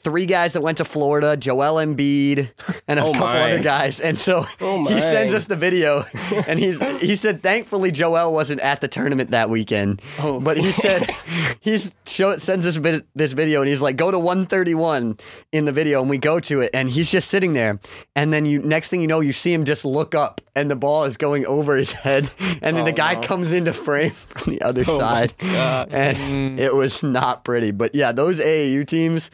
Three 0.00 0.26
guys 0.26 0.52
that 0.52 0.60
went 0.60 0.78
to 0.78 0.84
Florida, 0.84 1.36
Joel 1.36 1.74
Embiid, 1.84 2.52
and 2.86 3.00
a 3.00 3.02
Oh 3.02 3.06
couple 3.12 3.26
my. 3.26 3.40
other 3.52 3.62
guys. 3.62 3.98
And 3.98 4.16
so 4.18 4.44
Oh 4.60 4.84
he 4.86 5.00
sends 5.00 5.34
us 5.34 5.46
the 5.46 5.56
video, 5.56 6.04
and 6.46 6.58
he's 6.58 6.80
he 7.00 7.16
said 7.16 7.42
thankfully 7.42 7.90
Joel 7.90 8.32
wasn't 8.32 8.60
at 8.60 8.80
the 8.80 8.86
tournament 8.86 9.30
that 9.32 9.50
weekend, 9.50 10.00
Oh. 10.20 10.38
but 10.40 10.56
he 10.56 10.70
said 10.70 11.10
he 11.60 11.76
sends 11.78 12.64
us 12.66 12.76
vid- 12.76 13.06
this 13.16 13.32
video, 13.32 13.60
and 13.60 13.68
he's 13.68 13.80
like 13.82 13.96
go 13.96 14.10
to 14.12 14.18
131 14.20 15.16
in 15.50 15.64
the 15.64 15.72
video, 15.72 16.00
and 16.00 16.08
we 16.08 16.16
go 16.18 16.38
to 16.40 16.60
it, 16.60 16.70
and 16.72 16.88
he's 16.88 17.10
just 17.10 17.28
sitting 17.28 17.52
there, 17.52 17.80
and 18.14 18.32
then 18.32 18.46
you 18.46 18.60
next 18.62 18.90
thing 18.90 19.00
you 19.00 19.08
know 19.08 19.18
you 19.18 19.32
see 19.32 19.52
him 19.52 19.64
just 19.64 19.84
look 19.84 20.14
up, 20.14 20.40
and 20.54 20.70
the 20.70 20.76
ball 20.76 21.04
is 21.04 21.16
going 21.16 21.44
over 21.44 21.74
his 21.74 21.92
head, 21.92 22.30
and 22.62 22.76
then 22.76 22.84
the 22.84 22.92
guy 22.92 23.20
comes 23.20 23.52
into 23.52 23.72
frame 23.72 24.12
from 24.12 24.52
the 24.54 24.62
other 24.62 24.84
side, 24.84 25.34
and 25.42 26.60
it 26.60 26.72
was 26.74 27.02
not 27.02 27.44
pretty. 27.44 27.72
But 27.72 27.96
yeah, 27.96 28.12
those 28.12 28.38
AAU 28.38 28.86
teams 28.86 29.30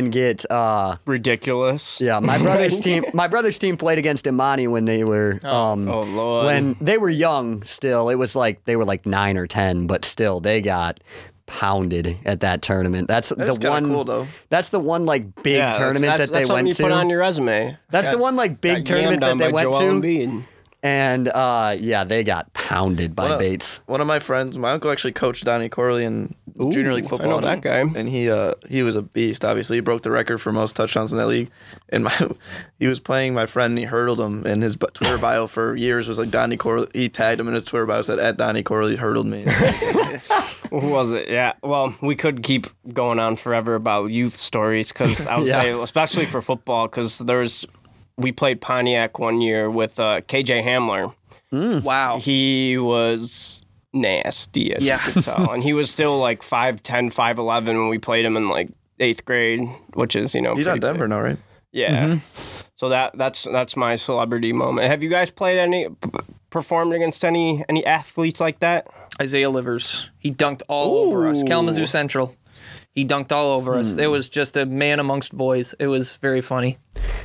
can 0.00 0.10
get. 0.10 0.50
uh 0.50 0.96
Ridiculous. 1.06 2.00
yeah, 2.00 2.20
my 2.20 2.38
brother's 2.42 2.80
team. 2.80 3.04
My 3.14 3.28
brother's 3.28 3.58
team 3.58 3.76
played 3.76 3.98
against 3.98 4.26
Imani 4.26 4.66
when 4.68 4.84
they 4.84 5.04
were 5.04 5.40
um, 5.44 5.88
Oh, 5.88 6.00
Lord. 6.00 6.46
when 6.46 6.76
they 6.80 6.98
were 6.98 7.10
young. 7.10 7.62
Still, 7.64 8.08
it 8.08 8.14
was 8.16 8.34
like 8.36 8.64
they 8.64 8.76
were 8.76 8.84
like 8.84 9.06
nine 9.06 9.36
or 9.36 9.46
ten, 9.46 9.86
but 9.86 10.04
still 10.04 10.40
they 10.40 10.60
got 10.60 11.00
pounded 11.46 12.18
at 12.26 12.40
that 12.40 12.60
tournament. 12.62 13.08
That's 13.08 13.30
That's 13.30 13.58
the 13.58 13.70
one. 13.70 13.88
cool, 13.88 14.04
though. 14.04 14.26
That's 14.50 14.68
the 14.70 14.80
one 14.80 15.06
like 15.06 15.42
big 15.42 15.56
Yeah, 15.56 15.72
tournament 15.72 16.04
that's, 16.18 16.26
that 16.28 16.32
they 16.32 16.40
that's 16.40 16.50
went 16.50 16.66
you 16.68 16.72
to. 16.74 16.82
put 16.82 16.92
on 16.92 17.08
your 17.08 17.20
resume. 17.20 17.76
that's 17.90 18.08
the 18.08 18.18
one 18.18 18.36
like 18.36 18.60
big 18.60 18.84
tournament 18.84 19.22
that 19.22 19.38
they 19.38 19.50
went 19.50 19.72
Joel 19.72 19.80
to, 19.80 19.84
Embiid. 20.06 20.44
And 20.82 21.28
uh, 21.28 21.76
yeah, 21.78 22.04
they 22.04 22.22
got 22.24 22.52
pounded 22.54 23.14
by 23.16 23.24
Well, 23.30 23.38
Bates. 23.38 23.80
One 23.86 24.00
of 24.00 24.06
my 24.06 24.18
friends, 24.18 24.56
my 24.56 24.72
uncle 24.72 24.90
actually 24.90 25.12
coached 25.12 25.44
Donnie 25.44 25.68
Corley 25.68 26.04
in 26.04 26.34
junior 26.58 26.92
league 26.92 27.04
football. 27.08 27.20
I 27.20 27.40
football. 27.40 27.40
know 27.40 27.48
and- 27.48 27.62
that 27.62 27.68
guy. 27.94 27.98
And 28.00 28.08
he 28.08 28.30
uh 28.30 28.54
he 28.68 28.82
was 28.82 28.96
a 28.96 29.02
beast. 29.02 29.44
Obviously, 29.44 29.76
he 29.76 29.80
broke 29.80 30.02
the 30.02 30.10
record 30.10 30.38
for 30.38 30.52
most 30.52 30.76
touchdowns 30.76 31.12
in 31.12 31.18
that 31.18 31.26
league. 31.26 31.50
And 31.88 32.04
my 32.04 32.30
he 32.78 32.86
was 32.86 33.00
playing 33.00 33.34
my 33.34 33.46
friend, 33.46 33.72
and 33.72 33.78
he 33.78 33.84
hurdled 33.84 34.20
him. 34.20 34.44
And 34.46 34.62
his 34.62 34.76
Twitter 34.76 35.18
bio 35.18 35.46
for 35.46 35.74
years 35.76 36.06
was 36.08 36.18
like 36.18 36.30
Donnie 36.30 36.56
Corley. 36.56 36.88
He 36.94 37.08
tagged 37.08 37.40
him 37.40 37.48
in 37.48 37.54
his 37.54 37.64
Twitter 37.64 37.86
bio 37.86 38.02
said 38.02 38.18
at 38.18 38.36
Donnie 38.36 38.62
Corley 38.62 38.96
hurdled 38.96 39.26
me. 39.26 39.44
Who 40.70 40.90
was 40.90 41.12
it? 41.12 41.28
Yeah. 41.28 41.54
Well, 41.62 41.94
we 42.02 42.14
could 42.14 42.42
keep 42.42 42.66
going 42.92 43.18
on 43.18 43.36
forever 43.36 43.74
about 43.74 44.10
youth 44.10 44.36
stories 44.36 44.92
because 44.92 45.26
I 45.26 45.38
would 45.38 45.46
Yeah. 45.48 45.62
say, 45.62 45.70
especially 45.82 46.26
for 46.26 46.42
football, 46.42 46.88
because 46.88 47.18
there's 47.18 47.64
we 48.18 48.32
played 48.32 48.60
Pontiac 48.60 49.18
one 49.18 49.40
year 49.40 49.70
with 49.70 49.98
uh, 49.98 50.20
KJ 50.22 50.62
Hamler. 50.64 51.14
wow. 51.82 52.18
He 52.18 52.76
was 52.76 53.62
nasty, 53.94 54.74
as 54.74 54.84
Yeah. 54.84 54.98
you 55.06 55.12
could 55.14 55.22
tell, 55.22 55.50
and 55.52 55.62
he 55.62 55.72
was 55.72 55.90
still 55.90 56.18
like 56.18 56.42
5'10", 56.42 57.10
5'11", 57.14 57.66
when 57.66 57.88
we 57.88 57.98
played 57.98 58.24
him 58.26 58.36
in 58.36 58.48
like 58.48 58.68
eighth 59.00 59.24
grade, 59.24 59.62
which 59.94 60.14
is 60.16 60.34
you 60.34 60.42
know 60.42 60.54
He's 60.56 60.66
on 60.66 60.72
pretty 60.72 60.80
big. 60.80 60.92
Denver 60.92 61.08
now, 61.08 61.20
right? 61.22 61.38
Yeah. 61.72 62.18
So 62.76 62.88
that 62.90 63.16
that's 63.16 63.44
that's 63.44 63.76
my 63.76 63.94
celebrity 63.96 64.52
moment. 64.52 64.86
Have 64.88 65.02
you 65.02 65.08
guys 65.08 65.30
played 65.30 65.58
any 65.58 65.88
performed 66.50 66.92
against 66.94 67.24
any 67.24 67.64
any 67.68 67.84
athletes 67.84 68.40
like 68.40 68.60
that? 68.60 68.86
Isaiah 69.20 69.50
Livers. 69.50 70.10
He 70.18 70.30
dunked 70.32 70.62
all 70.68 71.08
over 71.08 71.28
us. 71.28 71.42
Kalamazoo 71.42 71.86
Central. 71.86 72.34
He 72.98 73.04
dunked 73.04 73.30
all 73.30 73.52
over 73.52 73.76
us. 73.78 73.94
Hmm. 73.94 74.00
It 74.00 74.06
was 74.08 74.28
just 74.28 74.56
a 74.56 74.66
man 74.66 74.98
amongst 74.98 75.32
boys. 75.36 75.72
It 75.78 75.86
was 75.86 76.16
very 76.16 76.40
funny. 76.40 76.78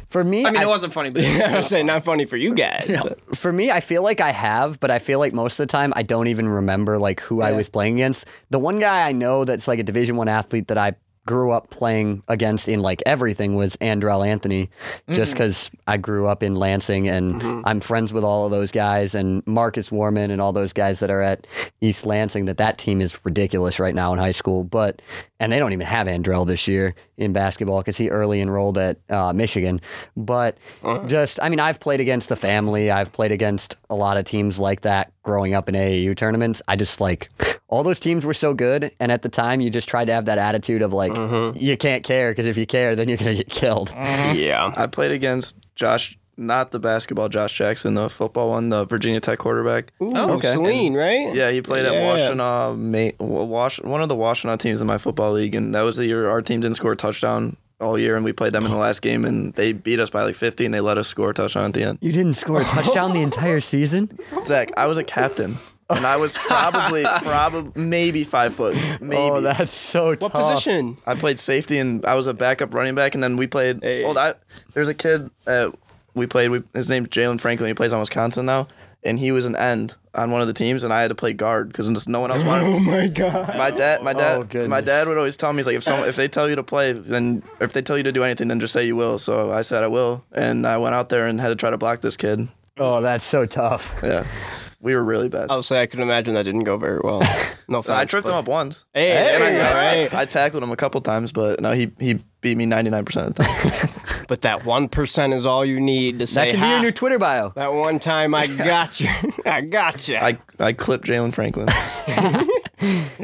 For 0.07 0.23
me, 0.23 0.45
I 0.45 0.51
mean, 0.51 0.61
it 0.61 0.67
wasn't 0.67 0.93
funny, 0.93 1.09
but 1.09 1.23
it 1.23 1.29
was- 1.33 1.41
I 1.41 1.57
was 1.57 1.67
saying 1.67 1.87
not 1.87 2.03
funny 2.05 2.25
for 2.25 2.37
you 2.37 2.53
guys. 2.53 2.85
but- 2.87 3.35
for 3.35 3.51
me, 3.51 3.71
I 3.71 3.79
feel 3.79 4.03
like 4.03 4.21
I 4.21 4.29
have, 4.29 4.79
but 4.79 4.91
I 4.91 4.99
feel 4.99 5.17
like 5.17 5.33
most 5.33 5.59
of 5.59 5.67
the 5.67 5.71
time 5.71 5.91
I 5.95 6.03
don't 6.03 6.27
even 6.27 6.47
remember 6.47 6.99
like 6.99 7.21
who 7.21 7.41
I 7.41 7.53
was 7.53 7.69
playing 7.69 7.95
against. 7.95 8.27
The 8.51 8.59
one 8.59 8.77
guy 8.77 9.07
I 9.07 9.13
know 9.13 9.45
that's 9.45 9.67
like 9.67 9.79
a 9.79 9.83
Division 9.83 10.15
One 10.15 10.27
athlete 10.27 10.67
that 10.67 10.77
I 10.77 10.93
grew 11.25 11.51
up 11.51 11.69
playing 11.69 12.23
against 12.27 12.67
in 12.67 12.79
like 12.79 13.01
everything 13.05 13.55
was 13.55 13.77
Andrel 13.77 14.25
Anthony, 14.25 14.69
just 15.09 15.31
mm-hmm. 15.31 15.37
because 15.37 15.71
I 15.87 15.97
grew 15.97 16.27
up 16.27 16.43
in 16.43 16.55
Lansing 16.55 17.07
and 17.07 17.41
mm-hmm. 17.41 17.61
I'm 17.65 17.79
friends 17.79 18.11
with 18.11 18.23
all 18.23 18.45
of 18.45 18.51
those 18.51 18.71
guys 18.71 19.15
and 19.15 19.45
Marcus 19.45 19.91
Warman 19.91 20.31
and 20.31 20.41
all 20.41 20.53
those 20.53 20.73
guys 20.73 20.99
that 20.99 21.09
are 21.09 21.21
at 21.21 21.47
East 21.81 22.05
Lansing. 22.05 22.45
That 22.45 22.57
that 22.57 22.77
team 22.77 23.01
is 23.01 23.23
ridiculous 23.25 23.79
right 23.79 23.95
now 23.95 24.11
in 24.13 24.19
high 24.19 24.31
school, 24.33 24.63
but 24.63 25.01
and 25.39 25.51
they 25.51 25.59
don't 25.59 25.73
even 25.73 25.85
have 25.85 26.07
Andrel 26.07 26.47
this 26.47 26.67
year 26.67 26.95
in 27.17 27.33
basketball 27.33 27.79
because 27.79 27.97
he 27.97 28.09
early 28.09 28.39
enrolled 28.39 28.77
at 28.77 28.97
uh, 29.09 29.33
Michigan. 29.33 29.81
But 30.15 30.57
uh. 30.83 31.05
just, 31.05 31.37
I 31.41 31.49
mean, 31.49 31.59
I've 31.59 31.79
played 31.79 31.99
against 31.99 32.29
the 32.29 32.35
family. 32.35 32.89
I've 32.89 33.11
played 33.11 33.31
against 33.31 33.75
a 33.89 33.95
lot 33.95 34.17
of 34.17 34.25
teams 34.25 34.57
like 34.57 34.81
that 34.81 35.11
growing 35.23 35.53
up 35.53 35.67
in 35.67 35.75
AAU 35.75 36.15
tournaments. 36.15 36.61
I 36.67 36.75
just 36.75 37.01
like 37.01 37.29
all 37.73 37.81
those 37.81 37.99
teams 37.99 38.23
were 38.23 38.35
so 38.35 38.53
good, 38.53 38.91
and 38.99 39.11
at 39.11 39.23
the 39.23 39.29
time, 39.29 39.59
you 39.59 39.71
just 39.71 39.87
tried 39.89 40.05
to 40.05 40.13
have 40.13 40.25
that 40.25 40.37
attitude 40.37 40.83
of 40.83 40.93
like 40.93 41.11
mm-hmm. 41.11 41.57
you 41.57 41.75
can't 41.75 42.03
care 42.03 42.31
because 42.31 42.45
if 42.45 42.55
you 42.55 42.67
care, 42.67 42.95
then 42.95 43.09
you're 43.09 43.17
gonna 43.17 43.33
get 43.33 43.49
killed. 43.49 43.89
Mm-hmm. 43.89 44.37
yeah. 44.37 44.71
I 44.75 44.85
played 44.85 45.11
against 45.11 45.55
Josh, 45.75 46.15
not 46.37 46.69
the 46.69 46.79
basketball 46.79 47.29
Josh 47.29 47.57
Jackson, 47.57 47.95
the 47.95 48.09
football 48.11 48.51
one, 48.51 48.69
the 48.69 48.85
Virginia 48.85 49.19
Tech 49.19 49.39
quarterback. 49.39 49.91
Ooh, 50.01 50.11
Oh, 50.13 50.33
okay. 50.33 50.51
Saline, 50.53 50.93
right? 50.93 51.33
Yeah, 51.33 51.49
he 51.49 51.61
played 51.63 51.85
Yeah. 51.85 51.93
at 51.93 52.15
Washtenaw, 52.37 52.77
Ma- 52.77 53.25
Wash, 53.45 53.81
one 53.81 54.03
of 54.03 54.09
the 54.09 54.15
Washtenaw 54.15 54.59
teams 54.59 54.79
in 54.79 54.85
my 54.85 54.99
football 54.99 55.31
league, 55.31 55.55
and 55.55 55.73
that 55.73 55.81
was 55.81 55.97
the 55.97 56.05
year 56.05 56.29
our 56.29 56.43
team 56.43 56.61
didn't 56.61 56.75
score 56.77 56.91
a 56.91 56.95
touchdown 56.95 57.57
all 57.81 57.97
year, 57.97 58.15
and 58.15 58.23
we 58.23 58.33
played 58.33 58.53
them 58.53 58.65
in 58.65 58.71
the 58.71 58.77
last 58.77 59.01
game, 59.07 59.25
and 59.25 59.53
they 59.55 59.73
beat 59.73 59.99
us 59.99 60.11
by 60.11 60.23
like 60.23 60.35
50, 60.35 60.65
and 60.65 60.73
they 60.73 60.79
let 60.81 60.99
us 60.99 61.07
score 61.07 61.31
a 61.31 61.33
touchdown 61.33 61.65
at 61.65 61.73
the 61.73 61.83
end. 61.83 61.97
You 62.01 62.11
didn't 62.11 62.35
score 62.35 62.61
a 62.61 62.65
touchdown 62.65 63.13
the 63.13 63.21
entire 63.29 63.59
season. 63.59 64.15
Zach, 64.45 64.69
I 64.77 64.85
was 64.85 64.97
a 64.99 65.03
captain, 65.03 65.57
and 65.89 66.05
I 66.05 66.17
was 66.17 66.37
probably, 66.37 67.03
probably 67.23 67.81
maybe 67.81 68.23
five 68.23 68.55
foot, 68.55 68.75
maybe. 69.01 69.15
Oh, 69.21 69.41
that's 69.41 69.73
so 69.75 70.09
What 70.09 70.19
tough. 70.19 70.31
position? 70.31 70.97
I 71.05 71.15
played 71.15 71.39
safety, 71.39 71.77
and 71.77 72.05
I 72.05 72.15
was 72.15 72.27
a 72.27 72.33
backup 72.33 72.73
running 72.73 72.95
back, 72.95 73.13
and 73.15 73.23
then 73.23 73.37
we 73.37 73.47
played. 73.47 73.81
Hey. 73.83 74.03
Well, 74.03 74.13
that 74.15 74.41
there's 74.73 74.89
a 74.89 74.93
kid 74.93 75.29
uh, 75.47 75.71
we 76.13 76.25
played. 76.27 76.49
We, 76.49 76.61
his 76.73 76.89
name's 76.89 77.09
Jalen 77.09 77.39
Franklin. 77.41 77.67
He 77.67 77.73
plays 77.73 77.93
on 77.93 77.99
Wisconsin 77.99 78.45
now, 78.45 78.67
and 79.03 79.19
he 79.19 79.31
was 79.31 79.45
an 79.45 79.55
end 79.55 79.95
on 80.15 80.29
one 80.29 80.41
of 80.41 80.47
the 80.47 80.53
teams, 80.53 80.83
and 80.83 80.93
I 80.93 81.01
had 81.01 81.07
to 81.07 81.15
play 81.15 81.33
guard 81.33 81.69
because 81.69 82.07
no 82.07 82.19
one 82.19 82.29
else 82.31 82.45
wanted. 82.45 82.63
Oh 82.75 82.79
my 82.79 83.07
god. 83.07 83.57
My 83.57 83.71
dad, 83.71 84.03
my 84.03 84.13
dad, 84.13 84.69
my 84.69 84.79
dad 84.81 85.07
would 85.07 85.17
always 85.17 85.35
tell 85.37 85.51
me 85.51 85.57
he's 85.57 85.65
like 85.65 85.75
if 85.75 85.83
some 85.83 86.07
if 86.07 86.15
they 86.15 86.27
tell 86.27 86.47
you 86.47 86.55
to 86.55 86.63
play, 86.63 86.93
then 86.93 87.41
or 87.59 87.65
if 87.65 87.73
they 87.73 87.81
tell 87.81 87.97
you 87.97 88.03
to 88.03 88.11
do 88.11 88.23
anything, 88.23 88.47
then 88.47 88.59
just 88.59 88.73
say 88.73 88.85
you 88.85 88.95
will. 88.95 89.17
So 89.17 89.51
I 89.51 89.63
said 89.63 89.83
I 89.83 89.87
will, 89.87 90.23
and 90.31 90.67
I 90.67 90.77
went 90.77 90.93
out 90.95 91.09
there 91.09 91.25
and 91.27 91.41
had 91.41 91.47
to 91.49 91.55
try 91.55 91.71
to 91.71 91.77
block 91.77 92.01
this 92.01 92.15
kid. 92.15 92.47
Oh, 92.77 93.01
that's 93.01 93.23
so 93.23 93.45
tough. 93.47 93.93
Yeah, 94.03 94.25
we 94.83 94.93
were 94.93 95.03
really 95.03 95.29
bad. 95.29 95.49
I 95.49 95.55
would 95.55 95.65
say 95.65 95.81
I 95.81 95.85
can 95.87 96.01
imagine 96.01 96.33
that 96.35 96.43
didn't 96.43 96.65
go 96.65 96.77
very 96.77 96.99
well. 97.03 97.21
No 97.69 97.77
offense. 97.79 97.95
I 97.97 98.03
tripped 98.03 98.27
him 98.27 98.33
up 98.33 98.45
once. 98.49 98.83
Hey, 98.93 99.11
And 99.35 99.41
I, 99.41 99.67
all 99.69 99.73
right. 99.73 100.13
I 100.13 100.25
tackled 100.25 100.61
him 100.61 100.71
a 100.71 100.75
couple 100.75 100.99
times, 100.99 101.31
but 101.31 101.61
no, 101.61 101.71
he 101.71 101.93
he 101.97 102.19
beat 102.41 102.57
me 102.57 102.65
99% 102.65 103.15
of 103.27 103.35
the 103.35 103.43
time. 103.43 104.25
But 104.27 104.41
that 104.41 104.65
one 104.65 104.89
percent 104.89 105.33
is 105.33 105.45
all 105.45 105.63
you 105.65 105.79
need 105.79 106.19
to 106.19 106.27
say. 106.27 106.45
That 106.45 106.51
can 106.51 106.59
be 106.59 106.65
"Ha, 106.65 106.71
your 106.73 106.81
new 106.81 106.91
Twitter 106.91 107.17
bio. 107.19 107.49
That 107.55 107.73
one 107.73 107.99
time 107.99 108.35
I 108.35 108.47
got 108.57 108.99
you. 108.99 109.07
I 109.45 109.61
got 109.61 110.07
you. 110.09 110.17
I 110.17 110.37
I 110.59 110.73
clipped 110.73 111.05
Jalen 111.07 111.33
Franklin. 111.33 111.67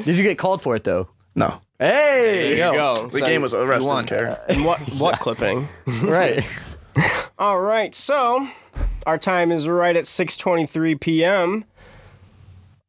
Did 0.04 0.18
you 0.18 0.24
get 0.24 0.38
called 0.38 0.62
for 0.62 0.76
it 0.76 0.84
though? 0.86 1.10
No, 1.36 1.62
Hey, 1.80 2.56
there 2.58 2.72
you 2.72 2.74
go. 2.78 3.08
the 3.08 3.20
So- 3.20 3.26
game 3.26 3.42
was 3.42 3.54
arrested. 3.54 3.88
won. 3.88 4.06
Didn't 4.06 4.36
care. 4.48 4.64
What 4.66 4.80
what 4.98 5.20
clipping? 5.20 5.68
right. 5.86 6.46
All 7.38 7.60
right, 7.60 7.94
so 7.96 8.48
our 9.10 9.18
time 9.18 9.52
is 9.52 9.68
right 9.68 9.96
at 9.96 10.04
6:23 10.04 11.00
p.m. 11.00 11.66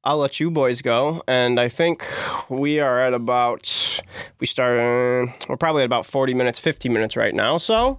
I'll 0.04 0.18
let 0.18 0.38
you 0.38 0.50
boys 0.50 0.82
go, 0.82 1.22
and 1.26 1.58
I 1.58 1.70
think 1.70 2.06
we 2.50 2.78
are 2.78 3.00
at 3.00 3.14
about 3.14 4.02
we 4.38 4.46
start. 4.46 4.78
Uh, 4.78 5.32
we're 5.48 5.56
probably 5.56 5.82
at 5.82 5.86
about 5.86 6.04
40 6.04 6.34
minutes, 6.34 6.58
50 6.58 6.90
minutes 6.90 7.16
right 7.16 7.34
now, 7.34 7.56
so 7.56 7.96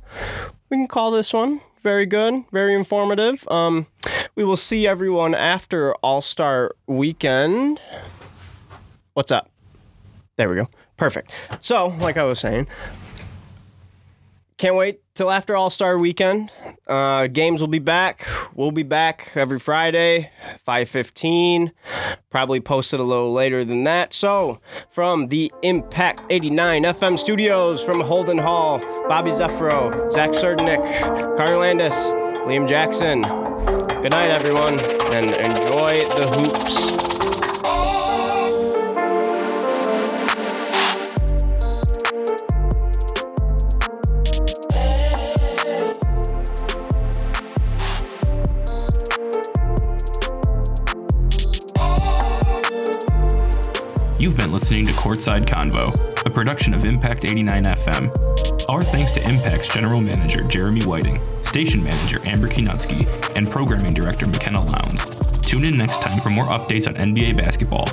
we 0.70 0.78
can 0.78 0.88
call 0.88 1.10
this 1.10 1.34
one 1.34 1.62
very 1.82 2.06
good, 2.06 2.44
very 2.52 2.76
informative. 2.76 3.48
Um, 3.50 3.88
we 4.36 4.44
will 4.44 4.56
see 4.56 4.86
everyone 4.86 5.34
after 5.34 5.96
All 5.96 6.22
Star 6.22 6.76
Weekend. 6.86 7.82
What's 9.14 9.32
up? 9.32 9.50
There 10.38 10.48
we 10.48 10.58
go. 10.58 10.70
Perfect. 10.96 11.32
So, 11.62 11.88
like 12.00 12.18
I 12.18 12.24
was 12.24 12.38
saying, 12.38 12.68
can't 14.62 14.76
wait 14.76 15.02
till 15.16 15.32
after 15.32 15.56
All 15.56 15.72
Star 15.72 15.98
Weekend. 15.98 16.52
Uh, 16.86 17.26
games 17.26 17.62
will 17.62 17.68
be 17.68 17.80
back. 17.80 18.28
We'll 18.54 18.70
be 18.70 18.84
back 18.84 19.32
every 19.34 19.58
Friday, 19.58 20.30
five 20.60 20.88
fifteen. 20.88 21.72
Probably 22.30 22.60
posted 22.60 23.00
a 23.00 23.04
little 23.04 23.34
later 23.34 23.66
than 23.66 23.86
that. 23.86 24.14
So, 24.14 24.62
from 24.92 25.30
the 25.30 25.52
Impact 25.64 26.22
89 26.30 26.84
FM 26.84 27.18
studios 27.18 27.84
from 27.84 28.02
Holden 28.02 28.38
Hall, 28.38 28.78
Bobby 29.10 29.32
Zeffero, 29.32 30.12
Zach 30.12 30.30
Surdenik, 30.30 30.86
Carter 31.38 31.58
Landis, 31.58 31.96
Liam 32.46 32.70
Jackson. 32.70 33.24
Good 34.04 34.12
night, 34.12 34.30
everyone, 34.30 34.80
and 35.12 35.26
enjoy 35.26 36.08
the 36.16 36.28
hoops. 36.38 37.01
Listening 54.52 54.86
to 54.86 54.94
Courtside 54.94 55.44
Convo, 55.44 56.26
a 56.26 56.30
production 56.30 56.74
of 56.74 56.86
Impact 56.86 57.26
89 57.26 57.64
FM. 57.64 58.70
Our 58.70 58.84
thanks 58.84 59.12
to 59.14 59.22
Impact's 59.22 59.74
General 59.74 60.02
Manager 60.02 60.44
Jeremy 60.44 60.84
Whiting, 60.84 61.24
Station 61.44 61.84
Manager 61.84 62.20
Amber 62.26 62.48
Kinutsky, 62.48 63.36
and 63.36 63.50
Programming 63.50 63.94
Director 63.94 64.28
McKenna 64.28 64.64
Lowndes. 64.64 65.06
Tune 65.42 65.66
in 65.66 65.78
next 65.78 66.02
time 66.02 66.20
for 66.20 66.30
more 66.30 66.46
updates 66.46 66.88
on 66.88 66.96
NBA 66.96 67.38
basketball 67.38 67.86